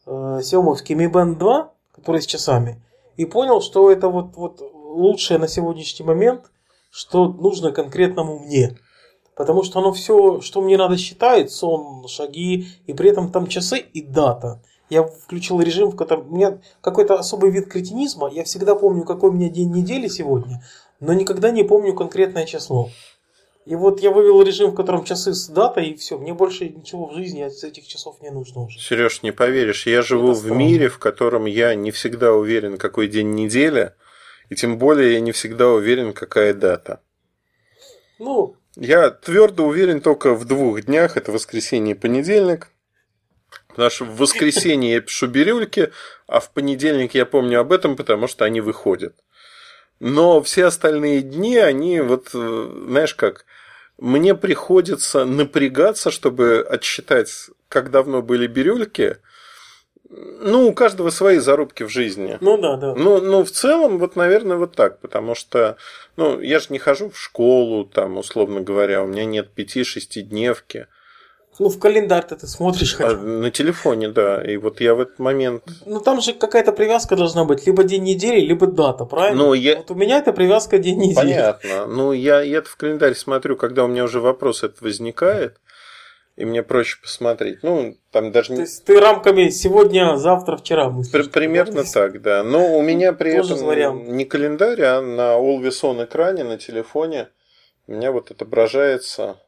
э, 0.06 0.10
Xiaomi 0.10 0.76
Mi 0.90 1.10
Band 1.10 1.34
2, 1.34 1.72
который 1.96 2.22
с 2.22 2.26
часами, 2.26 2.80
и 3.16 3.24
понял, 3.24 3.60
что 3.60 3.90
это 3.90 4.08
вот, 4.08 4.36
вот 4.36 4.60
лучшее 4.72 5.38
на 5.38 5.48
сегодняшний 5.48 6.06
момент, 6.06 6.52
что 6.90 7.26
нужно 7.26 7.72
конкретному 7.72 8.38
мне. 8.38 8.78
Потому 9.38 9.62
что 9.62 9.78
оно 9.78 9.92
все, 9.92 10.40
что 10.40 10.60
мне 10.60 10.76
надо, 10.76 10.96
считает, 10.96 11.52
сон, 11.52 12.08
шаги, 12.08 12.66
и 12.88 12.92
при 12.92 13.10
этом 13.10 13.30
там 13.30 13.46
часы 13.46 13.78
и 13.78 14.02
дата. 14.02 14.60
Я 14.90 15.04
включил 15.04 15.60
режим, 15.60 15.92
в 15.92 15.96
котором 15.96 16.32
у 16.32 16.34
меня 16.34 16.58
какой-то 16.80 17.14
особый 17.14 17.52
вид 17.52 17.68
кретинизма. 17.68 18.28
Я 18.32 18.42
всегда 18.42 18.74
помню, 18.74 19.04
какой 19.04 19.30
у 19.30 19.32
меня 19.32 19.48
день 19.48 19.70
недели 19.70 20.08
сегодня, 20.08 20.64
но 20.98 21.12
никогда 21.12 21.52
не 21.52 21.62
помню 21.62 21.94
конкретное 21.94 22.46
число. 22.46 22.90
И 23.64 23.76
вот 23.76 24.00
я 24.00 24.10
вывел 24.10 24.42
режим, 24.42 24.72
в 24.72 24.74
котором 24.74 25.04
часы 25.04 25.32
с 25.32 25.46
датой, 25.46 25.90
и 25.90 25.96
все. 25.96 26.18
Мне 26.18 26.34
больше 26.34 26.68
ничего 26.68 27.06
в 27.06 27.14
жизни 27.14 27.42
от 27.42 27.52
этих 27.62 27.86
часов 27.86 28.20
не 28.20 28.30
нужно 28.30 28.62
уже. 28.62 28.80
Сереж, 28.80 29.22
не 29.22 29.30
поверишь, 29.30 29.86
я 29.86 30.02
живу 30.02 30.32
Это 30.32 30.40
в 30.40 30.50
мире, 30.50 30.88
в 30.88 30.98
котором 30.98 31.44
я 31.44 31.76
не 31.76 31.92
всегда 31.92 32.32
уверен, 32.32 32.76
какой 32.76 33.06
день 33.06 33.34
недели, 33.34 33.92
и 34.48 34.56
тем 34.56 34.78
более 34.78 35.12
я 35.12 35.20
не 35.20 35.30
всегда 35.30 35.68
уверен, 35.68 36.12
какая 36.12 36.54
дата. 36.54 37.02
Ну. 38.18 38.56
Я 38.80 39.10
твердо 39.10 39.66
уверен 39.66 40.00
только 40.00 40.34
в 40.34 40.44
двух 40.44 40.82
днях, 40.82 41.16
это 41.16 41.32
воскресенье 41.32 41.96
и 41.96 41.98
понедельник. 41.98 42.68
Потому 43.66 43.90
что 43.90 44.04
в 44.04 44.16
воскресенье 44.18 44.92
я 44.94 45.00
пишу 45.00 45.26
бирюльки, 45.26 45.90
а 46.28 46.38
в 46.38 46.52
понедельник 46.52 47.14
я 47.14 47.26
помню 47.26 47.58
об 47.58 47.72
этом, 47.72 47.96
потому 47.96 48.28
что 48.28 48.44
они 48.44 48.60
выходят. 48.60 49.16
Но 49.98 50.40
все 50.42 50.66
остальные 50.66 51.22
дни, 51.22 51.56
они 51.56 52.00
вот, 52.00 52.30
э, 52.34 52.84
знаешь 52.86 53.16
как, 53.16 53.46
мне 53.98 54.36
приходится 54.36 55.24
напрягаться, 55.24 56.12
чтобы 56.12 56.60
отсчитать, 56.60 57.50
как 57.68 57.90
давно 57.90 58.22
были 58.22 58.46
бирюльки. 58.46 59.16
Ну, 60.10 60.68
у 60.68 60.72
каждого 60.72 61.10
свои 61.10 61.38
зарубки 61.38 61.82
в 61.82 61.90
жизни. 61.90 62.38
Ну 62.40 62.56
да, 62.56 62.76
да. 62.76 62.94
Ну, 62.94 63.20
ну, 63.20 63.44
в 63.44 63.50
целом, 63.50 63.98
вот, 63.98 64.16
наверное, 64.16 64.56
вот 64.56 64.74
так, 64.74 65.00
потому 65.00 65.34
что, 65.34 65.76
ну, 66.16 66.40
я 66.40 66.60
же 66.60 66.66
не 66.70 66.78
хожу 66.78 67.10
в 67.10 67.18
школу, 67.18 67.84
там, 67.84 68.16
условно 68.16 68.62
говоря, 68.62 69.02
у 69.02 69.06
меня 69.06 69.26
нет 69.26 69.50
пяти-шести 69.50 70.22
дневки. 70.22 70.86
Ну, 71.58 71.68
в 71.68 71.78
календарь-то 71.78 72.36
ты 72.36 72.46
смотришь 72.46 72.94
хотя 72.94 73.10
а, 73.10 73.16
На 73.16 73.50
телефоне, 73.50 74.08
да. 74.08 74.40
И 74.42 74.56
вот 74.56 74.80
я 74.80 74.94
в 74.94 75.00
этот 75.00 75.18
момент... 75.18 75.64
Ну, 75.86 76.00
там 76.00 76.20
же 76.20 76.32
какая-то 76.32 76.72
привязка 76.72 77.16
должна 77.16 77.44
быть. 77.44 77.66
Либо 77.66 77.82
день 77.82 78.04
недели, 78.04 78.40
либо 78.40 78.66
дата, 78.68 79.04
правильно? 79.04 79.44
Ну, 79.44 79.54
я... 79.54 79.76
Вот 79.76 79.90
у 79.90 79.94
меня 79.94 80.18
это 80.18 80.32
привязка 80.32 80.78
день 80.78 80.98
недели. 80.98 81.16
Понятно. 81.16 81.86
Ну, 81.86 82.12
я, 82.12 82.42
я 82.42 82.58
это 82.58 82.68
в 82.68 82.76
календарь 82.76 83.14
смотрю, 83.14 83.56
когда 83.56 83.84
у 83.84 83.88
меня 83.88 84.04
уже 84.04 84.20
вопрос 84.20 84.62
этот 84.62 84.80
возникает, 84.80 85.56
и 86.38 86.44
мне 86.44 86.62
проще 86.62 87.00
посмотреть. 87.02 87.64
Ну, 87.64 87.96
там 88.12 88.30
даже... 88.30 88.54
То 88.54 88.60
есть, 88.60 88.84
ты 88.84 89.00
рамками 89.00 89.48
сегодня, 89.48 90.16
завтра, 90.16 90.56
вчера 90.56 90.88
мыслишь? 90.88 91.24
При, 91.24 91.28
примерно 91.28 91.82
вот, 91.82 91.92
так, 91.92 92.22
да. 92.22 92.44
Но 92.44 92.78
у 92.78 92.82
меня 92.82 93.12
при 93.12 93.32
этом 93.32 93.58
вариант. 93.58 94.06
не 94.06 94.24
календарь, 94.24 94.80
а 94.82 95.00
на 95.00 95.36
Always 95.36 95.82
On 95.82 96.04
экране, 96.04 96.44
на 96.44 96.56
телефоне 96.56 97.28
у 97.88 97.92
меня 97.92 98.12
вот 98.12 98.30
отображается 98.30 99.40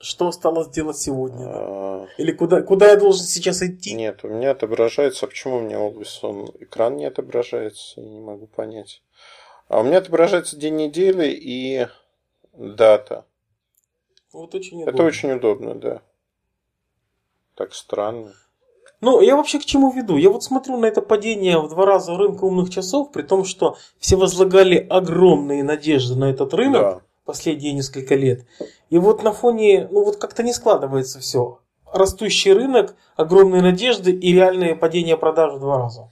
что 0.00 0.28
осталось 0.28 0.68
делать 0.68 0.98
сегодня? 0.98 1.46
А... 1.46 2.06
Или 2.18 2.32
куда, 2.32 2.60
куда 2.62 2.90
я 2.90 2.96
должен 2.96 3.24
сейчас 3.24 3.62
идти? 3.62 3.94
Нет, 3.94 4.20
у 4.22 4.28
меня 4.28 4.50
отображается. 4.50 5.24
А 5.24 5.28
почему 5.28 5.58
у 5.58 5.60
меня 5.60 5.76
Always 5.76 6.20
On 6.22 6.54
экран 6.60 6.96
не 6.96 7.06
отображается? 7.06 8.00
Я 8.00 8.08
не 8.08 8.20
могу 8.20 8.46
понять. 8.46 9.02
А 9.68 9.80
у 9.80 9.82
меня 9.82 9.98
отображается 9.98 10.56
день 10.56 10.76
недели 10.76 11.28
и 11.30 11.86
дата. 12.52 13.24
Вот 14.32 14.54
очень 14.54 14.82
удобно. 14.82 14.90
Это 14.90 15.04
очень 15.04 15.32
удобно, 15.32 15.74
да. 15.74 16.02
Так 17.56 17.74
странно. 17.74 18.32
Ну, 19.00 19.20
я 19.20 19.36
вообще 19.36 19.58
к 19.58 19.64
чему 19.64 19.90
веду? 19.92 20.16
Я 20.16 20.30
вот 20.30 20.42
смотрю 20.42 20.76
на 20.78 20.86
это 20.86 21.02
падение 21.02 21.58
в 21.60 21.68
два 21.68 21.84
раза 21.86 22.16
рынка 22.16 22.44
умных 22.44 22.70
часов, 22.70 23.12
при 23.12 23.22
том, 23.22 23.44
что 23.44 23.76
все 23.98 24.16
возлагали 24.16 24.76
огромные 24.76 25.62
надежды 25.62 26.16
на 26.16 26.30
этот 26.30 26.54
рынок. 26.54 26.82
Да 26.82 27.00
последние 27.24 27.72
несколько 27.72 28.14
лет. 28.14 28.46
И 28.90 28.98
вот 28.98 29.22
на 29.22 29.32
фоне, 29.32 29.88
ну 29.90 30.04
вот 30.04 30.16
как-то 30.16 30.42
не 30.42 30.52
складывается 30.52 31.20
все. 31.20 31.60
Растущий 31.92 32.52
рынок, 32.52 32.94
огромные 33.16 33.62
надежды 33.62 34.12
и 34.12 34.32
реальное 34.32 34.74
падение 34.74 35.16
продаж 35.16 35.54
в 35.54 35.60
два 35.60 35.78
раза. 35.78 36.10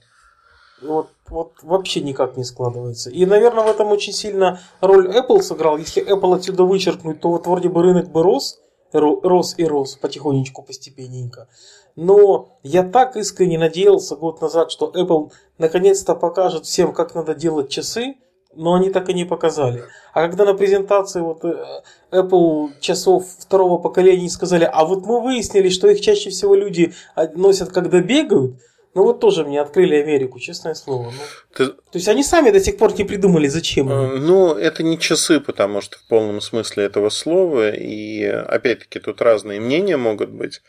Вот, 0.81 1.09
вот 1.27 1.53
вообще 1.61 2.01
никак 2.01 2.35
не 2.35 2.43
складывается. 2.43 3.09
И, 3.09 3.25
наверное, 3.25 3.63
в 3.63 3.69
этом 3.69 3.87
очень 3.87 4.11
сильно 4.11 4.59
роль 4.81 5.07
Apple 5.15 5.41
сыграл. 5.41 5.77
Если 5.77 6.05
Apple 6.05 6.35
отсюда 6.35 6.63
вычеркнуть, 6.63 7.21
то 7.21 7.29
вот 7.29 7.47
вроде 7.47 7.69
бы 7.69 7.81
рынок 7.81 8.11
бы 8.11 8.21
рос, 8.21 8.59
рос 8.93 9.55
и 9.57 9.65
рос 9.65 9.95
потихонечку, 9.95 10.63
постепенненько. 10.63 11.47
Но 11.95 12.57
я 12.63 12.83
так 12.83 13.17
искренне 13.17 13.57
надеялся 13.59 14.15
год 14.15 14.41
назад, 14.41 14.71
что 14.71 14.91
Apple 14.95 15.31
наконец-то 15.57 16.15
покажет 16.15 16.65
всем, 16.65 16.93
как 16.93 17.13
надо 17.13 17.35
делать 17.35 17.69
часы, 17.69 18.15
но 18.55 18.75
они 18.75 18.89
так 18.89 19.09
и 19.09 19.13
не 19.13 19.25
показали. 19.25 19.83
А 20.13 20.21
когда 20.21 20.45
на 20.45 20.53
презентации 20.53 21.21
вот 21.21 21.43
э, 21.43 21.81
Apple 22.11 22.71
часов 22.79 23.25
второго 23.39 23.79
поколения 23.79 24.29
сказали, 24.29 24.69
а 24.71 24.85
вот 24.85 25.05
мы 25.05 25.21
выяснили, 25.21 25.69
что 25.69 25.87
их 25.87 26.01
чаще 26.01 26.29
всего 26.29 26.55
люди 26.55 26.93
носят, 27.35 27.71
когда 27.71 27.99
бегают, 27.99 28.55
ну 28.95 29.03
вот 29.03 29.19
тоже 29.19 29.43
мне 29.43 29.59
открыли 29.59 29.95
Америку, 29.95 30.39
честное 30.39 30.75
слово. 30.75 31.05
Ну, 31.05 31.11
Ты... 31.55 31.67
То 31.67 31.77
есть 31.93 32.07
они 32.07 32.23
сами 32.23 32.51
до 32.51 32.59
сих 32.59 32.77
пор 32.77 32.93
не 32.97 33.03
придумали, 33.03 33.47
зачем. 33.47 33.91
Э, 33.91 34.17
ну, 34.19 34.53
это 34.53 34.83
не 34.83 34.99
часы, 34.99 35.39
потому 35.39 35.81
что 35.81 35.97
в 35.97 36.07
полном 36.07 36.41
смысле 36.41 36.83
этого 36.83 37.09
слова, 37.09 37.71
и 37.71 38.23
опять-таки 38.23 38.99
тут 38.99 39.21
разные 39.21 39.59
мнения 39.59 39.97
могут 39.97 40.29
быть. 40.29 40.61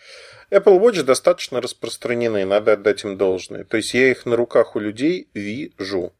Apple 0.51 0.81
Watch 0.81 1.03
достаточно 1.03 1.61
распространены, 1.61 2.45
надо 2.45 2.75
отдать 2.75 3.05
им 3.05 3.17
должное. 3.17 3.65
То 3.65 3.77
есть 3.77 3.93
я 3.93 4.11
их 4.11 4.25
на 4.25 4.37
руках 4.37 4.77
у 4.77 4.79
людей 4.79 5.29
вижу. 5.35 6.13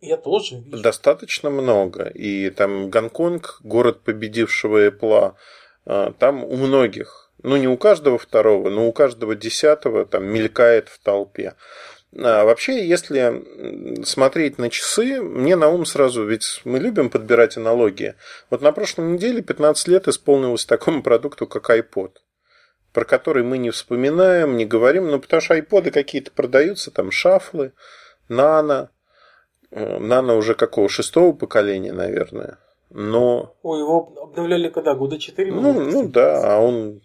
Я 0.00 0.16
тоже 0.16 0.56
вижу. 0.56 0.82
Достаточно 0.82 1.50
много. 1.50 2.04
И 2.04 2.50
там 2.50 2.90
Гонконг, 2.90 3.60
город 3.62 4.02
победившего 4.04 4.86
Apple, 4.88 5.34
а, 5.86 6.12
там 6.12 6.44
у 6.44 6.56
многих, 6.56 7.23
ну 7.44 7.56
не 7.56 7.68
у 7.68 7.76
каждого 7.76 8.18
второго, 8.18 8.70
но 8.70 8.88
у 8.88 8.92
каждого 8.92 9.36
десятого 9.36 10.04
там 10.04 10.24
мелькает 10.26 10.88
в 10.88 10.98
толпе. 11.00 11.54
А 12.16 12.44
вообще, 12.44 12.86
если 12.86 14.04
смотреть 14.04 14.58
на 14.58 14.70
часы, 14.70 15.20
мне 15.20 15.54
на 15.54 15.68
ум 15.68 15.84
сразу, 15.86 16.24
ведь 16.24 16.60
мы 16.64 16.78
любим 16.78 17.10
подбирать 17.10 17.56
аналогии. 17.56 18.14
Вот 18.50 18.60
на 18.60 18.72
прошлой 18.72 19.06
неделе 19.12 19.42
15 19.42 19.88
лет 19.88 20.08
исполнилось 20.08 20.64
такому 20.64 21.02
продукту, 21.02 21.46
как 21.46 21.70
iPod 21.70 22.10
про 22.92 23.04
который 23.04 23.42
мы 23.42 23.58
не 23.58 23.70
вспоминаем, 23.70 24.56
не 24.56 24.64
говорим, 24.64 25.10
ну 25.10 25.18
потому 25.18 25.42
что 25.42 25.54
айподы 25.54 25.90
какие-то 25.90 26.30
продаются, 26.30 26.92
там 26.92 27.10
шафлы, 27.10 27.72
нано, 28.28 28.90
Э, 29.74 29.98
Нано 29.98 30.36
уже 30.36 30.54
какого? 30.54 30.88
Шестого 30.88 31.32
поколения, 31.32 31.92
наверное. 31.92 32.58
Но... 32.90 33.56
Ой, 33.62 33.80
его 33.80 34.14
обновляли 34.22 34.68
когда? 34.68 34.94
Года 34.94 35.18
четыре? 35.18 35.52
Ну, 35.52 35.80
ну 35.80 36.08
да, 36.08 36.54
а 36.54 36.60
он 36.60 37.00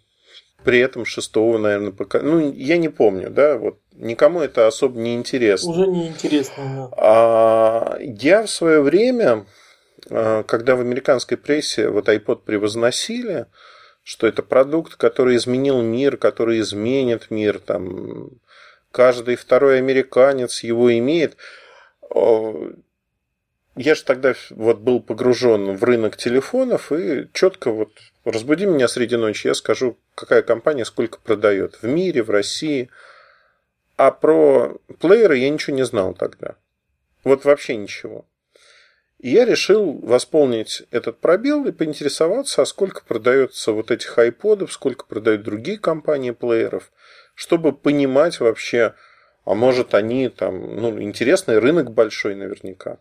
при 0.64 0.80
этом 0.80 1.05
шестого, 1.05 1.57
наверное, 1.57 1.91
поколения. 1.91 2.32
Ну, 2.32 2.53
я 2.53 2.78
не 2.78 2.89
помню, 2.89 3.30
да, 3.30 3.57
вот 3.57 3.80
никому 3.93 4.41
это 4.41 4.68
особо 4.68 4.99
не 4.99 5.16
интересно. 5.16 5.72
Уже 5.72 5.88
не 5.88 6.07
интересно, 6.07 6.89
да. 6.91 6.97
А 6.97 7.97
я 7.99 8.43
в 8.43 8.49
свое 8.49 8.82
время, 8.82 9.45
э, 10.10 10.43
когда 10.47 10.76
в 10.76 10.82
американской 10.82 11.38
прессе 11.38 11.89
вот 11.89 12.10
iPod 12.10 12.43
превозносили, 12.45 13.45
что 14.03 14.28
это 14.28 14.43
продукт, 14.43 14.95
который 14.95 15.36
изменил 15.36 15.82
мир, 15.82 16.18
который 16.18 16.60
изменит 16.60 17.30
мир, 17.30 17.60
там 17.60 18.30
каждый 18.91 19.36
второй 19.36 19.78
американец 19.78 20.64
его 20.64 20.91
имеет. 20.97 21.38
я 23.76 23.95
же 23.95 24.03
тогда 24.03 24.34
вот 24.49 24.80
был 24.80 24.99
погружен 24.99 25.76
в 25.76 25.84
рынок 25.84 26.18
телефонов 26.18 26.91
и 26.91 27.30
четко 27.34 27.72
вот 27.72 27.91
разбуди 28.32 28.66
меня 28.66 28.88
среди 28.88 29.16
ночи, 29.16 29.48
я 29.48 29.54
скажу, 29.54 29.98
какая 30.16 30.42
компания 30.42 30.86
сколько 30.86 31.20
продает 31.20 31.80
в 31.82 31.88
мире, 31.88 32.24
в 32.24 32.30
России. 32.30 32.90
А 33.96 34.12
про 34.12 34.78
плееры 35.00 35.38
я 35.38 35.50
ничего 35.50 35.76
не 35.76 35.84
знал 35.84 36.14
тогда. 36.14 36.56
Вот 37.24 37.46
вообще 37.46 37.76
ничего. 37.76 38.26
И 39.20 39.32
я 39.32 39.44
решил 39.44 40.00
восполнить 40.00 40.84
этот 40.92 41.20
пробел 41.20 41.66
и 41.66 41.74
поинтересоваться, 41.74 42.62
а 42.62 42.66
сколько 42.66 43.04
продается 43.04 43.74
вот 43.74 43.92
этих 43.92 44.18
айподов, 44.18 44.72
сколько 44.72 45.06
продают 45.06 45.44
другие 45.44 45.78
компании 45.78 46.32
плееров, 46.32 46.92
чтобы 47.36 47.74
понимать 47.74 48.40
вообще, 48.40 48.96
а 49.44 49.56
может 49.56 49.94
они 49.94 50.30
там, 50.30 50.78
ну, 50.78 51.02
интересный 51.02 51.60
рынок 51.60 51.92
большой 51.92 52.36
наверняка. 52.36 52.98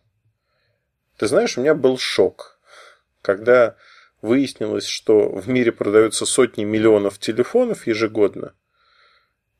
Ты 1.16 1.28
знаешь, 1.28 1.56
у 1.56 1.60
меня 1.60 1.74
был 1.74 1.98
шок, 1.98 2.58
когда 3.22 3.76
выяснилось, 4.22 4.86
что 4.86 5.28
в 5.28 5.48
мире 5.48 5.72
продаются 5.72 6.26
сотни 6.26 6.64
миллионов 6.64 7.18
телефонов 7.18 7.86
ежегодно 7.86 8.54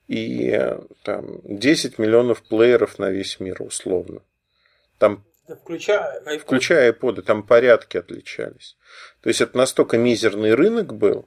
и 0.08 0.58
там 1.04 1.40
10 1.44 1.98
миллионов 1.98 2.42
плееров 2.42 2.98
на 2.98 3.10
весь 3.10 3.38
мир 3.40 3.62
условно. 3.62 4.22
Там 4.98 5.24
Включая 5.62 6.20
iPod. 6.26 6.38
Включая 6.40 6.92
iPod, 6.92 7.22
там 7.22 7.42
порядки 7.42 7.96
отличались. 7.96 8.76
То 9.22 9.28
есть 9.28 9.40
это 9.40 9.56
настолько 9.56 9.96
мизерный 9.96 10.54
рынок 10.54 10.94
был, 10.94 11.26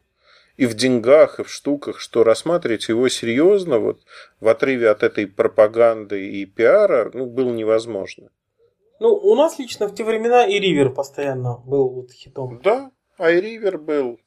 и 0.58 0.68
в 0.68 0.76
деньгах, 0.76 1.40
и 1.40 1.44
в 1.44 1.50
штуках, 1.50 2.00
что 2.00 2.24
рассматривать 2.24 2.88
его 2.88 3.10
серьезно, 3.10 3.80
вот 3.80 4.02
в 4.40 4.48
отрыве 4.48 4.90
от 4.90 5.02
этой 5.02 5.26
пропаганды 5.26 6.30
и 6.30 6.46
пиара, 6.46 7.10
ну, 7.14 7.26
было 7.26 7.52
невозможно. 7.52 8.30
Ну, 9.00 9.10
у 9.10 9.36
нас 9.36 9.58
лично 9.58 9.88
в 9.88 9.96
те 9.96 10.04
времена 10.04 10.46
и 10.46 10.60
Ривер 10.60 10.92
постоянно 10.92 11.58
был 11.66 11.90
вот 11.90 12.12
хитом. 12.12 12.62
Да, 12.64 12.92
а 13.22 13.30
и 13.30 13.40
Ривер 13.40 13.78
был. 13.78 14.20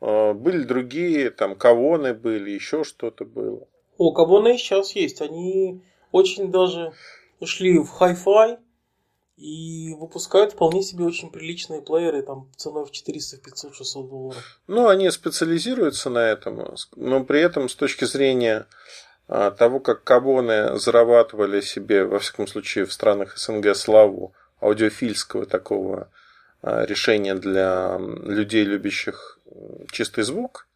А, 0.00 0.34
были 0.34 0.64
другие, 0.64 1.30
там, 1.30 1.54
Кавоны 1.54 2.12
были, 2.12 2.50
еще 2.50 2.82
что-то 2.82 3.24
было. 3.24 3.68
О, 3.98 4.12
Кавоны 4.12 4.58
сейчас 4.58 4.96
есть. 4.96 5.20
Они 5.20 5.84
очень 6.10 6.50
даже 6.50 6.92
ушли 7.38 7.78
в 7.78 7.88
хай-фай 7.88 8.58
и 9.36 9.94
выпускают 9.94 10.52
вполне 10.52 10.82
себе 10.82 11.04
очень 11.04 11.30
приличные 11.30 11.82
плееры, 11.82 12.22
там 12.22 12.50
ценой 12.56 12.84
в 12.84 12.90
400, 12.90 13.38
500, 13.38 13.74
600 13.76 14.08
долларов. 14.08 14.60
Ну, 14.66 14.88
они 14.88 15.08
специализируются 15.10 16.10
на 16.10 16.30
этом, 16.30 16.74
но 16.96 17.24
при 17.24 17.40
этом 17.40 17.68
с 17.68 17.76
точки 17.76 18.04
зрения 18.06 18.66
а, 19.28 19.52
того, 19.52 19.78
как 19.78 20.02
кабоны 20.02 20.78
зарабатывали 20.80 21.60
себе, 21.60 22.04
во 22.04 22.18
всяком 22.18 22.48
случае, 22.48 22.86
в 22.86 22.92
странах 22.92 23.38
СНГ 23.38 23.76
славу 23.76 24.34
аудиофильского 24.60 25.46
такого 25.46 26.10
а, 26.62 26.84
решения 26.84 27.34
для 27.34 27.98
людей, 27.98 28.64
любящих 28.64 29.38
чистый 29.90 30.24
звук, 30.24 30.66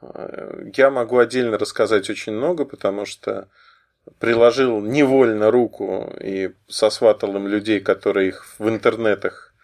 а, 0.00 0.62
я 0.76 0.90
могу 0.90 1.18
отдельно 1.18 1.58
рассказать 1.58 2.10
очень 2.10 2.32
много, 2.32 2.64
потому 2.64 3.06
что 3.06 3.48
приложил 4.18 4.80
невольно 4.80 5.50
руку 5.50 6.12
и 6.20 6.52
сосватал 6.68 7.36
им 7.36 7.48
людей, 7.48 7.80
которые 7.80 8.28
их 8.28 8.46
в 8.58 8.68
интернетах 8.68 9.54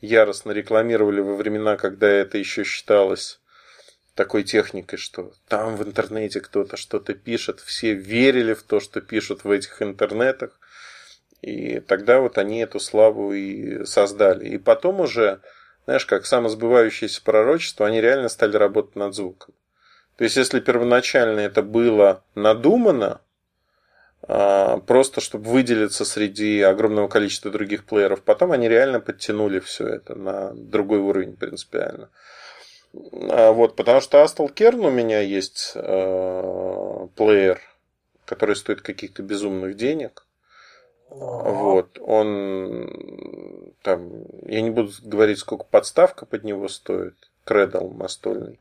яростно 0.00 0.52
рекламировали 0.52 1.20
во 1.20 1.34
времена, 1.34 1.76
когда 1.76 2.08
это 2.08 2.38
еще 2.38 2.64
считалось 2.64 3.40
такой 4.14 4.42
техникой, 4.42 4.98
что 4.98 5.32
там 5.46 5.76
в 5.76 5.84
интернете 5.84 6.40
кто-то 6.40 6.76
что-то 6.76 7.14
пишет, 7.14 7.60
все 7.60 7.94
верили 7.94 8.52
в 8.54 8.62
то, 8.64 8.80
что 8.80 9.00
пишут 9.00 9.44
в 9.44 9.50
этих 9.50 9.80
интернетах, 9.80 10.58
и 11.42 11.80
тогда 11.80 12.20
вот 12.20 12.38
они 12.38 12.60
эту 12.60 12.80
славу 12.80 13.32
и 13.32 13.84
создали. 13.84 14.48
И 14.48 14.58
потом 14.58 15.00
уже, 15.00 15.40
знаешь, 15.84 16.06
как 16.06 16.26
самосбывающееся 16.26 17.22
пророчество, 17.22 17.86
они 17.86 18.00
реально 18.00 18.28
стали 18.28 18.56
работать 18.56 18.96
над 18.96 19.14
звуком. 19.14 19.54
То 20.16 20.24
есть, 20.24 20.36
если 20.36 20.58
первоначально 20.60 21.40
это 21.40 21.62
было 21.62 22.24
надумано, 22.34 23.20
а, 24.22 24.78
просто 24.78 25.20
чтобы 25.20 25.48
выделиться 25.48 26.04
среди 26.04 26.60
огромного 26.60 27.08
количества 27.08 27.50
других 27.50 27.84
плееров. 27.84 28.22
Потом 28.22 28.52
они 28.52 28.68
реально 28.68 29.00
подтянули 29.00 29.60
все 29.60 29.86
это 29.86 30.14
на 30.14 30.52
другой 30.54 30.98
уровень 30.98 31.36
принципиально. 31.36 32.10
А, 32.92 33.52
вот, 33.52 33.76
потому 33.76 34.00
что 34.00 34.22
Astal 34.22 34.52
Kern 34.52 34.86
у 34.86 34.90
меня 34.90 35.20
есть 35.20 35.72
э, 35.74 37.06
плеер, 37.14 37.60
который 38.24 38.56
стоит 38.56 38.82
каких-то 38.82 39.22
безумных 39.22 39.76
денег. 39.76 40.26
Вот, 41.10 41.98
он 42.00 43.74
там, 43.82 44.24
я 44.46 44.60
не 44.60 44.70
буду 44.70 44.92
говорить, 45.02 45.38
сколько 45.38 45.64
подставка 45.64 46.26
под 46.26 46.44
него 46.44 46.68
стоит, 46.68 47.14
кредал 47.44 47.90
настольный. 47.90 48.60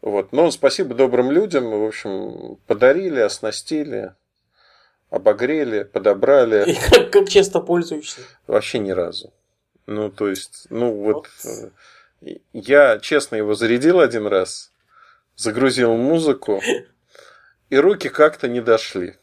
Вот, 0.00 0.32
но 0.32 0.50
спасибо 0.50 0.94
добрым 0.94 1.30
людям, 1.30 1.70
в 1.70 1.84
общем, 1.84 2.58
подарили, 2.66 3.20
оснастили 3.20 4.14
обогрели, 5.14 5.84
подобрали. 5.84 6.70
И 6.70 6.74
как, 6.74 7.10
как 7.10 7.28
часто 7.28 7.60
пользуешься? 7.60 8.20
Вообще 8.46 8.78
ни 8.78 8.90
разу. 8.90 9.32
Ну, 9.86 10.10
то 10.10 10.28
есть, 10.28 10.66
ну 10.70 10.92
вот, 10.92 11.28
вот. 11.44 11.72
Э, 12.22 12.36
я 12.52 12.98
честно 12.98 13.36
его 13.36 13.54
зарядил 13.54 14.00
один 14.00 14.26
раз, 14.26 14.72
загрузил 15.36 15.94
музыку, 15.94 16.60
и 17.70 17.76
руки 17.76 18.08
как-то 18.08 18.48
не 18.48 18.60
дошли. 18.60 19.16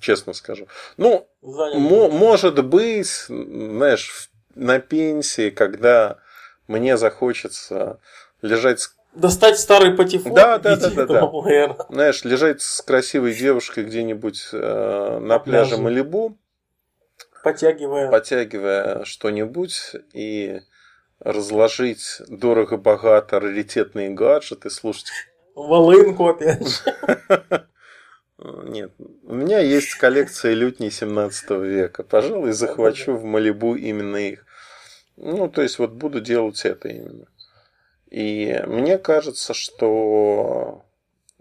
Честно 0.00 0.32
скажу. 0.32 0.66
Ну, 0.96 1.28
может 1.42 2.64
быть, 2.64 3.26
знаешь, 3.28 4.30
на 4.54 4.78
пенсии, 4.78 5.50
когда 5.50 6.18
мне 6.66 6.96
захочется 6.96 7.98
лежать 8.42 8.88
Достать 9.12 9.58
старый 9.58 9.96
патефон 9.96 10.34
да, 10.34 10.58
да, 10.58 10.76
да, 10.76 10.90
да, 10.90 11.06
да. 11.06 11.86
Знаешь, 11.88 12.22
лежать 12.22 12.62
с 12.62 12.80
красивой 12.80 13.34
девушкой 13.34 13.82
где-нибудь 13.82 14.50
э, 14.52 15.18
на 15.20 15.40
пляже 15.40 15.78
Малибу, 15.78 16.38
потягивая, 17.42 18.08
потягивая 18.08 19.04
что-нибудь 19.04 19.96
и 20.12 20.60
разложить 21.18 22.22
дорого-богато 22.28 23.40
раритетные 23.40 24.10
гаджеты, 24.10 24.70
слушать. 24.70 25.10
Волынку 25.56 26.28
опять 26.28 26.82
Нет, 28.42 28.92
у 29.24 29.34
меня 29.34 29.58
есть 29.58 29.94
коллекция 29.94 30.54
лютней 30.54 30.90
17 30.90 31.50
века. 31.50 32.02
Пожалуй, 32.02 32.52
захвачу 32.52 33.14
в 33.14 33.24
Малибу 33.24 33.74
именно 33.74 34.16
их. 34.16 34.46
Ну, 35.16 35.48
то 35.48 35.60
есть, 35.60 35.78
вот 35.78 35.92
буду 35.92 36.20
делать 36.20 36.64
это 36.64 36.88
именно. 36.88 37.26
И 38.10 38.62
мне 38.66 38.96
кажется, 38.96 39.52
что 39.52 40.84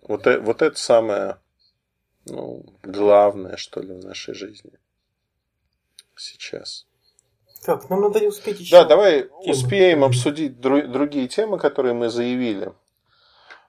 вот, 0.02 0.28
э, 0.28 0.40
вот 0.40 0.62
это 0.62 0.78
самое 0.78 1.38
ну, 2.26 2.66
главное, 2.84 3.58
что 3.58 3.82
ли, 3.82 3.94
в 3.94 4.06
нашей 4.06 4.34
жизни 4.34 4.74
сейчас. 6.16 6.86
Так, 7.66 7.90
нам 7.90 8.02
надо 8.02 8.20
успеть 8.20 8.60
еще. 8.60 8.72
Да, 8.72 8.86
давай 8.86 9.24
темы. 9.24 9.52
успеем 9.52 10.04
обсудить 10.04 10.54
дру- 10.54 10.88
другие 10.88 11.28
темы, 11.28 11.58
которые 11.58 11.94
мы 11.94 12.10
заявили. 12.10 12.74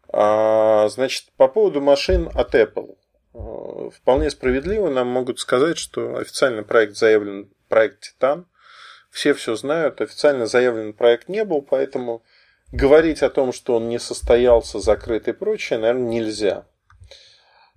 А, 0.09 0.89
значит, 0.89 1.29
по 1.37 1.49
поводу 1.49 1.81
машин 1.81 2.31
от 2.35 2.55
Apple. 2.55 2.97
А, 3.33 3.91
вполне 3.91 4.31
справедливо 4.31 4.91
нам 4.91 5.09
могут 5.09 5.39
сказать, 5.39 5.79
что 5.79 6.17
официальный 6.17 6.63
проект 6.63 6.97
заявлен 6.97 7.51
проект 7.69 8.01
Титан. 8.01 8.47
Все 9.11 9.35
все 9.35 9.57
знают, 9.57 10.01
официально 10.01 10.47
заявлен 10.47 10.93
проект 10.93 11.29
не 11.29 11.45
был, 11.45 11.63
поэтому 11.63 12.23
говорить 12.73 13.23
о 13.23 13.31
том, 13.31 13.53
что 13.53 13.77
он 13.77 13.89
не 13.89 13.99
состоялся, 13.99 14.79
закрыт 14.79 15.27
и 15.29 15.33
прочее, 15.33 15.79
наверное, 15.79 16.09
нельзя. 16.09 16.67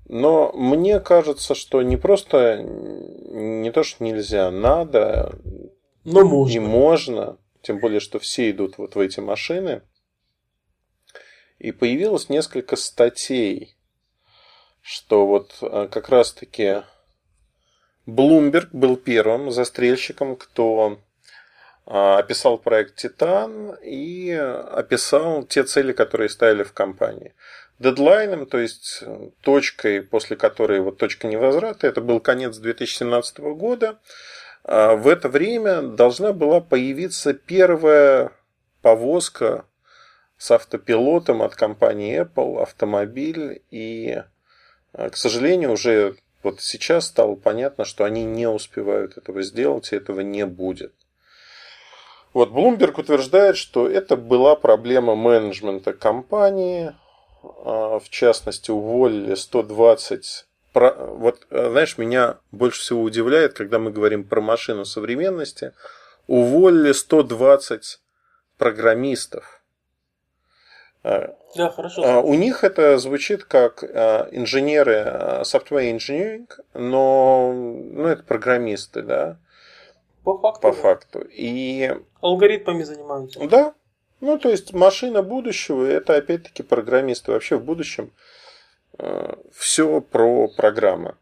Но 0.05 0.51
мне 0.53 0.99
кажется, 0.99 1.55
что 1.55 1.81
не 1.81 1.97
просто 1.97 2.61
не 2.61 3.71
то, 3.71 3.83
что 3.83 4.03
нельзя, 4.03 4.51
надо, 4.51 5.39
но 6.03 6.25
можно. 6.25 6.53
и 6.53 6.59
можно, 6.59 7.37
тем 7.61 7.79
более, 7.79 7.99
что 7.99 8.19
все 8.19 8.51
идут 8.51 8.77
вот 8.77 8.95
в 8.95 8.99
эти 8.99 9.21
машины. 9.21 9.81
И 11.57 11.71
появилось 11.71 12.27
несколько 12.27 12.75
статей, 12.75 13.77
что 14.83 15.25
вот 15.25 15.55
э, 15.61 15.87
как 15.89 16.09
раз-таки 16.09 16.83
Bloomberg 18.05 18.67
был 18.73 18.97
первым 18.97 19.49
застрельщиком, 19.49 20.35
кто 20.35 20.99
а, 21.85 22.17
описал 22.17 22.57
проект 22.57 22.97
Титан 22.97 23.75
и 23.81 24.31
описал 24.31 25.43
те 25.43 25.63
цели, 25.63 25.93
которые 25.93 26.27
ставили 26.27 26.63
в 26.63 26.73
компании. 26.73 27.33
Дедлайном, 27.79 28.45
то 28.45 28.59
есть 28.59 29.03
точкой, 29.41 30.01
после 30.01 30.35
которой 30.35 30.81
вот 30.81 30.97
точка 30.97 31.27
невозврата, 31.27 31.87
это 31.87 32.01
был 32.01 32.19
конец 32.19 32.57
2017 32.57 33.39
года. 33.39 33.99
В 34.63 35.07
это 35.07 35.27
время 35.27 35.81
должна 35.81 36.31
была 36.33 36.61
появиться 36.61 37.33
первая 37.33 38.31
повозка 38.81 39.65
с 40.37 40.51
автопилотом 40.51 41.41
от 41.41 41.55
компании 41.55 42.21
Apple, 42.21 42.61
автомобиль. 42.61 43.61
И, 43.71 44.21
к 44.93 45.17
сожалению, 45.17 45.71
уже 45.71 46.15
Вот 46.43 46.61
сейчас 46.61 47.07
стало 47.07 47.35
понятно, 47.35 47.85
что 47.85 48.03
они 48.03 48.25
не 48.25 48.47
успевают 48.47 49.17
этого 49.17 49.41
сделать, 49.43 49.93
и 49.93 49.95
этого 49.95 50.19
не 50.21 50.45
будет. 50.45 50.93
Вот 52.33 52.49
Bloomberg 52.49 52.99
утверждает, 52.99 53.55
что 53.57 53.87
это 53.87 54.17
была 54.17 54.55
проблема 54.55 55.15
менеджмента 55.15 55.93
компании. 55.93 56.93
А, 57.43 57.99
в 57.99 58.09
частности, 58.09 58.71
уволили 58.71 59.35
120 59.35 60.45
вот, 60.73 61.45
знаешь, 61.51 61.97
меня 61.97 62.39
больше 62.51 62.81
всего 62.81 63.03
удивляет, 63.03 63.53
когда 63.53 63.77
мы 63.77 63.91
говорим 63.91 64.23
про 64.23 64.41
машину 64.41 64.85
современности, 64.85 65.73
уволили 66.27 66.93
120 66.93 67.99
программистов. 68.57 69.61
А, 71.03 71.35
да, 71.55 71.69
хорошо. 71.69 72.01
А, 72.03 72.21
у 72.21 72.33
них 72.33 72.63
это 72.63 72.97
звучит 72.97 73.43
как 73.43 73.83
инженеры 73.83 75.41
software 75.43 75.95
engineering, 75.95 76.47
но 76.73 77.51
ну, 77.53 78.07
это 78.07 78.23
программисты, 78.23 79.01
да. 79.01 79.37
По 80.23 80.37
факту. 80.37 80.61
По 80.61 80.71
факту. 80.71 81.27
И... 81.29 81.93
Алгоритмами 82.21 82.83
занимаются. 82.83 83.45
Да. 83.47 83.73
Ну, 84.21 84.37
то 84.37 84.49
есть 84.49 84.71
машина 84.73 85.21
будущего, 85.21 85.83
это 85.83 86.15
опять-таки 86.15 86.63
программисты. 86.63 87.33
Вообще 87.33 87.57
в 87.57 87.65
будущем 87.65 88.11
все 89.51 89.99
про 89.99 90.47
программы. 90.47 91.15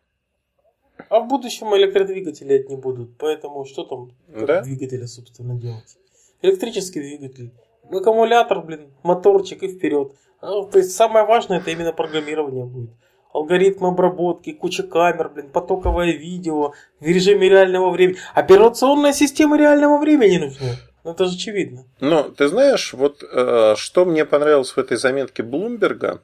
А 1.09 1.19
в 1.19 1.27
будущем 1.27 1.75
электродвигатели 1.75 2.65
не 2.69 2.75
будут. 2.75 3.17
Поэтому 3.17 3.65
что 3.65 3.83
там 3.83 4.11
да? 4.27 4.61
двигателя, 4.61 5.07
собственно, 5.07 5.55
делать? 5.55 5.97
Электрический 6.41 6.99
двигатель. 6.99 7.51
Аккумулятор, 7.91 8.61
блин, 8.61 8.91
моторчик 9.03 9.63
и 9.63 9.67
вперед. 9.67 10.13
А, 10.41 10.63
то 10.63 10.77
есть 10.77 10.93
самое 10.93 11.25
важное 11.25 11.59
это 11.59 11.71
именно 11.71 11.93
программирование 11.93 12.65
будет 12.65 12.91
алгоритм 13.33 13.85
обработки, 13.85 14.51
куча 14.51 14.83
камер, 14.83 15.29
блин, 15.29 15.49
потоковое 15.49 16.11
видео 16.11 16.73
в 16.99 17.05
режиме 17.05 17.49
реального 17.49 17.89
времени. 17.89 18.17
Операционная 18.33 19.13
система 19.13 19.57
реального 19.57 19.97
времени 19.97 20.37
нужна. 20.37 20.75
Ну, 21.03 21.11
это 21.11 21.25
же 21.25 21.35
очевидно. 21.35 21.85
Но 21.99 22.23
ты 22.23 22.47
знаешь, 22.47 22.93
вот 22.93 23.23
э, 23.23 23.75
что 23.77 24.05
мне 24.05 24.25
понравилось 24.25 24.71
в 24.71 24.77
этой 24.77 24.97
заметке 24.97 25.41
Блумберга, 25.41 26.21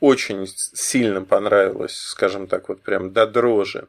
очень 0.00 0.46
сильно 0.46 1.22
понравилось, 1.22 1.96
скажем 1.96 2.46
так, 2.46 2.68
вот 2.68 2.82
прям 2.82 3.12
до 3.12 3.26
дрожи. 3.26 3.88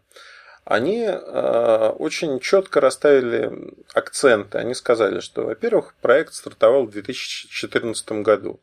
Они 0.65 1.05
э, 1.05 1.89
очень 1.99 2.39
четко 2.39 2.81
расставили 2.81 3.51
акценты. 3.93 4.57
Они 4.57 4.73
сказали, 4.73 5.19
что, 5.19 5.45
во-первых, 5.45 5.93
проект 6.01 6.33
стартовал 6.33 6.87
в 6.87 6.91
2014 6.91 8.11
году. 8.23 8.59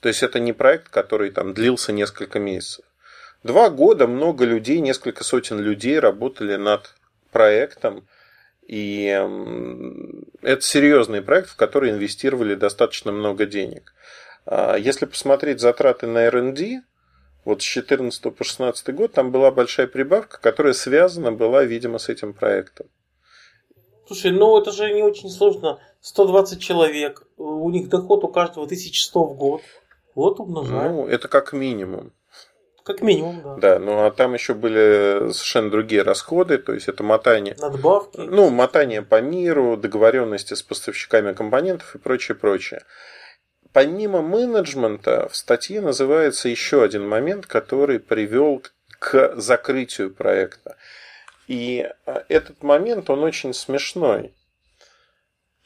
То 0.00 0.08
есть 0.08 0.24
это 0.24 0.40
не 0.40 0.52
проект, 0.52 0.88
который 0.88 1.30
там 1.30 1.54
длился 1.54 1.92
несколько 1.92 2.40
месяцев. 2.40 2.84
Два 3.44 3.70
года 3.70 4.08
много 4.08 4.44
людей, 4.44 4.80
несколько 4.80 5.22
сотен 5.22 5.60
людей 5.60 6.00
работали 6.00 6.56
над 6.56 6.94
проектом. 7.30 8.08
И 8.66 9.06
это 10.42 10.60
серьезный 10.60 11.22
проект, 11.22 11.50
в 11.50 11.56
который 11.56 11.90
инвестировали 11.90 12.56
достаточно 12.56 13.12
много 13.12 13.46
денег. 13.46 13.94
А, 14.44 14.76
если 14.76 15.06
посмотреть 15.06 15.60
затраты 15.60 16.08
на 16.08 16.26
R&D, 16.26 16.82
вот 17.44 17.62
с 17.62 17.72
2014 17.72 18.22
по 18.22 18.30
2016 18.30 18.94
год 18.94 19.12
там 19.12 19.30
была 19.30 19.50
большая 19.50 19.86
прибавка, 19.86 20.40
которая 20.40 20.72
связана 20.72 21.32
была, 21.32 21.64
видимо, 21.64 21.98
с 21.98 22.08
этим 22.08 22.34
проектом. 22.34 22.88
Слушай, 24.06 24.32
ну 24.32 24.58
это 24.58 24.72
же 24.72 24.92
не 24.92 25.02
очень 25.02 25.28
сложно. 25.28 25.78
120 26.00 26.60
человек, 26.60 27.26
у 27.36 27.68
них 27.70 27.88
доход 27.88 28.24
у 28.24 28.28
каждого 28.28 28.64
1100 28.64 29.24
в 29.24 29.36
год. 29.36 29.60
Вот 30.14 30.40
умножаем. 30.40 30.92
Ну, 30.92 31.06
это 31.06 31.28
как 31.28 31.52
минимум. 31.52 32.12
Как 32.84 33.02
минимум, 33.02 33.42
да. 33.42 33.56
Да, 33.56 33.78
ну 33.78 34.06
а 34.06 34.10
там 34.10 34.32
еще 34.32 34.54
были 34.54 35.30
совершенно 35.32 35.70
другие 35.70 36.02
расходы, 36.02 36.56
то 36.56 36.72
есть 36.72 36.88
это 36.88 37.02
мотание. 37.02 37.54
Надбавки. 37.58 38.16
Ну, 38.16 38.48
мотание 38.48 39.02
по 39.02 39.20
миру, 39.20 39.76
договоренности 39.76 40.54
с 40.54 40.62
поставщиками 40.62 41.34
компонентов 41.34 41.94
и 41.94 41.98
прочее, 41.98 42.34
прочее. 42.34 42.82
Помимо 43.72 44.22
менеджмента 44.22 45.28
в 45.28 45.36
статье 45.36 45.80
называется 45.80 46.48
еще 46.48 46.82
один 46.82 47.06
момент, 47.06 47.46
который 47.46 48.00
привел 48.00 48.62
к 48.98 49.34
закрытию 49.36 50.12
проекта. 50.12 50.76
И 51.46 51.88
а, 52.06 52.24
этот 52.28 52.62
момент, 52.62 53.10
он 53.10 53.22
очень 53.24 53.54
смешной. 53.54 54.34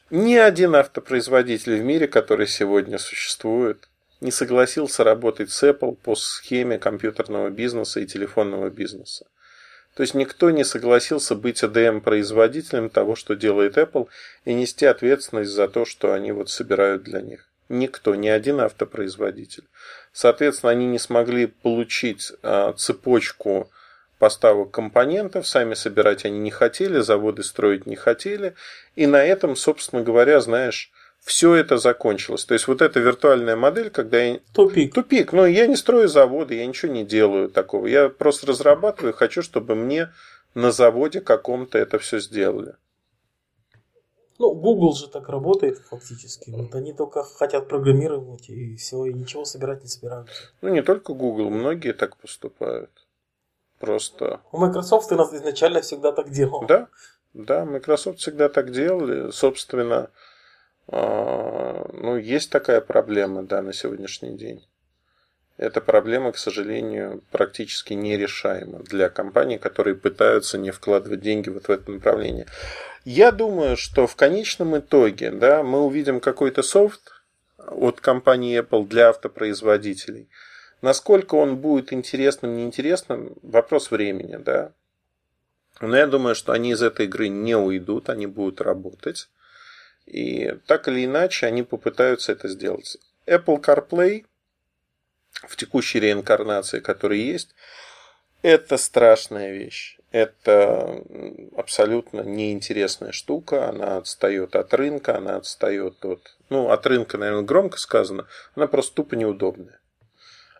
Ни 0.09 0.35
один 0.35 0.75
автопроизводитель 0.75 1.81
в 1.81 1.83
мире, 1.83 2.07
который 2.07 2.47
сегодня 2.47 2.97
существует, 2.97 3.89
не 4.21 4.31
согласился 4.31 5.03
работать 5.03 5.49
с 5.49 5.63
Apple 5.63 5.95
по 5.95 6.15
схеме 6.15 6.77
компьютерного 6.77 7.49
бизнеса 7.49 7.99
и 7.99 8.05
телефонного 8.05 8.69
бизнеса. 8.69 9.27
То 9.95 10.01
есть 10.01 10.13
никто 10.13 10.49
не 10.51 10.63
согласился 10.63 11.35
быть 11.35 11.63
ADM-производителем 11.63 12.89
того, 12.89 13.15
что 13.15 13.35
делает 13.35 13.77
Apple, 13.77 14.07
и 14.45 14.53
нести 14.53 14.85
ответственность 14.85 15.51
за 15.51 15.67
то, 15.67 15.85
что 15.85 16.13
они 16.13 16.31
вот 16.31 16.49
собирают 16.49 17.03
для 17.03 17.21
них. 17.21 17.52
Никто, 17.69 18.15
ни 18.15 18.27
один 18.27 18.59
автопроизводитель. 18.59 19.63
Соответственно, 20.11 20.71
они 20.71 20.85
не 20.85 20.99
смогли 20.99 21.47
получить 21.47 22.31
а, 22.43 22.73
цепочку 22.73 23.69
поставок 24.19 24.71
компонентов, 24.71 25.47
сами 25.47 25.73
собирать 25.73 26.23
они 26.25 26.39
не 26.39 26.51
хотели, 26.51 26.99
заводы 26.99 27.43
строить 27.43 27.85
не 27.85 27.95
хотели. 27.95 28.55
И 28.95 29.07
на 29.07 29.23
этом, 29.23 29.55
собственно 29.55 30.01
говоря, 30.01 30.39
знаешь, 30.39 30.91
все 31.23 31.55
это 31.55 31.77
закончилось. 31.77 32.45
То 32.45 32.53
есть 32.53 32.67
вот 32.67 32.81
эта 32.81 32.99
виртуальная 32.99 33.55
модель, 33.55 33.89
когда 33.89 34.21
я... 34.21 34.39
Тупик. 34.53 34.93
Тупик. 34.93 35.31
Но 35.31 35.45
я 35.45 35.67
не 35.67 35.75
строю 35.75 36.07
заводы, 36.07 36.55
я 36.55 36.65
ничего 36.65 36.91
не 36.91 37.05
делаю 37.05 37.49
такого. 37.49 37.87
Я 37.87 38.09
просто 38.09 38.47
разрабатываю, 38.47 39.13
хочу, 39.13 39.41
чтобы 39.41 39.75
мне 39.75 40.09
на 40.53 40.71
заводе 40.71 41.21
каком-то 41.21 41.77
это 41.77 41.97
все 41.97 42.19
сделали. 42.19 42.75
Ну, 44.39 44.53
Google 44.53 44.93
же 44.93 45.07
так 45.07 45.29
работает 45.29 45.77
фактически. 45.77 46.49
Вот 46.49 46.73
они 46.75 46.93
только 46.93 47.23
хотят 47.23 47.67
программировать 47.67 48.49
и 48.49 48.75
все, 48.75 49.05
и 49.05 49.13
ничего 49.13 49.45
собирать 49.45 49.83
не 49.83 49.87
собираются. 49.87 50.33
Ну, 50.61 50.69
не 50.69 50.81
только 50.81 51.13
Google, 51.13 51.49
многие 51.49 51.93
так 51.93 52.17
поступают. 52.17 52.89
Просто... 53.79 54.41
У 54.51 54.57
Microsoft 54.57 55.11
изначально 55.11 55.81
всегда 55.81 56.11
так 56.11 56.31
делал. 56.31 56.65
Да, 56.65 56.87
да, 57.33 57.65
Microsoft 57.65 58.19
всегда 58.19 58.49
так 58.49 58.71
делали. 58.71 59.29
Собственно, 59.31 60.09
а, 60.87 61.89
ну, 61.93 62.17
есть 62.17 62.49
такая 62.49 62.81
проблема, 62.81 63.43
да, 63.43 63.61
на 63.61 63.73
сегодняшний 63.73 64.37
день. 64.37 64.65
Эта 65.57 65.81
проблема, 65.81 66.31
к 66.31 66.37
сожалению, 66.37 67.23
практически 67.31 67.93
нерешаема 67.93 68.79
для 68.79 69.09
компаний, 69.09 69.59
которые 69.59 69.95
пытаются 69.95 70.57
не 70.57 70.71
вкладывать 70.71 71.21
деньги 71.21 71.49
вот 71.49 71.67
в 71.67 71.69
это 71.69 71.91
направление. 71.91 72.47
Я 73.05 73.31
думаю, 73.31 73.77
что 73.77 74.07
в 74.07 74.15
конечном 74.15 74.77
итоге 74.77 75.29
да, 75.29 75.61
мы 75.61 75.81
увидим 75.81 76.19
какой-то 76.19 76.63
софт 76.63 77.21
от 77.57 78.01
компании 78.01 78.59
Apple 78.59 78.87
для 78.87 79.09
автопроизводителей. 79.09 80.27
Насколько 80.81 81.35
он 81.35 81.57
будет 81.57 81.93
интересным, 81.93 82.57
неинтересным, 82.57 83.35
вопрос 83.43 83.91
времени, 83.91 84.37
да. 84.37 84.71
Но 85.81 85.95
я 85.95 86.07
думаю, 86.07 86.33
что 86.35 86.51
они 86.51 86.71
из 86.71 86.81
этой 86.81 87.05
игры 87.05 87.27
не 87.27 87.55
уйдут, 87.55 88.09
они 88.09 88.25
будут 88.25 88.59
работать. 88.59 89.29
И 90.05 90.57
так 90.65 90.87
или 90.87 91.05
иначе 91.05 91.45
они 91.45 91.63
попытаются 91.63 92.31
это 92.31 92.47
сделать. 92.47 92.97
Apple 93.27 93.61
CarPlay 93.61 94.25
в 95.47 95.55
текущей 95.55 95.99
реинкарнации, 95.99 96.79
которая 96.79 97.19
есть, 97.19 97.55
это 98.41 98.77
страшная 98.77 99.51
вещь. 99.51 99.97
Это 100.11 101.01
абсолютно 101.57 102.21
неинтересная 102.21 103.11
штука. 103.11 103.69
Она 103.69 103.97
отстает 103.97 104.55
от 104.55 104.73
рынка, 104.73 105.17
она 105.17 105.37
отстает 105.37 106.05
от... 106.05 106.35
Ну, 106.49 106.69
от 106.69 106.85
рынка, 106.85 107.17
наверное, 107.17 107.43
громко 107.43 107.79
сказано. 107.79 108.27
Она 108.55 108.67
просто 108.67 108.95
тупо 108.95 109.15
неудобная. 109.15 109.79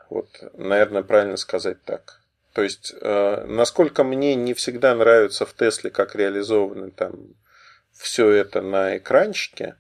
Вот, 0.09 0.27
наверное, 0.53 1.03
правильно 1.03 1.38
сказать 1.38 1.84
так. 1.84 2.21
То 2.53 2.61
есть, 2.61 2.93
э, 2.99 3.45
насколько 3.47 4.03
мне 4.03 4.36
не 4.36 4.53
всегда 4.53 4.95
нравится 4.95 5.45
в 5.45 5.53
Тесле, 5.53 5.89
как 5.89 6.15
реализованы 6.15 6.91
там 6.91 7.36
все 7.91 8.29
это 8.29 8.61
на 8.61 8.97
экранчике, 8.97 9.75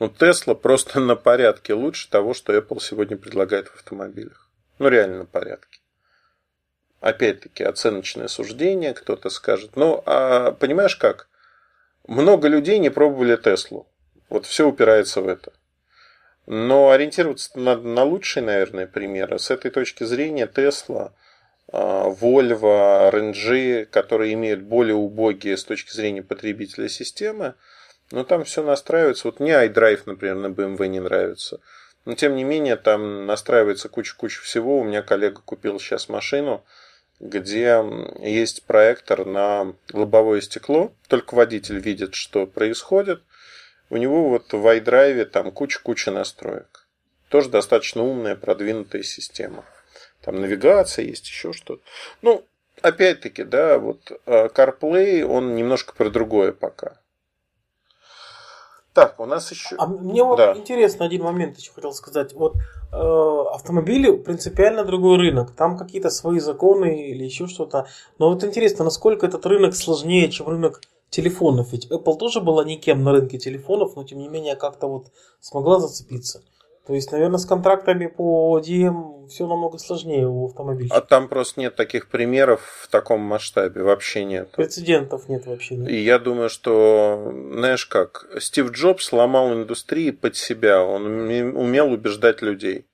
ну, 0.00 0.08
Тесла 0.08 0.54
просто 0.54 1.00
на 1.00 1.16
порядке 1.16 1.74
лучше 1.74 2.10
того, 2.10 2.34
что 2.34 2.56
Apple 2.56 2.80
сегодня 2.80 3.16
предлагает 3.16 3.68
в 3.68 3.74
автомобилях. 3.76 4.50
Ну, 4.78 4.88
реально 4.88 5.18
на 5.18 5.26
порядке. 5.26 5.80
Опять-таки, 7.00 7.62
оценочное 7.64 8.28
суждение, 8.28 8.94
кто-то 8.94 9.30
скажет. 9.30 9.76
Ну, 9.76 10.02
а 10.06 10.52
понимаешь 10.52 10.96
как? 10.96 11.28
Много 12.06 12.48
людей 12.48 12.78
не 12.78 12.90
пробовали 12.90 13.36
Теслу. 13.36 13.86
Вот 14.28 14.46
все 14.46 14.66
упирается 14.66 15.20
в 15.20 15.28
это. 15.28 15.52
Но 16.46 16.90
ориентироваться 16.90 17.58
надо 17.58 17.86
на 17.86 18.02
лучшие, 18.04 18.42
наверное, 18.42 18.86
примеры. 18.86 19.38
С 19.38 19.50
этой 19.50 19.70
точки 19.70 20.04
зрения 20.04 20.46
Тесла 20.46 21.14
а, 21.72 22.08
Volvo, 22.10 23.10
RNG, 23.10 23.86
которые 23.86 24.34
имеют 24.34 24.62
более 24.62 24.94
убогие 24.94 25.56
с 25.56 25.64
точки 25.64 25.92
зрения 25.92 26.22
потребителя 26.22 26.88
системы, 26.88 27.54
но 28.10 28.24
там 28.24 28.44
все 28.44 28.62
настраивается. 28.62 29.28
Вот 29.28 29.40
мне 29.40 29.52
iDrive, 29.52 30.02
например, 30.06 30.36
на 30.36 30.46
BMW 30.46 30.88
не 30.88 31.00
нравится. 31.00 31.60
Но 32.04 32.14
тем 32.14 32.36
не 32.36 32.44
менее, 32.44 32.76
там 32.76 33.26
настраивается 33.26 33.88
куча-куча 33.88 34.42
всего. 34.42 34.78
У 34.78 34.84
меня 34.84 35.02
коллега 35.02 35.40
купил 35.44 35.80
сейчас 35.80 36.08
машину, 36.08 36.64
где 37.20 37.82
есть 38.20 38.64
проектор 38.64 39.24
на 39.24 39.74
лобовое 39.92 40.40
стекло, 40.40 40.92
только 41.08 41.34
водитель 41.34 41.78
видит, 41.78 42.14
что 42.14 42.46
происходит. 42.46 43.22
У 43.90 43.96
него 43.96 44.28
вот 44.28 44.52
в 44.52 44.66
iDrive 44.66 45.24
там 45.26 45.50
куча-куча 45.50 46.10
настроек. 46.10 46.86
Тоже 47.28 47.48
достаточно 47.48 48.02
умная, 48.02 48.36
продвинутая 48.36 49.02
система. 49.02 49.64
Там 50.20 50.40
навигация 50.40 51.04
есть, 51.04 51.26
еще 51.26 51.52
что-то. 51.52 51.82
Ну, 52.22 52.44
опять-таки, 52.82 53.44
да, 53.44 53.78
вот 53.78 54.10
э, 54.26 54.48
CarPlay, 54.48 55.22
он 55.22 55.54
немножко 55.54 55.94
про 55.94 56.10
другое 56.10 56.52
пока. 56.52 56.98
Так, 58.94 59.18
у 59.18 59.26
нас 59.26 59.50
еще... 59.50 59.74
А 59.76 59.88
мне 59.88 60.22
вот 60.22 60.36
да. 60.36 60.54
интересно 60.56 61.04
один 61.04 61.24
момент 61.24 61.58
еще 61.58 61.72
хотел 61.72 61.92
сказать. 61.92 62.32
Вот 62.32 62.54
э, 62.92 62.96
автомобили 63.52 64.16
принципиально 64.16 64.84
другой 64.84 65.18
рынок. 65.18 65.50
Там 65.50 65.76
какие-то 65.76 66.10
свои 66.10 66.38
законы 66.38 67.10
или 67.10 67.24
еще 67.24 67.48
что-то. 67.48 67.88
Но 68.18 68.30
вот 68.30 68.44
интересно, 68.44 68.84
насколько 68.84 69.26
этот 69.26 69.44
рынок 69.46 69.74
сложнее, 69.74 70.30
чем 70.30 70.46
рынок 70.46 70.80
телефонов. 71.10 71.72
Ведь 71.72 71.90
Apple 71.90 72.16
тоже 72.16 72.40
была 72.40 72.64
никем 72.64 73.02
на 73.02 73.10
рынке 73.10 73.36
телефонов, 73.36 73.96
но 73.96 74.04
тем 74.04 74.18
не 74.18 74.28
менее 74.28 74.54
как-то 74.54 74.86
вот 74.86 75.06
смогла 75.40 75.80
зацепиться. 75.80 76.42
То 76.86 76.92
есть, 76.92 77.10
наверное, 77.12 77.38
с 77.38 77.46
контрактами 77.46 78.06
по 78.06 78.60
DM 78.60 79.26
все 79.28 79.46
намного 79.46 79.78
сложнее 79.78 80.28
у 80.28 80.46
автомобиля. 80.46 80.90
А 80.92 81.00
там 81.00 81.28
просто 81.28 81.60
нет 81.60 81.76
таких 81.76 82.08
примеров 82.08 82.60
в 82.82 82.88
таком 82.88 83.20
масштабе, 83.20 83.82
вообще 83.82 84.24
нет. 84.24 84.50
Прецедентов 84.50 85.28
нет 85.28 85.46
вообще. 85.46 85.76
Да? 85.76 85.90
И 85.90 85.96
я 85.96 86.18
думаю, 86.18 86.50
что, 86.50 87.32
знаешь 87.52 87.86
как, 87.86 88.26
Стив 88.38 88.70
Джобс 88.70 89.06
сломал 89.06 89.54
индустрии 89.54 90.10
под 90.10 90.36
себя, 90.36 90.84
он 90.84 91.06
умел 91.06 91.90
убеждать 91.90 92.42
людей. 92.42 92.86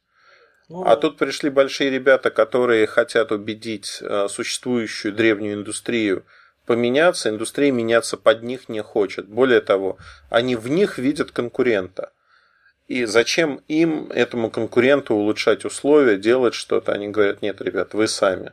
Ну, 0.68 0.84
а 0.84 0.94
тут 0.94 1.18
пришли 1.18 1.50
большие 1.50 1.90
ребята, 1.90 2.30
которые 2.30 2.86
хотят 2.86 3.32
убедить 3.32 3.98
э, 4.00 4.28
существующую 4.28 5.12
древнюю 5.12 5.54
индустрию 5.54 6.24
поменяться, 6.64 7.28
индустрия 7.28 7.72
меняться 7.72 8.16
под 8.16 8.44
них 8.44 8.68
не 8.68 8.80
хочет. 8.80 9.26
Более 9.26 9.60
того, 9.60 9.98
они 10.28 10.54
в 10.54 10.68
них 10.68 10.98
видят 10.98 11.32
конкурента. 11.32 12.12
И 12.90 13.04
зачем 13.04 13.60
им, 13.68 14.10
этому 14.10 14.50
конкуренту, 14.50 15.14
улучшать 15.14 15.64
условия, 15.64 16.16
делать 16.16 16.54
что-то? 16.54 16.90
Они 16.90 17.06
говорят, 17.06 17.40
нет, 17.40 17.60
ребят, 17.60 17.94
вы 17.94 18.08
сами. 18.08 18.52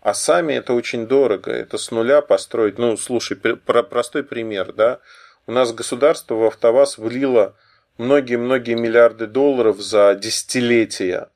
А 0.00 0.14
сами 0.14 0.54
это 0.54 0.72
очень 0.72 1.06
дорого. 1.06 1.52
Это 1.52 1.78
с 1.78 1.92
нуля 1.92 2.22
построить. 2.22 2.78
Ну, 2.78 2.96
слушай, 2.96 3.36
про 3.36 3.84
простой 3.84 4.24
пример, 4.24 4.72
да. 4.72 4.98
У 5.46 5.52
нас 5.52 5.72
государство 5.72 6.34
в 6.34 6.44
АвтоВАЗ 6.46 6.98
влило 6.98 7.54
многие-многие 7.98 8.74
миллиарды 8.74 9.28
долларов 9.28 9.80
за 9.80 10.16
десятилетия. 10.16 11.28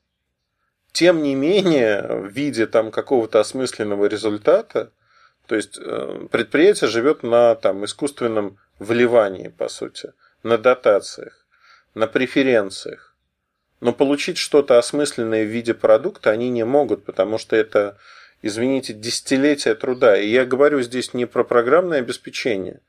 Тем 0.90 1.22
не 1.22 1.36
менее, 1.36 2.08
в 2.08 2.26
виде 2.26 2.66
там 2.66 2.90
какого-то 2.90 3.38
осмысленного 3.38 4.06
результата, 4.06 4.90
то 5.46 5.54
есть 5.54 5.78
э, 5.78 6.26
предприятие 6.32 6.90
живет 6.90 7.22
на 7.22 7.54
там, 7.54 7.84
искусственном 7.84 8.58
вливании, 8.80 9.46
по 9.46 9.68
сути, 9.68 10.12
на 10.42 10.58
дотациях 10.58 11.45
на 11.96 12.06
преференциях. 12.06 13.16
Но 13.80 13.92
получить 13.94 14.36
что-то 14.36 14.78
осмысленное 14.78 15.44
в 15.44 15.48
виде 15.48 15.72
продукта 15.72 16.30
они 16.30 16.50
не 16.50 16.62
могут, 16.62 17.06
потому 17.06 17.38
что 17.38 17.56
это, 17.56 17.96
извините, 18.42 18.92
десятилетия 18.92 19.74
труда. 19.74 20.18
И 20.18 20.28
я 20.28 20.44
говорю 20.44 20.82
здесь 20.82 21.14
не 21.14 21.24
про 21.24 21.42
программное 21.42 22.00
обеспечение. 22.00 22.80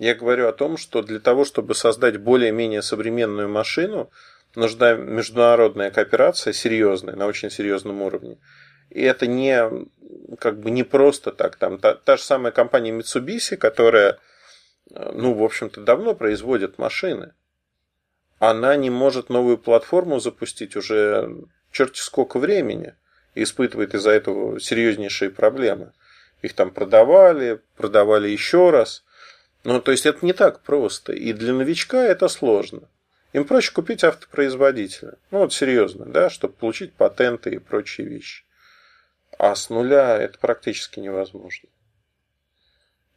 Я 0.00 0.16
говорю 0.16 0.48
о 0.48 0.52
том, 0.52 0.76
что 0.76 1.02
для 1.02 1.20
того, 1.20 1.44
чтобы 1.44 1.76
создать 1.76 2.16
более-менее 2.16 2.82
современную 2.82 3.48
машину, 3.48 4.10
нужна 4.56 4.94
международная 4.94 5.92
кооперация 5.92 6.52
серьезная, 6.52 7.14
на 7.14 7.26
очень 7.26 7.50
серьезном 7.50 8.02
уровне. 8.02 8.38
И 8.90 9.02
это 9.02 9.28
не, 9.28 9.86
как 10.40 10.58
бы 10.58 10.72
не 10.72 10.82
просто 10.82 11.30
так. 11.30 11.54
Там, 11.54 11.78
та, 11.78 11.94
та 11.94 12.16
же 12.16 12.24
самая 12.24 12.50
компания 12.50 12.90
Mitsubishi, 12.90 13.56
которая, 13.56 14.18
ну, 14.90 15.32
в 15.32 15.44
общем-то, 15.44 15.82
давно 15.82 16.16
производит 16.16 16.78
машины 16.78 17.34
она 18.42 18.74
не 18.74 18.90
может 18.90 19.28
новую 19.28 19.56
платформу 19.56 20.18
запустить 20.18 20.74
уже 20.74 21.32
черти 21.70 22.00
сколько 22.00 22.40
времени 22.40 22.96
и 23.36 23.44
испытывает 23.44 23.94
из-за 23.94 24.10
этого 24.10 24.58
серьезнейшие 24.58 25.30
проблемы. 25.30 25.92
Их 26.42 26.52
там 26.54 26.72
продавали, 26.72 27.60
продавали 27.76 28.28
еще 28.28 28.70
раз. 28.70 29.04
Ну, 29.62 29.80
то 29.80 29.92
есть 29.92 30.06
это 30.06 30.26
не 30.26 30.32
так 30.32 30.62
просто. 30.62 31.12
И 31.12 31.32
для 31.32 31.52
новичка 31.52 32.02
это 32.02 32.26
сложно. 32.26 32.88
Им 33.32 33.44
проще 33.44 33.72
купить 33.72 34.02
автопроизводителя. 34.02 35.18
Ну, 35.30 35.38
вот 35.38 35.52
серьезно, 35.52 36.06
да, 36.06 36.28
чтобы 36.28 36.54
получить 36.54 36.94
патенты 36.94 37.50
и 37.50 37.58
прочие 37.58 38.08
вещи. 38.08 38.44
А 39.38 39.54
с 39.54 39.70
нуля 39.70 40.18
это 40.18 40.36
практически 40.40 40.98
невозможно. 40.98 41.68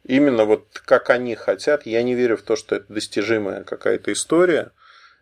Именно 0.04 0.44
вот 0.44 0.80
как 0.84 1.10
они 1.10 1.34
хотят, 1.34 1.84
я 1.84 2.04
не 2.04 2.14
верю 2.14 2.36
в 2.36 2.42
то, 2.42 2.54
что 2.54 2.76
это 2.76 2.92
достижимая 2.92 3.64
какая-то 3.64 4.12
история– 4.12 4.70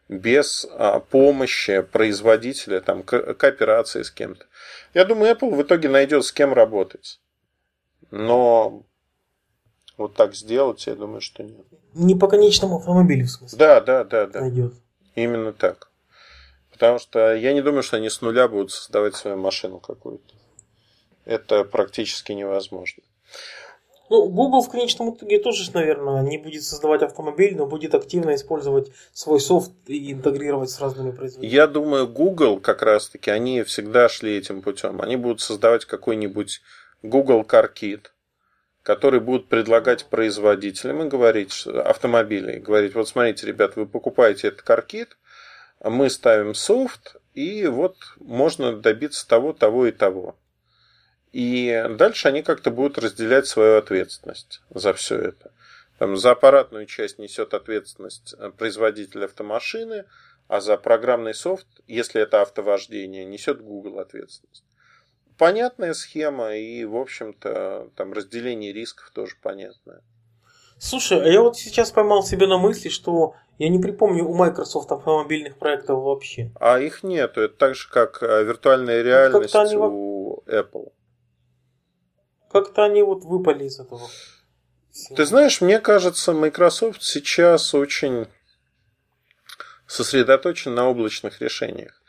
без 0.08 0.66
а, 0.70 1.00
помощи 1.00 1.80
производителя, 1.80 2.80
там, 2.80 3.02
кооперации 3.02 4.02
с 4.02 4.10
кем-то. 4.10 4.46
Я 4.92 5.04
думаю, 5.04 5.34
Apple 5.34 5.54
в 5.54 5.62
итоге 5.62 5.88
найдет 5.88 6.24
с 6.24 6.32
кем 6.32 6.52
работать. 6.52 7.20
Но 8.10 8.84
вот 9.96 10.14
так 10.14 10.34
сделать, 10.34 10.86
я 10.86 10.94
думаю, 10.94 11.20
что 11.20 11.42
нет. 11.42 11.66
Не 11.94 12.14
по 12.14 12.28
конечному 12.28 12.76
автомобилю, 12.76 13.26
в 13.26 13.30
смысле? 13.30 13.58
Да, 13.58 13.80
да, 13.80 14.04
да, 14.04 14.26
да. 14.26 14.40
Найдет. 14.40 14.74
Именно 15.14 15.52
так. 15.52 15.90
Потому 16.70 16.98
что 16.98 17.34
я 17.34 17.52
не 17.52 17.62
думаю, 17.62 17.82
что 17.82 17.96
они 17.96 18.10
с 18.10 18.20
нуля 18.20 18.48
будут 18.48 18.72
создавать 18.72 19.14
свою 19.14 19.36
машину 19.36 19.78
какую-то. 19.78 20.34
Это 21.24 21.64
практически 21.64 22.32
невозможно. 22.32 23.02
Ну, 24.10 24.28
Google 24.28 24.62
в 24.62 24.68
конечном 24.68 25.14
итоге 25.14 25.38
тоже, 25.38 25.70
наверное, 25.72 26.22
не 26.22 26.36
будет 26.36 26.62
создавать 26.62 27.02
автомобиль, 27.02 27.56
но 27.56 27.66
будет 27.66 27.94
активно 27.94 28.34
использовать 28.34 28.90
свой 29.12 29.40
софт 29.40 29.72
и 29.86 30.12
интегрировать 30.12 30.70
с 30.70 30.80
разными 30.80 31.10
производителями. 31.10 31.54
Я 31.54 31.66
думаю, 31.66 32.06
Google 32.06 32.60
как 32.60 32.82
раз-таки, 32.82 33.30
они 33.30 33.62
всегда 33.62 34.08
шли 34.08 34.36
этим 34.36 34.60
путем. 34.60 35.00
Они 35.00 35.16
будут 35.16 35.40
создавать 35.40 35.86
какой-нибудь 35.86 36.60
Google 37.02 37.42
Car 37.42 37.70
Kit, 37.74 38.06
который 38.82 39.20
будут 39.20 39.48
предлагать 39.48 40.04
производителям 40.06 41.02
и 41.02 41.08
говорить, 41.08 41.66
автомобилей, 41.66 42.58
говорить, 42.58 42.94
вот 42.94 43.08
смотрите, 43.08 43.46
ребят, 43.46 43.76
вы 43.76 43.86
покупаете 43.86 44.48
этот 44.48 44.68
Car 44.68 44.86
Kit, 44.86 45.08
мы 45.82 46.10
ставим 46.10 46.54
софт, 46.54 47.16
и 47.32 47.66
вот 47.66 47.96
можно 48.18 48.76
добиться 48.76 49.26
того, 49.26 49.52
того 49.54 49.86
и 49.86 49.92
того. 49.92 50.36
И 51.34 51.84
дальше 51.90 52.28
они 52.28 52.42
как-то 52.42 52.70
будут 52.70 52.96
разделять 52.96 53.48
свою 53.48 53.78
ответственность 53.78 54.62
за 54.70 54.92
все 54.94 55.16
это. 55.18 55.50
Там, 55.98 56.16
за 56.16 56.30
аппаратную 56.30 56.86
часть 56.86 57.18
несет 57.18 57.54
ответственность 57.54 58.36
э, 58.38 58.52
производитель 58.56 59.24
автомашины, 59.24 60.04
а 60.46 60.60
за 60.60 60.76
программный 60.76 61.34
софт, 61.34 61.66
если 61.88 62.22
это 62.22 62.40
автовождение, 62.40 63.24
несет 63.24 63.60
Google 63.60 63.98
ответственность. 63.98 64.62
Понятная 65.36 65.94
схема 65.94 66.54
и, 66.54 66.84
в 66.84 66.96
общем-то, 66.96 67.90
там 67.96 68.12
разделение 68.12 68.72
рисков 68.72 69.10
тоже 69.12 69.34
понятное. 69.42 70.02
Слушай, 70.78 71.20
а 71.20 71.26
я 71.26 71.40
вот 71.40 71.56
сейчас 71.56 71.90
поймал 71.90 72.22
себе 72.22 72.46
на 72.46 72.58
мысли, 72.58 72.90
что 72.90 73.34
я 73.58 73.68
не 73.70 73.80
припомню 73.80 74.24
у 74.24 74.34
Microsoft 74.34 74.92
автомобильных 74.92 75.58
проектов 75.58 76.00
вообще. 76.00 76.52
А 76.60 76.78
их 76.78 77.02
нету. 77.02 77.40
Это 77.40 77.56
так 77.56 77.74
же, 77.74 77.88
как 77.90 78.22
э, 78.22 78.44
виртуальная 78.44 79.02
реальность 79.02 79.52
они... 79.56 79.74
у 79.76 80.44
Apple. 80.46 80.92
Как-то 82.54 82.84
они 82.84 83.02
вот 83.02 83.24
выпали 83.24 83.64
из 83.64 83.80
этого. 83.80 84.08
Ты 85.16 85.24
знаешь, 85.24 85.60
мне 85.60 85.80
кажется, 85.80 86.32
Microsoft 86.32 87.02
сейчас 87.02 87.74
очень 87.74 88.28
сосредоточен 89.88 90.72
на 90.72 90.88
облачных 90.88 91.40
решениях. 91.40 92.00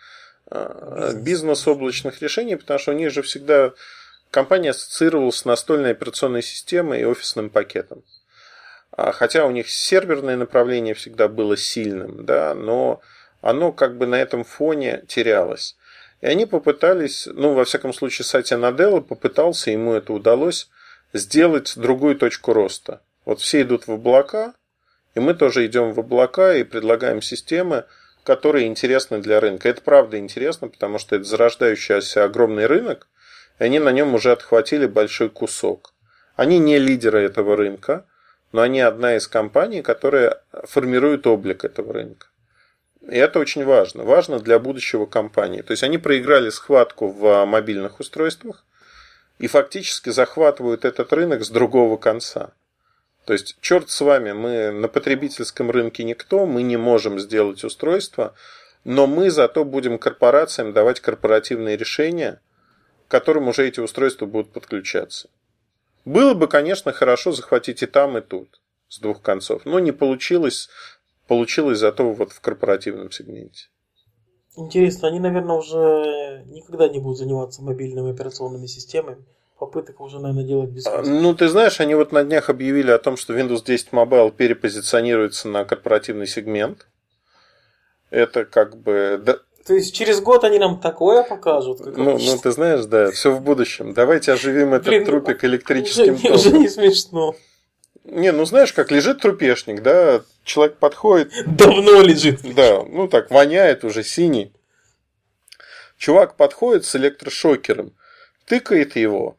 А, 0.45 1.07
бизнес. 1.07 1.23
Бизнес 1.23 1.67
облачных 1.67 2.21
решений, 2.21 2.57
потому 2.57 2.77
что 2.77 2.91
у 2.91 2.95
них 2.95 3.11
же 3.11 3.23
всегда 3.23 3.73
компания 4.29 4.69
ассоциировалась 4.69 5.37
с 5.37 5.45
настольной 5.45 5.93
операционной 5.93 6.43
системой 6.43 7.01
и 7.01 7.05
офисным 7.05 7.49
пакетом. 7.49 8.03
А, 8.91 9.13
хотя 9.13 9.47
у 9.47 9.51
них 9.51 9.67
серверное 9.67 10.37
направление 10.37 10.93
всегда 10.93 11.27
было 11.27 11.57
сильным, 11.57 12.23
да, 12.23 12.53
но 12.53 13.01
оно 13.41 13.71
как 13.71 13.97
бы 13.97 14.05
на 14.05 14.21
этом 14.21 14.43
фоне 14.43 15.05
терялось. 15.07 15.75
И 16.25 16.27
они 16.27 16.47
попытались, 16.47 17.27
ну, 17.31 17.53
во 17.53 17.65
всяком 17.65 17.93
случае, 17.93 18.25
Сатья 18.25 18.57
Наделла 18.57 18.99
попытался, 18.99 19.69
ему 19.69 19.93
это 19.93 20.11
удалось, 20.11 20.71
сделать 21.13 21.73
другую 21.77 22.15
точку 22.15 22.51
роста. 22.51 23.03
Вот 23.25 23.41
все 23.41 23.61
идут 23.61 23.85
в 23.85 23.91
облака, 23.91 24.55
и 25.13 25.19
мы 25.19 25.35
тоже 25.35 25.67
идем 25.67 25.93
в 25.93 25.99
облака 25.99 26.55
и 26.55 26.63
предлагаем 26.63 27.21
системы, 27.21 27.85
которые 28.23 28.65
интересны 28.65 29.19
для 29.19 29.39
рынка. 29.39 29.69
Это 29.69 29.81
правда 29.81 30.17
интересно, 30.17 30.67
потому 30.67 30.97
что 30.97 31.15
это 31.15 31.25
зарождающийся 31.25 32.23
огромный 32.23 32.65
рынок, 32.65 33.07
и 33.59 33.65
они 33.65 33.77
на 33.77 33.91
нем 33.91 34.15
уже 34.15 34.31
отхватили 34.31 34.87
большой 34.87 35.29
кусок. 35.29 35.93
Они 36.35 36.57
не 36.57 36.79
лидеры 36.79 37.21
этого 37.21 37.55
рынка, 37.55 38.07
но 38.51 38.63
они 38.63 38.81
одна 38.81 39.15
из 39.15 39.27
компаний, 39.27 39.83
которая 39.83 40.41
формирует 40.63 41.27
облик 41.27 41.65
этого 41.65 41.93
рынка. 41.93 42.29
И 43.09 43.17
это 43.17 43.39
очень 43.39 43.63
важно. 43.65 44.03
Важно 44.03 44.39
для 44.39 44.59
будущего 44.59 45.05
компании. 45.05 45.61
То 45.61 45.71
есть 45.71 45.83
они 45.83 45.97
проиграли 45.97 46.49
схватку 46.49 47.07
в 47.07 47.45
мобильных 47.45 47.99
устройствах. 47.99 48.63
и 49.39 49.47
фактически 49.47 50.09
захватывают 50.09 50.85
этот 50.85 51.11
рынок 51.13 51.43
с 51.43 51.49
другого 51.49 51.97
конца. 51.97 52.51
То 53.25 53.33
есть, 53.33 53.57
черт 53.59 53.89
с 53.89 54.01
вами, 54.01 54.33
мы 54.33 54.71
на 54.71 54.87
потребительском 54.87 55.71
рынке 55.71 56.03
никто, 56.03 56.45
мы 56.45 56.61
не 56.61 56.77
можем 56.77 57.19
сделать 57.19 57.63
устройство, 57.63 58.35
но 58.83 59.07
мы 59.07 59.31
зато 59.31 59.65
будем 59.65 59.97
корпорациям 59.97 60.73
давать 60.73 60.99
корпоративные 60.99 61.75
решения, 61.75 62.39
к 63.07 63.11
которым 63.11 63.47
уже 63.47 63.67
эти 63.67 63.79
устройства 63.79 64.27
будут 64.27 64.53
подключаться. 64.53 65.29
Было 66.05 66.35
бы, 66.35 66.47
конечно, 66.47 66.91
хорошо 66.91 67.31
захватить 67.31 67.81
и 67.81 67.87
там, 67.87 68.15
и 68.17 68.21
тут, 68.21 68.61
с 68.89 68.99
двух 68.99 69.23
концов, 69.23 69.65
но 69.65 69.79
не 69.79 69.91
получилось, 69.91 70.69
получилось 71.27 71.79
зато 71.79 72.11
вот 72.11 72.31
в 72.31 72.41
корпоративном 72.41 73.11
сегменте. 73.11 73.65
Интересно, 74.57 75.09
они, 75.09 75.19
наверное, 75.19 75.57
уже 75.57 76.43
никогда 76.47 76.87
не 76.87 76.99
будут 76.99 77.17
заниматься 77.17 77.61
мобильными 77.61 78.11
операционными 78.11 78.67
системами. 78.67 79.25
Попыток 79.59 80.01
уже, 80.01 80.19
наверное, 80.19 80.43
делать 80.43 80.69
без 80.69 80.85
Ну, 81.05 81.33
ты 81.33 81.47
знаешь, 81.47 81.79
они 81.79 81.95
вот 81.95 82.11
на 82.11 82.23
днях 82.23 82.49
объявили 82.49 82.91
о 82.91 82.97
том, 82.97 83.15
что 83.15 83.37
Windows 83.37 83.63
10 83.65 83.89
Mobile 83.91 84.31
перепозиционируется 84.31 85.47
на 85.47 85.63
корпоративный 85.63 86.27
сегмент. 86.27 86.87
Это 88.09 88.45
как 88.45 88.77
бы... 88.77 89.21
То 89.65 89.73
есть 89.73 89.95
через 89.95 90.21
год 90.21 90.43
они 90.43 90.59
нам 90.59 90.79
такое 90.79 91.23
покажут? 91.23 91.79
Ну, 91.97 92.17
ну, 92.17 92.37
ты 92.37 92.51
знаешь, 92.51 92.85
да, 92.85 93.11
все 93.11 93.31
в 93.31 93.41
будущем. 93.41 93.93
Давайте 93.93 94.33
оживим 94.33 94.73
этот 94.73 94.87
Блин, 94.87 95.05
трупик 95.05 95.43
электрическим 95.43 96.13
уже, 96.13 96.21
током. 96.21 96.35
Уже 96.35 96.51
не 96.51 96.69
смешно. 96.69 97.35
Не, 98.05 98.31
ну 98.31 98.45
знаешь, 98.45 98.71
как 98.71 98.91
лежит 98.91 99.21
трупешник, 99.21 99.81
да, 99.81 100.21
человек 100.43 100.77
подходит. 100.77 101.31
Давно 101.45 102.01
лежит. 102.01 102.41
Да, 102.55 102.83
ну 102.83 103.07
так 103.07 103.31
воняет 103.31 103.83
уже 103.83 104.03
синий. 104.03 104.53
Чувак 105.97 106.35
подходит 106.35 106.85
с 106.85 106.95
электрошокером, 106.95 107.93
тыкает 108.45 108.95
его, 108.95 109.37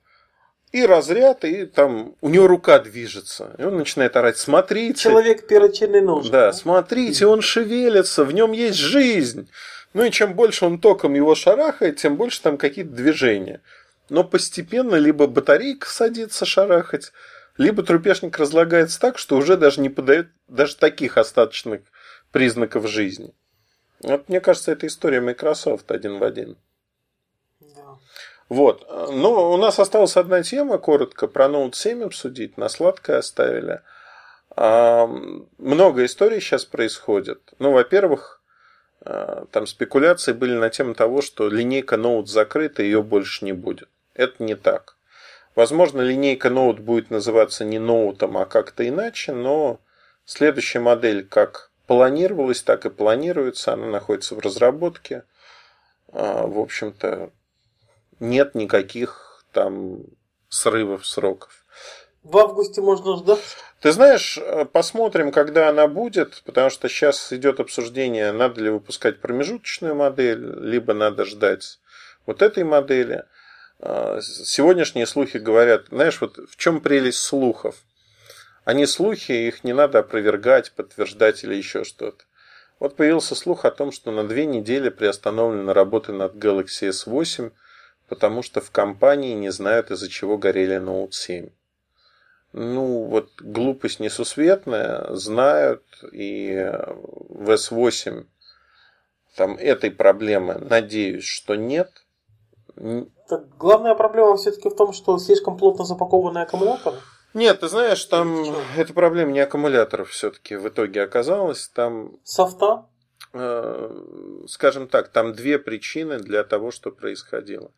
и 0.72 0.84
разряд, 0.84 1.44
и 1.44 1.64
там 1.64 2.16
у 2.20 2.28
него 2.28 2.48
рука 2.48 2.78
движется. 2.80 3.54
И 3.56 3.62
он 3.62 3.76
начинает 3.76 4.16
орать, 4.16 4.36
смотрите. 4.36 5.00
Человек 5.00 5.46
перочинный 5.46 6.00
нож. 6.00 6.28
Да, 6.28 6.52
смотрите, 6.52 7.26
он 7.26 7.40
шевелится, 7.40 8.24
в 8.24 8.32
нем 8.32 8.52
есть 8.52 8.78
жизнь. 8.78 9.48
Ну 9.94 10.04
и 10.04 10.10
чем 10.10 10.34
больше 10.34 10.66
он 10.66 10.78
током 10.80 11.14
его 11.14 11.34
шарахает, 11.34 11.96
тем 11.96 12.16
больше 12.16 12.42
там 12.42 12.58
какие-то 12.58 12.90
движения. 12.90 13.60
Но 14.08 14.24
постепенно 14.24 14.96
либо 14.96 15.26
батарейка 15.26 15.88
садится 15.88 16.44
шарахать, 16.44 17.12
либо 17.58 17.82
трупешник 17.82 18.38
разлагается 18.38 19.00
так, 19.00 19.18
что 19.18 19.36
уже 19.36 19.56
даже 19.56 19.80
не 19.80 19.88
подает 19.88 20.28
даже 20.48 20.76
таких 20.76 21.16
остаточных 21.16 21.82
признаков 22.32 22.86
жизни. 22.86 23.34
Вот 24.02 24.28
мне 24.28 24.40
кажется, 24.40 24.72
это 24.72 24.86
история 24.86 25.20
Microsoft 25.20 25.90
один 25.90 26.18
в 26.18 26.24
один. 26.24 26.56
Да. 27.60 27.96
Вот. 28.48 28.86
Ну, 28.90 29.52
у 29.52 29.56
нас 29.56 29.78
осталась 29.78 30.16
одна 30.16 30.42
тема, 30.42 30.78
коротко, 30.78 31.28
про 31.28 31.46
Note 31.46 31.74
7 31.74 32.04
обсудить, 32.04 32.58
на 32.58 32.68
сладкое 32.68 33.18
оставили. 33.18 33.80
А, 34.54 35.06
много 35.58 36.04
историй 36.04 36.40
сейчас 36.40 36.64
происходит. 36.64 37.54
Ну, 37.58 37.72
во-первых, 37.72 38.42
а, 39.00 39.46
там 39.50 39.66
спекуляции 39.66 40.32
были 40.32 40.54
на 40.54 40.68
тему 40.68 40.94
того, 40.94 41.22
что 41.22 41.48
линейка 41.48 41.96
Note 41.96 42.26
закрыта, 42.26 42.82
ее 42.82 43.02
больше 43.02 43.44
не 43.44 43.52
будет. 43.52 43.88
Это 44.14 44.42
не 44.42 44.54
так. 44.54 44.95
Возможно, 45.56 46.02
линейка 46.02 46.48
Note 46.48 46.80
будет 46.80 47.10
называться 47.10 47.64
не 47.64 47.78
Note, 47.78 48.30
а 48.40 48.44
как-то 48.44 48.86
иначе, 48.86 49.32
но 49.32 49.80
следующая 50.26 50.80
модель 50.80 51.26
как 51.26 51.72
планировалась, 51.86 52.62
так 52.62 52.84
и 52.84 52.90
планируется. 52.90 53.72
Она 53.72 53.86
находится 53.86 54.34
в 54.34 54.38
разработке. 54.40 55.24
А, 56.12 56.46
в 56.46 56.58
общем-то, 56.58 57.30
нет 58.20 58.54
никаких 58.54 59.44
там 59.52 60.00
срывов 60.50 61.06
сроков. 61.06 61.64
В 62.22 62.36
августе 62.36 62.82
можно 62.82 63.16
ждать? 63.16 63.40
Ты 63.80 63.92
знаешь, 63.92 64.38
посмотрим, 64.72 65.32
когда 65.32 65.68
она 65.70 65.86
будет, 65.86 66.42
потому 66.44 66.68
что 66.68 66.88
сейчас 66.88 67.32
идет 67.32 67.60
обсуждение, 67.60 68.32
надо 68.32 68.60
ли 68.60 68.68
выпускать 68.68 69.20
промежуточную 69.20 69.94
модель, 69.94 70.44
либо 70.60 70.92
надо 70.92 71.24
ждать 71.24 71.78
вот 72.26 72.42
этой 72.42 72.64
модели. 72.64 73.24
А, 73.78 74.20
сегодняшние 74.22 75.06
слухи 75.06 75.36
говорят, 75.36 75.86
знаешь, 75.90 76.20
вот 76.20 76.38
в 76.38 76.56
чем 76.56 76.80
прелесть 76.80 77.18
слухов? 77.18 77.76
Они 78.64 78.86
слухи, 78.86 79.32
их 79.32 79.64
не 79.64 79.72
надо 79.72 80.00
опровергать, 80.00 80.72
подтверждать 80.72 81.44
или 81.44 81.54
еще 81.54 81.84
что-то. 81.84 82.24
Вот 82.80 82.96
появился 82.96 83.34
слух 83.34 83.64
о 83.64 83.70
том, 83.70 83.92
что 83.92 84.10
на 84.10 84.26
две 84.26 84.44
недели 84.44 84.88
приостановлена 84.88 85.72
работа 85.72 86.12
над 86.12 86.34
Galaxy 86.34 86.90
S8, 86.90 87.52
потому 88.08 88.42
что 88.42 88.60
в 88.60 88.70
компании 88.70 89.34
не 89.34 89.50
знают, 89.50 89.90
из-за 89.90 90.08
чего 90.08 90.36
горели 90.36 90.76
Note 90.76 91.12
7. 91.12 91.50
Ну, 92.52 93.04
вот 93.04 93.30
глупость 93.40 94.00
несусветная, 94.00 95.14
знают, 95.14 95.84
и 96.12 96.72
в 97.28 97.50
S8 97.50 98.26
там 99.36 99.56
этой 99.58 99.90
проблемы, 99.90 100.54
надеюсь, 100.54 101.24
что 101.24 101.54
нет– 101.54 101.90
так 103.28 103.56
главная 103.58 103.94
проблема 103.94 104.36
все-таки 104.36 104.68
в 104.68 104.74
том, 104.74 104.92
что 104.92 105.18
слишком 105.18 105.56
плотно 105.56 105.84
запакованный 105.84 106.42
аккумулятор. 106.42 106.94
Нет, 107.34 107.60
ты 107.60 107.68
знаешь, 107.68 108.02
там 108.04 108.44
эта 108.76 108.92
проблема 108.94 109.32
не 109.32 109.40
аккумуляторов 109.40 110.10
все-таки 110.10 110.56
в 110.56 110.68
итоге 110.68 111.02
оказалась. 111.02 111.68
Там. 111.68 112.12
Софта? 112.24 112.86
Э, 113.32 114.44
скажем 114.48 114.88
так, 114.88 115.08
там 115.08 115.34
две 115.34 115.58
причины 115.58 116.18
для 116.18 116.44
того, 116.44 116.70
что 116.70 116.90
происходило. 116.90 117.70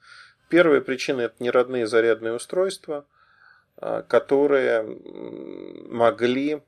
Первая 0.48 0.80
причина 0.80 1.22
это 1.22 1.34
неродные 1.40 1.86
зарядные 1.86 2.34
устройства, 2.34 3.04
э, 3.80 4.04
которые 4.08 4.84
могли 5.88 6.62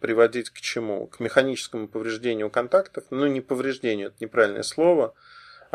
приводить 0.00 0.50
к 0.50 0.60
чему? 0.60 1.06
К 1.06 1.20
механическому 1.20 1.86
повреждению 1.86 2.50
контактов. 2.50 3.04
Ну, 3.10 3.26
не 3.26 3.40
повреждению, 3.40 4.08
это 4.08 4.16
неправильное 4.20 4.62
слово 4.62 5.14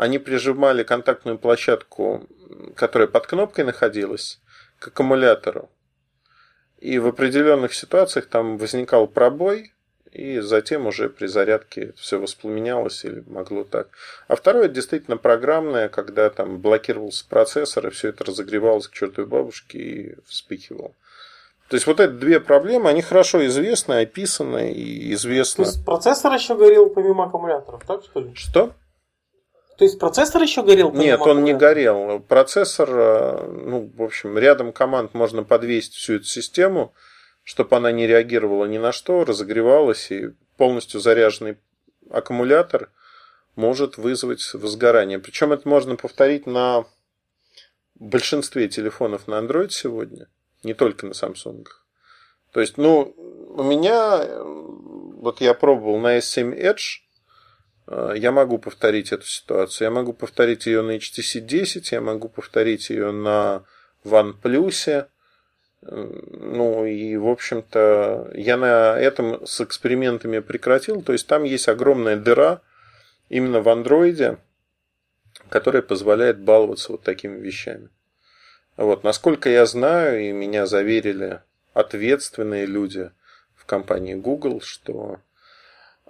они 0.02 0.18
прижимали 0.18 0.82
контактную 0.82 1.38
площадку, 1.38 2.26
которая 2.74 3.08
под 3.08 3.26
кнопкой 3.26 3.64
находилась, 3.64 4.40
к 4.78 4.88
аккумулятору. 4.88 5.70
И 6.78 6.98
в 6.98 7.06
определенных 7.06 7.72
ситуациях 7.72 8.26
там 8.26 8.58
возникал 8.58 9.06
пробой, 9.06 9.72
и 10.10 10.40
затем 10.40 10.86
уже 10.86 11.08
при 11.08 11.26
зарядке 11.26 11.94
все 11.96 12.18
воспламенялось 12.18 13.04
или 13.04 13.22
могло 13.26 13.64
так. 13.64 13.88
А 14.28 14.34
второе 14.34 14.68
действительно 14.68 15.16
программное, 15.16 15.88
когда 15.88 16.28
там 16.28 16.58
блокировался 16.58 17.24
процессор, 17.26 17.86
и 17.86 17.90
все 17.90 18.08
это 18.08 18.24
разогревалось 18.24 18.88
к 18.88 18.92
чертовой 18.92 19.30
бабушке 19.30 19.78
и 19.78 20.16
вспыхивало. 20.26 20.92
То 21.68 21.76
есть 21.76 21.86
вот 21.86 22.00
эти 22.00 22.10
две 22.10 22.40
проблемы, 22.40 22.90
они 22.90 23.00
хорошо 23.00 23.46
известны, 23.46 24.02
описаны 24.02 24.72
и 24.72 25.14
известны. 25.14 25.64
То 25.64 25.70
есть 25.70 25.84
процессор 25.84 26.34
еще 26.34 26.56
горел 26.56 26.90
помимо 26.90 27.24
аккумуляторов, 27.24 27.84
так 27.86 28.04
что 28.04 28.20
ли? 28.20 28.34
Что? 28.34 28.74
То 29.78 29.84
есть 29.84 29.98
процессор 29.98 30.42
еще 30.42 30.62
горел? 30.62 30.92
Нет, 30.92 31.20
он 31.20 31.44
не 31.44 31.54
горел. 31.54 32.20
Процессор, 32.20 32.88
э, 32.90 33.50
ну, 33.64 33.90
в 33.94 34.02
общем, 34.02 34.38
рядом 34.38 34.72
команд 34.72 35.14
можно 35.14 35.44
подвесить 35.44 35.94
всю 35.94 36.14
эту 36.14 36.24
систему, 36.24 36.94
чтобы 37.42 37.76
она 37.76 37.90
не 37.90 38.06
реагировала 38.06 38.66
ни 38.66 38.78
на 38.78 38.92
что, 38.92 39.24
разогревалась, 39.24 40.10
и 40.10 40.30
полностью 40.56 41.00
заряженный 41.00 41.56
аккумулятор 42.10 42.90
может 43.56 43.96
вызвать 43.96 44.42
возгорание. 44.54 45.18
Причем 45.18 45.52
это 45.52 45.68
можно 45.68 45.96
повторить 45.96 46.46
на 46.46 46.84
большинстве 47.94 48.68
телефонов 48.68 49.28
на 49.28 49.34
Android 49.40 49.70
сегодня, 49.70 50.28
не 50.62 50.74
только 50.74 51.06
на 51.06 51.12
Samsung. 51.12 51.66
То 52.52 52.60
есть, 52.60 52.76
ну, 52.76 53.14
у 53.56 53.62
меня, 53.62 54.18
э, 54.22 54.42
вот 54.42 55.40
я 55.40 55.54
пробовал 55.54 55.98
на 55.98 56.18
S7 56.18 56.54
Edge, 56.58 57.00
я 57.88 58.32
могу 58.32 58.58
повторить 58.58 59.12
эту 59.12 59.26
ситуацию. 59.26 59.86
Я 59.86 59.90
могу 59.90 60.12
повторить 60.12 60.66
ее 60.66 60.82
на 60.82 60.96
HTC 60.96 61.40
10, 61.40 61.92
я 61.92 62.00
могу 62.00 62.28
повторить 62.28 62.90
ее 62.90 63.12
на 63.12 63.64
OnePlus. 64.04 65.06
Ну 65.82 66.86
и, 66.86 67.16
в 67.16 67.26
общем-то, 67.26 68.30
я 68.34 68.56
на 68.56 68.98
этом 68.98 69.44
с 69.46 69.60
экспериментами 69.60 70.38
прекратил. 70.38 71.02
То 71.02 71.12
есть 71.12 71.26
там 71.26 71.42
есть 71.42 71.68
огромная 71.68 72.16
дыра 72.16 72.60
именно 73.28 73.60
в 73.60 73.68
андроиде, 73.68 74.38
которая 75.48 75.82
позволяет 75.82 76.38
баловаться 76.40 76.92
вот 76.92 77.02
такими 77.02 77.40
вещами. 77.40 77.88
Вот, 78.76 79.04
насколько 79.04 79.50
я 79.50 79.66
знаю, 79.66 80.20
и 80.20 80.32
меня 80.32 80.66
заверили 80.66 81.40
ответственные 81.74 82.66
люди 82.66 83.10
в 83.54 83.66
компании 83.66 84.14
Google, 84.14 84.60
что 84.60 85.20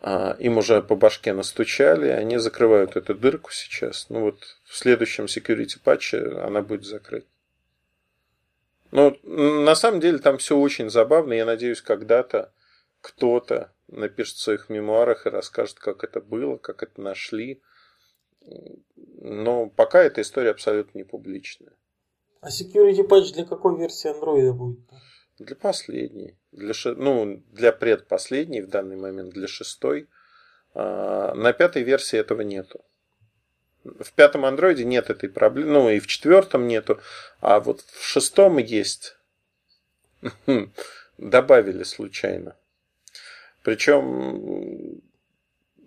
им 0.05 0.59
уже 0.59 0.83
по 0.83 0.97
башке 0.97 1.33
настучали, 1.33 2.09
они 2.09 2.39
закрывают 2.39 2.97
эту 2.97 3.15
дырку 3.15 3.53
сейчас. 3.53 4.07
Ну 4.09 4.21
вот 4.23 4.59
в 4.65 4.77
следующем 4.77 5.25
security 5.25 5.79
патче 5.83 6.19
она 6.43 6.63
будет 6.63 6.85
закрыта. 6.85 7.27
Но 8.91 9.17
на 9.23 9.75
самом 9.75 10.01
деле 10.01 10.19
там 10.19 10.39
все 10.39 10.57
очень 10.57 10.91
забавно. 10.91 11.33
Я 11.33 11.45
надеюсь, 11.47 11.81
когда-то 11.81 12.53
кто-то 13.01 13.73
напишет 13.89 14.37
в 14.37 14.41
своих 14.41 14.69
мемуарах 14.69 15.27
и 15.27 15.31
расскажет, 15.31 15.79
как 15.79 16.05
это 16.05 16.21
было, 16.21 16.57
как 16.57 16.83
это 16.83 17.01
нашли. 17.01 17.63
Но 19.21 19.69
пока 19.71 20.03
эта 20.03 20.21
история 20.21 20.51
абсолютно 20.51 20.99
не 20.99 21.05
публичная. 21.05 21.73
А 22.41 22.49
security 22.49 23.07
patch 23.07 23.33
для 23.35 23.45
какой 23.45 23.79
версии 23.79 24.11
андроида 24.11 24.53
будет? 24.53 24.81
Для 25.39 25.57
последней. 25.57 26.37
Для, 26.53 26.75
ну, 26.85 27.43
для 27.53 27.73
предпоследней 27.73 28.61
в 28.61 28.69
данный 28.69 28.97
момент, 28.97 29.31
для 29.31 29.49
шестой. 29.49 30.09
А, 30.75 31.35
на 31.35 31.53
пятой 31.53 31.83
версии 31.83 32.19
этого 32.19 32.43
нету. 32.43 32.85
В 33.85 34.13
пятом 34.13 34.45
андроиде 34.45 34.85
нет 34.85 35.11
этой 35.11 35.29
проблемы, 35.29 35.71
ну 35.73 35.91
и 35.91 35.99
в 35.99 36.07
четвертом 36.07 36.69
нету, 36.69 37.01
а 37.41 37.59
вот 37.59 37.81
в 37.81 38.05
шестом 38.05 38.59
есть. 38.59 39.17
Добавили 41.19 41.83
случайно. 41.83 42.57
Причем, 43.63 45.01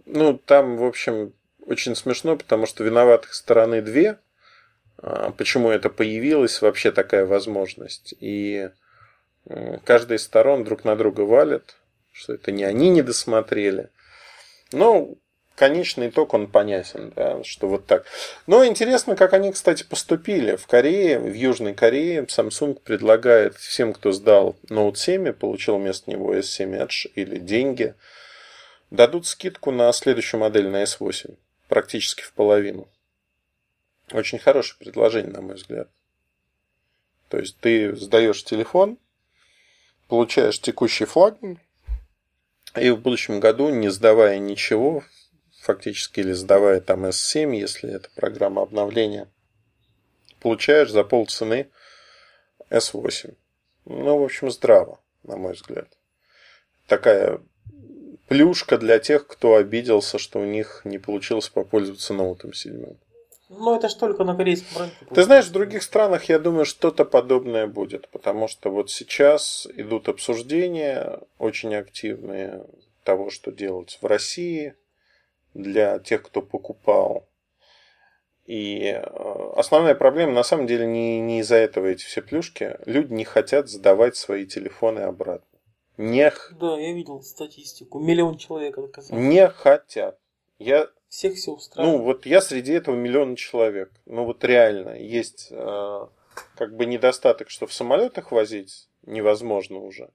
ну, 0.06 0.38
там, 0.38 0.78
в 0.78 0.84
общем, 0.84 1.34
очень 1.66 1.96
смешно, 1.96 2.38
потому 2.38 2.66
что 2.66 2.84
виноватых 2.84 3.34
стороны 3.34 3.82
две. 3.82 4.20
А, 4.98 5.32
почему 5.32 5.70
это 5.70 5.89
появилась 5.89 6.62
вообще 6.62 6.91
такая 6.91 7.26
возможность? 7.26 8.14
И 8.20 8.70
каждая 9.84 10.18
из 10.18 10.24
сторон 10.24 10.64
друг 10.64 10.84
на 10.84 10.96
друга 10.96 11.22
валит, 11.22 11.76
что 12.12 12.34
это 12.34 12.52
не 12.52 12.64
они 12.64 12.89
не 12.89 13.02
досмотрели. 13.02 13.89
Но 14.72 15.16
конечный 15.56 16.10
итог, 16.10 16.34
он 16.34 16.48
понятен, 16.48 17.12
да, 17.16 17.43
что 17.43 17.68
вот 17.68 17.86
так. 17.86 18.06
Но 18.48 18.66
интересно, 18.66 19.16
как 19.16 19.34
они, 19.34 19.52
кстати, 19.52 19.84
поступили. 19.84 20.56
В 20.56 20.68
Корее, 20.68 21.20
в 21.20 21.34
Южной 21.34 21.74
Корее 21.74 22.24
Samsung 22.24 22.80
предлагает 22.80 23.56
всем, 23.56 23.93
кто 23.93 24.12
сдал 24.12 24.56
Note 24.70 24.96
7 24.96 25.30
и 25.30 25.32
получил 25.32 25.78
вместо 25.78 26.12
него 26.12 26.36
S7 26.36 26.86
Edge 26.86 27.12
или 27.16 27.38
деньги, 27.38 27.96
дадут 28.91 29.26
скидку 29.28 29.72
на 29.72 29.91
следующую 29.93 30.41
модель, 30.41 30.68
на 30.68 30.84
S8, 30.84 31.36
практически 31.68 32.22
в 32.22 32.34
половину. 32.34 32.88
Очень 34.12 34.39
хорошее 34.39 34.78
предложение, 34.80 35.32
на 35.32 35.41
мой 35.41 35.56
взгляд. 35.56 35.89
То 37.30 37.39
есть 37.39 37.58
ты 37.60 37.96
сдаешь 37.96 38.43
телефон, 38.43 38.98
получаешь 40.08 40.62
текущий 40.62 41.06
флагман, 41.06 41.60
и 42.76 42.89
в 42.89 42.99
будущем 42.99 43.39
году, 43.39 43.70
не 43.70 43.89
сдавая 43.89 44.38
ничего, 44.38 45.03
фактически, 45.62 46.20
или 46.20 46.34
сдавая 46.34 46.82
там 46.82 47.06
S7, 47.06 47.56
если 47.56 47.93
это 47.93 48.10
программа 48.16 48.62
обновления, 48.62 49.30
получаешь 50.41 50.91
за 50.91 51.03
полцены 51.03 51.70
S8. 52.70 53.36
Ну, 53.86 54.18
в 54.18 54.24
общем, 54.24 54.51
здраво, 54.51 54.99
на 55.24 55.38
мой 55.38 55.53
взгляд. 55.53 55.88
Такая 56.88 57.39
плюшка 58.28 58.78
для 58.78 58.99
тех, 58.99 59.28
кто 59.28 59.56
обиделся, 59.56 60.18
что 60.20 60.39
у 60.39 60.45
них 60.45 60.82
не 60.84 60.97
получилось 60.97 61.49
попользоваться 61.49 62.14
ноутом 62.14 62.53
7. 62.53 62.95
Ну, 63.50 63.76
это 63.76 63.89
ж 63.89 63.93
только 63.93 64.24
на 64.24 64.36
корейском 64.36 64.84
рынке. 64.84 64.96
Ты 65.14 65.24
знаешь, 65.24 65.46
в 65.46 65.52
других 65.52 65.84
странах, 65.84 66.26
я 66.26 66.39
думаю, 66.39 66.66
что-то 66.66 67.06
подобное 67.06 67.68
будет, 67.68 68.10
потому 68.10 68.48
что 68.48 68.72
вот 68.72 68.89
сейчас 68.89 69.68
идут 69.76 70.10
обсуждения 70.10 71.20
очень 71.38 71.76
активные 71.76 72.66
того, 73.04 73.30
что 73.30 73.52
делать 73.52 74.00
в 74.02 74.06
России 74.06 74.76
для 75.54 76.00
тех, 76.00 76.24
кто 76.24 76.41
покупал. 76.41 77.28
И 78.46 78.84
э, 78.84 79.52
основная 79.56 79.96
проблема 79.96 80.34
на 80.34 80.43
самом 80.43 80.68
деле 80.68 80.86
не, 80.86 81.20
не 81.20 81.39
из-за 81.39 81.56
этого 81.56 81.88
эти 81.88 82.04
все 82.04 82.22
плюшки. 82.22 82.78
Люди 82.86 83.12
не 83.12 83.26
хотят 83.26 83.70
сдавать 83.70 84.16
свои 84.16 84.46
телефоны 84.46 85.00
обратно. 85.00 85.60
Не... 85.98 86.32
Да, 86.52 86.78
я 86.78 86.93
видел 86.93 87.22
статистику. 87.22 88.00
Миллион 88.00 88.38
человек 88.38 88.78
отказался. 88.78 89.16
Не 89.16 89.48
хотят. 89.48 90.20
Я 90.60 90.89
всех 91.16 91.36
все 91.36 91.51
устраивает. 91.51 91.97
Ну, 91.97 92.03
вот 92.03 92.26
я 92.26 92.41
среди 92.41 92.74
этого 92.74 92.95
миллиона 92.95 93.38
человек. 93.38 93.89
Ну, 94.05 94.26
вот 94.26 94.43
реально, 94.43 94.99
есть 94.99 95.47
э, 95.49 96.07
как 96.55 96.76
бы 96.76 96.86
недостаток, 96.86 97.49
что 97.49 97.68
в 97.68 97.74
самолетах 97.74 98.32
возить 98.32 98.89
невозможно 99.03 99.80
уже. 99.80 100.09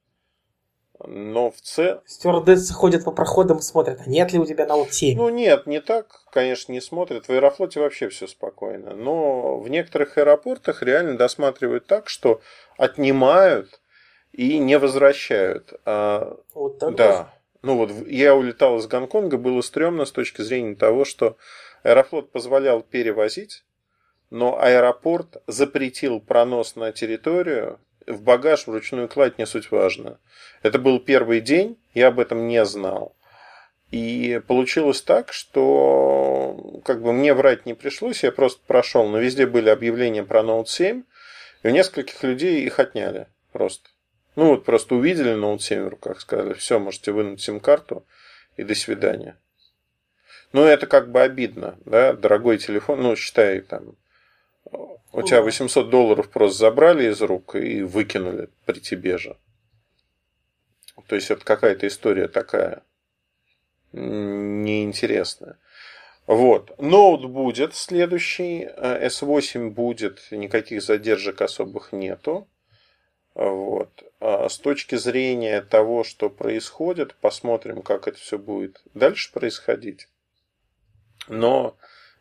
Но 1.02 1.50
в 1.50 1.58
целом... 1.62 2.02
Стюардессы 2.04 2.74
ходят 2.74 3.04
по 3.04 3.12
проходам 3.12 3.58
и 3.58 3.62
смотрят, 3.62 4.00
а 4.04 4.10
нет 4.10 4.32
ли 4.32 4.38
у 4.38 4.44
тебя 4.44 4.66
на 4.66 4.86
7? 4.86 5.16
Ну 5.16 5.30
нет, 5.30 5.66
не 5.66 5.80
так, 5.80 6.26
конечно, 6.30 6.72
не 6.72 6.82
смотрят. 6.82 7.26
В 7.26 7.30
Аэрофлоте 7.30 7.80
вообще 7.80 8.10
все 8.10 8.26
спокойно. 8.26 8.94
Но 8.94 9.58
в 9.58 9.70
некоторых 9.70 10.18
аэропортах 10.18 10.82
реально 10.82 11.16
досматривают 11.16 11.86
так, 11.86 12.10
что 12.10 12.42
отнимают 12.76 13.80
и 14.32 14.58
не 14.58 14.78
возвращают. 14.78 15.72
А, 15.86 16.36
вот 16.52 16.78
так 16.78 16.94
да. 16.94 17.08
Даже? 17.08 17.28
Ну 17.62 17.76
вот 17.76 17.92
я 18.06 18.34
улетал 18.34 18.78
из 18.78 18.86
Гонконга, 18.86 19.36
было 19.36 19.60
стрёмно 19.60 20.04
с 20.04 20.12
точки 20.12 20.42
зрения 20.42 20.74
того, 20.74 21.04
что 21.04 21.36
Аэрофлот 21.82 22.30
позволял 22.32 22.82
перевозить, 22.82 23.64
но 24.30 24.60
аэропорт 24.60 25.42
запретил 25.46 26.20
пронос 26.20 26.76
на 26.76 26.92
территорию 26.92 27.80
в 28.06 28.22
багаж 28.22 28.66
вручную 28.66 29.08
кладь 29.08 29.38
не 29.38 29.46
суть 29.46 29.70
важно. 29.70 30.18
Это 30.62 30.78
был 30.78 31.00
первый 31.00 31.40
день, 31.40 31.78
я 31.94 32.08
об 32.08 32.20
этом 32.20 32.48
не 32.48 32.64
знал. 32.64 33.14
И 33.90 34.40
получилось 34.46 35.02
так, 35.02 35.32
что 35.32 36.80
как 36.84 37.02
бы 37.02 37.12
мне 37.12 37.34
врать 37.34 37.66
не 37.66 37.74
пришлось, 37.74 38.22
я 38.22 38.30
просто 38.30 38.60
прошел, 38.66 39.08
но 39.08 39.18
везде 39.18 39.46
были 39.46 39.68
объявления 39.68 40.22
про 40.22 40.40
Note 40.40 40.66
7, 40.66 41.02
и 41.62 41.68
у 41.68 41.70
нескольких 41.70 42.22
людей 42.22 42.62
их 42.62 42.78
отняли 42.78 43.26
просто. 43.52 43.90
Ну 44.36 44.48
вот 44.48 44.64
просто 44.64 44.94
увидели 44.94 45.34
Note 45.34 45.58
7 45.58 45.82
в 45.84 45.88
руках, 45.88 46.20
сказали, 46.20 46.54
все, 46.54 46.78
можете 46.78 47.12
вынуть 47.12 47.40
сим-карту 47.40 48.06
и 48.56 48.62
до 48.62 48.74
свидания. 48.74 49.38
Ну, 50.52 50.64
это 50.64 50.86
как 50.86 51.10
бы 51.10 51.20
обидно, 51.20 51.78
да, 51.84 52.12
дорогой 52.12 52.58
телефон, 52.58 53.02
ну, 53.02 53.16
считай, 53.16 53.60
там, 53.60 53.96
у 55.12 55.22
тебя 55.22 55.42
800 55.42 55.90
долларов 55.90 56.30
просто 56.30 56.58
забрали 56.58 57.10
из 57.10 57.20
рук 57.20 57.54
и 57.54 57.82
выкинули 57.82 58.48
при 58.64 58.80
тебе 58.80 59.18
же. 59.18 59.36
То 61.06 61.14
есть, 61.14 61.30
это 61.30 61.44
какая-то 61.44 61.86
история 61.86 62.28
такая 62.28 62.82
неинтересная. 63.92 65.58
Вот. 66.26 66.78
Ноут 66.80 67.24
будет 67.28 67.74
следующий, 67.74 68.68
S8 68.76 69.70
будет, 69.70 70.28
никаких 70.30 70.82
задержек 70.82 71.40
особых 71.40 71.92
нету. 71.92 72.48
Вот. 73.40 74.04
А 74.20 74.50
с 74.50 74.58
точки 74.58 74.96
зрения 74.96 75.62
того, 75.62 76.04
что 76.04 76.28
происходит, 76.28 77.14
посмотрим, 77.14 77.80
как 77.80 78.06
это 78.06 78.18
все 78.18 78.36
будет 78.38 78.82
дальше 78.92 79.32
происходить. 79.32 80.08
Но 81.26 81.74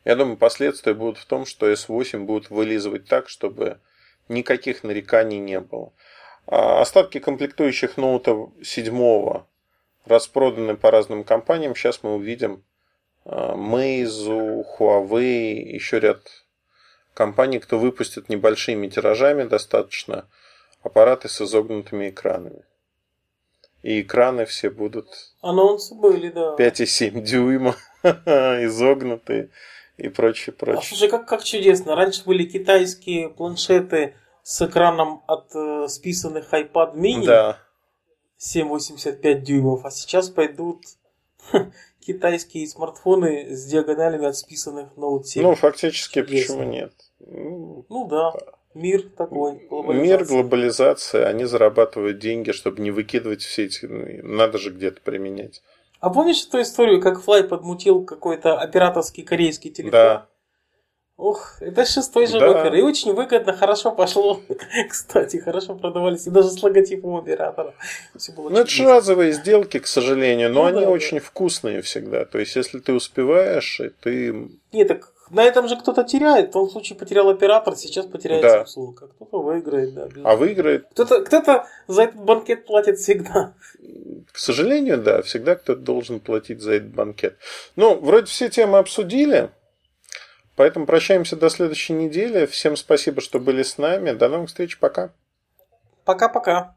я 0.06 0.16
думаю, 0.16 0.38
последствия 0.38 0.94
будут 0.94 1.18
в 1.18 1.26
том, 1.26 1.46
что 1.46 1.70
S8 1.70 2.20
будут 2.20 2.50
вылизывать 2.50 3.06
так, 3.06 3.28
чтобы 3.28 3.82
никаких 4.30 4.86
нареканий 4.86 5.40
не 5.40 5.60
было. 5.60 5.92
А 6.48 6.80
остатки 6.80 7.20
комплектующих 7.20 7.98
ноута 7.98 8.50
7 8.64 9.44
распроданы 10.06 10.78
по 10.78 10.90
разным 10.90 11.26
компаниям. 11.26 11.76
Сейчас 11.76 12.02
мы 12.02 12.16
увидим 12.16 12.64
а, 13.26 13.56
Meizu, 13.58 14.64
Huawei, 14.78 15.52
еще 15.74 16.00
ряд 16.00 16.46
компаний, 17.14 17.60
кто 17.60 17.78
выпустит 17.78 18.30
небольшими 18.30 18.88
тиражами 18.88 19.44
достаточно– 19.44 20.26
аппараты 20.82 21.30
с 21.30 21.42
изогнутыми 21.42 22.10
экранами. 22.10 22.64
И 23.82 24.02
экраны 24.02 24.46
все 24.46 24.70
будут... 24.70 25.08
Анонсы 25.42 25.96
были, 25.96 26.30
да. 26.30 26.56
5,7 26.58 27.22
дюйма, 27.22 27.76
изогнутые 28.04 29.50
и 29.98 30.10
прочее, 30.10 30.54
прочее. 30.54 30.82
А 30.82 30.86
слушай, 30.86 31.10
как, 31.10 31.28
как 31.28 31.44
чудесно. 31.44 31.96
Раньше 31.96 32.24
были 32.26 32.44
китайские 32.44 33.30
планшеты 33.30 34.16
с 34.44 34.62
экраном 34.62 35.24
от 35.28 35.56
э, 35.56 35.88
списанных 35.88 36.54
iPad 36.54 36.96
mini. 36.96 37.26
Да. 37.26 37.60
7,85 38.40 39.42
дюймов. 39.42 39.86
А 39.86 39.92
сейчас 39.92 40.30
пойдут 40.30 40.84
китайские 42.00 42.68
смартфоны 42.68 43.56
с 43.56 43.66
диагоналями 43.66 44.26
от 44.26 44.36
списанных 44.36 44.90
Note 44.96 45.24
7. 45.24 45.44
Ну, 45.44 45.56
фактически, 45.56 46.22
Чудесно. 46.22 46.56
почему 46.56 46.72
нет? 46.72 46.94
Ну, 47.20 48.08
да. 48.10 48.34
Мир 48.80 49.04
такой, 49.18 49.68
глобализация. 49.70 50.18
Мир, 50.18 50.26
глобализация, 50.26 51.28
они 51.28 51.44
зарабатывают 51.44 52.20
деньги, 52.20 52.52
чтобы 52.52 52.82
не 52.82 52.92
выкидывать 52.92 53.42
все 53.42 53.66
эти... 53.66 53.86
Ну, 53.86 54.36
надо 54.36 54.58
же 54.58 54.70
где-то 54.70 55.02
применять. 55.02 55.62
А 56.00 56.10
помнишь 56.10 56.46
эту 56.48 56.62
историю, 56.62 57.02
как 57.02 57.22
Флай 57.22 57.44
подмутил 57.44 58.06
какой-то 58.06 58.58
операторский 58.58 59.24
корейский 59.24 59.70
телефон? 59.70 59.92
Да. 59.92 60.28
Ух, 61.18 61.58
это 61.60 61.84
шестой 61.84 62.28
же 62.28 62.40
да. 62.40 62.70
И 62.70 62.82
очень 62.82 63.14
выгодно, 63.14 63.52
хорошо 63.52 63.92
пошло. 63.92 64.40
Кстати, 64.90 65.36
хорошо 65.36 65.76
продавались. 65.76 66.26
И 66.26 66.30
даже 66.30 66.50
с 66.50 66.64
логотипом 66.64 67.18
оператора. 67.18 67.74
Все 68.16 68.32
было 68.32 68.48
ну, 68.48 68.60
это 68.60 68.70
же 68.70 68.86
разовые 68.86 69.34
сделки, 69.34 69.80
к 69.80 69.88
сожалению, 69.88 70.50
но 70.50 70.62
ну, 70.62 70.68
они 70.68 70.86
да, 70.86 70.90
очень 70.90 71.18
да. 71.18 71.24
вкусные 71.26 71.82
всегда. 71.82 72.24
То 72.24 72.40
есть, 72.40 72.56
если 72.56 72.80
ты 72.80 72.94
успеваешь, 72.94 73.82
и 73.82 73.90
ты... 73.90 74.50
Нет, 74.72 74.88
так 74.88 75.12
на 75.30 75.44
этом 75.44 75.68
же 75.68 75.78
кто-то 75.78 76.04
теряет. 76.04 76.50
В 76.50 76.54
том 76.54 76.70
случае 76.70 76.98
потерял 76.98 77.30
оператор, 77.30 77.76
сейчас 77.76 78.06
потеряет 78.06 78.42
да. 78.42 78.64
Samsung. 78.64 78.96
А 79.02 79.08
кто-то 79.08 79.42
выиграет, 79.42 79.94
да. 79.94 80.08
А 80.24 80.36
выиграет? 80.36 80.88
Кто-то, 80.92 81.24
кто-то 81.24 81.68
за 81.88 82.04
этот 82.04 82.22
банкет 82.22 82.66
платит 82.66 82.98
всегда. 82.98 83.54
К 84.32 84.38
сожалению, 84.38 84.98
да, 84.98 85.22
всегда 85.22 85.56
кто-то 85.56 85.82
должен 85.82 86.20
платить 86.20 86.62
за 86.62 86.74
этот 86.74 86.90
банкет. 86.90 87.38
Ну, 87.76 88.00
вроде 88.00 88.26
все 88.26 88.50
темы 88.50 88.78
обсудили. 88.78 89.50
Поэтому 90.56 90.86
прощаемся 90.86 91.38
до 91.38 91.50
следующей 91.50 91.94
недели. 91.94 92.46
Всем 92.46 92.76
спасибо, 92.76 93.22
что 93.22 93.40
были 93.40 93.64
с 93.64 93.78
нами. 93.78 94.12
До 94.12 94.28
новых 94.28 94.50
встреч. 94.50 94.78
Пока. 94.78 95.12
Пока-пока. 96.04 96.76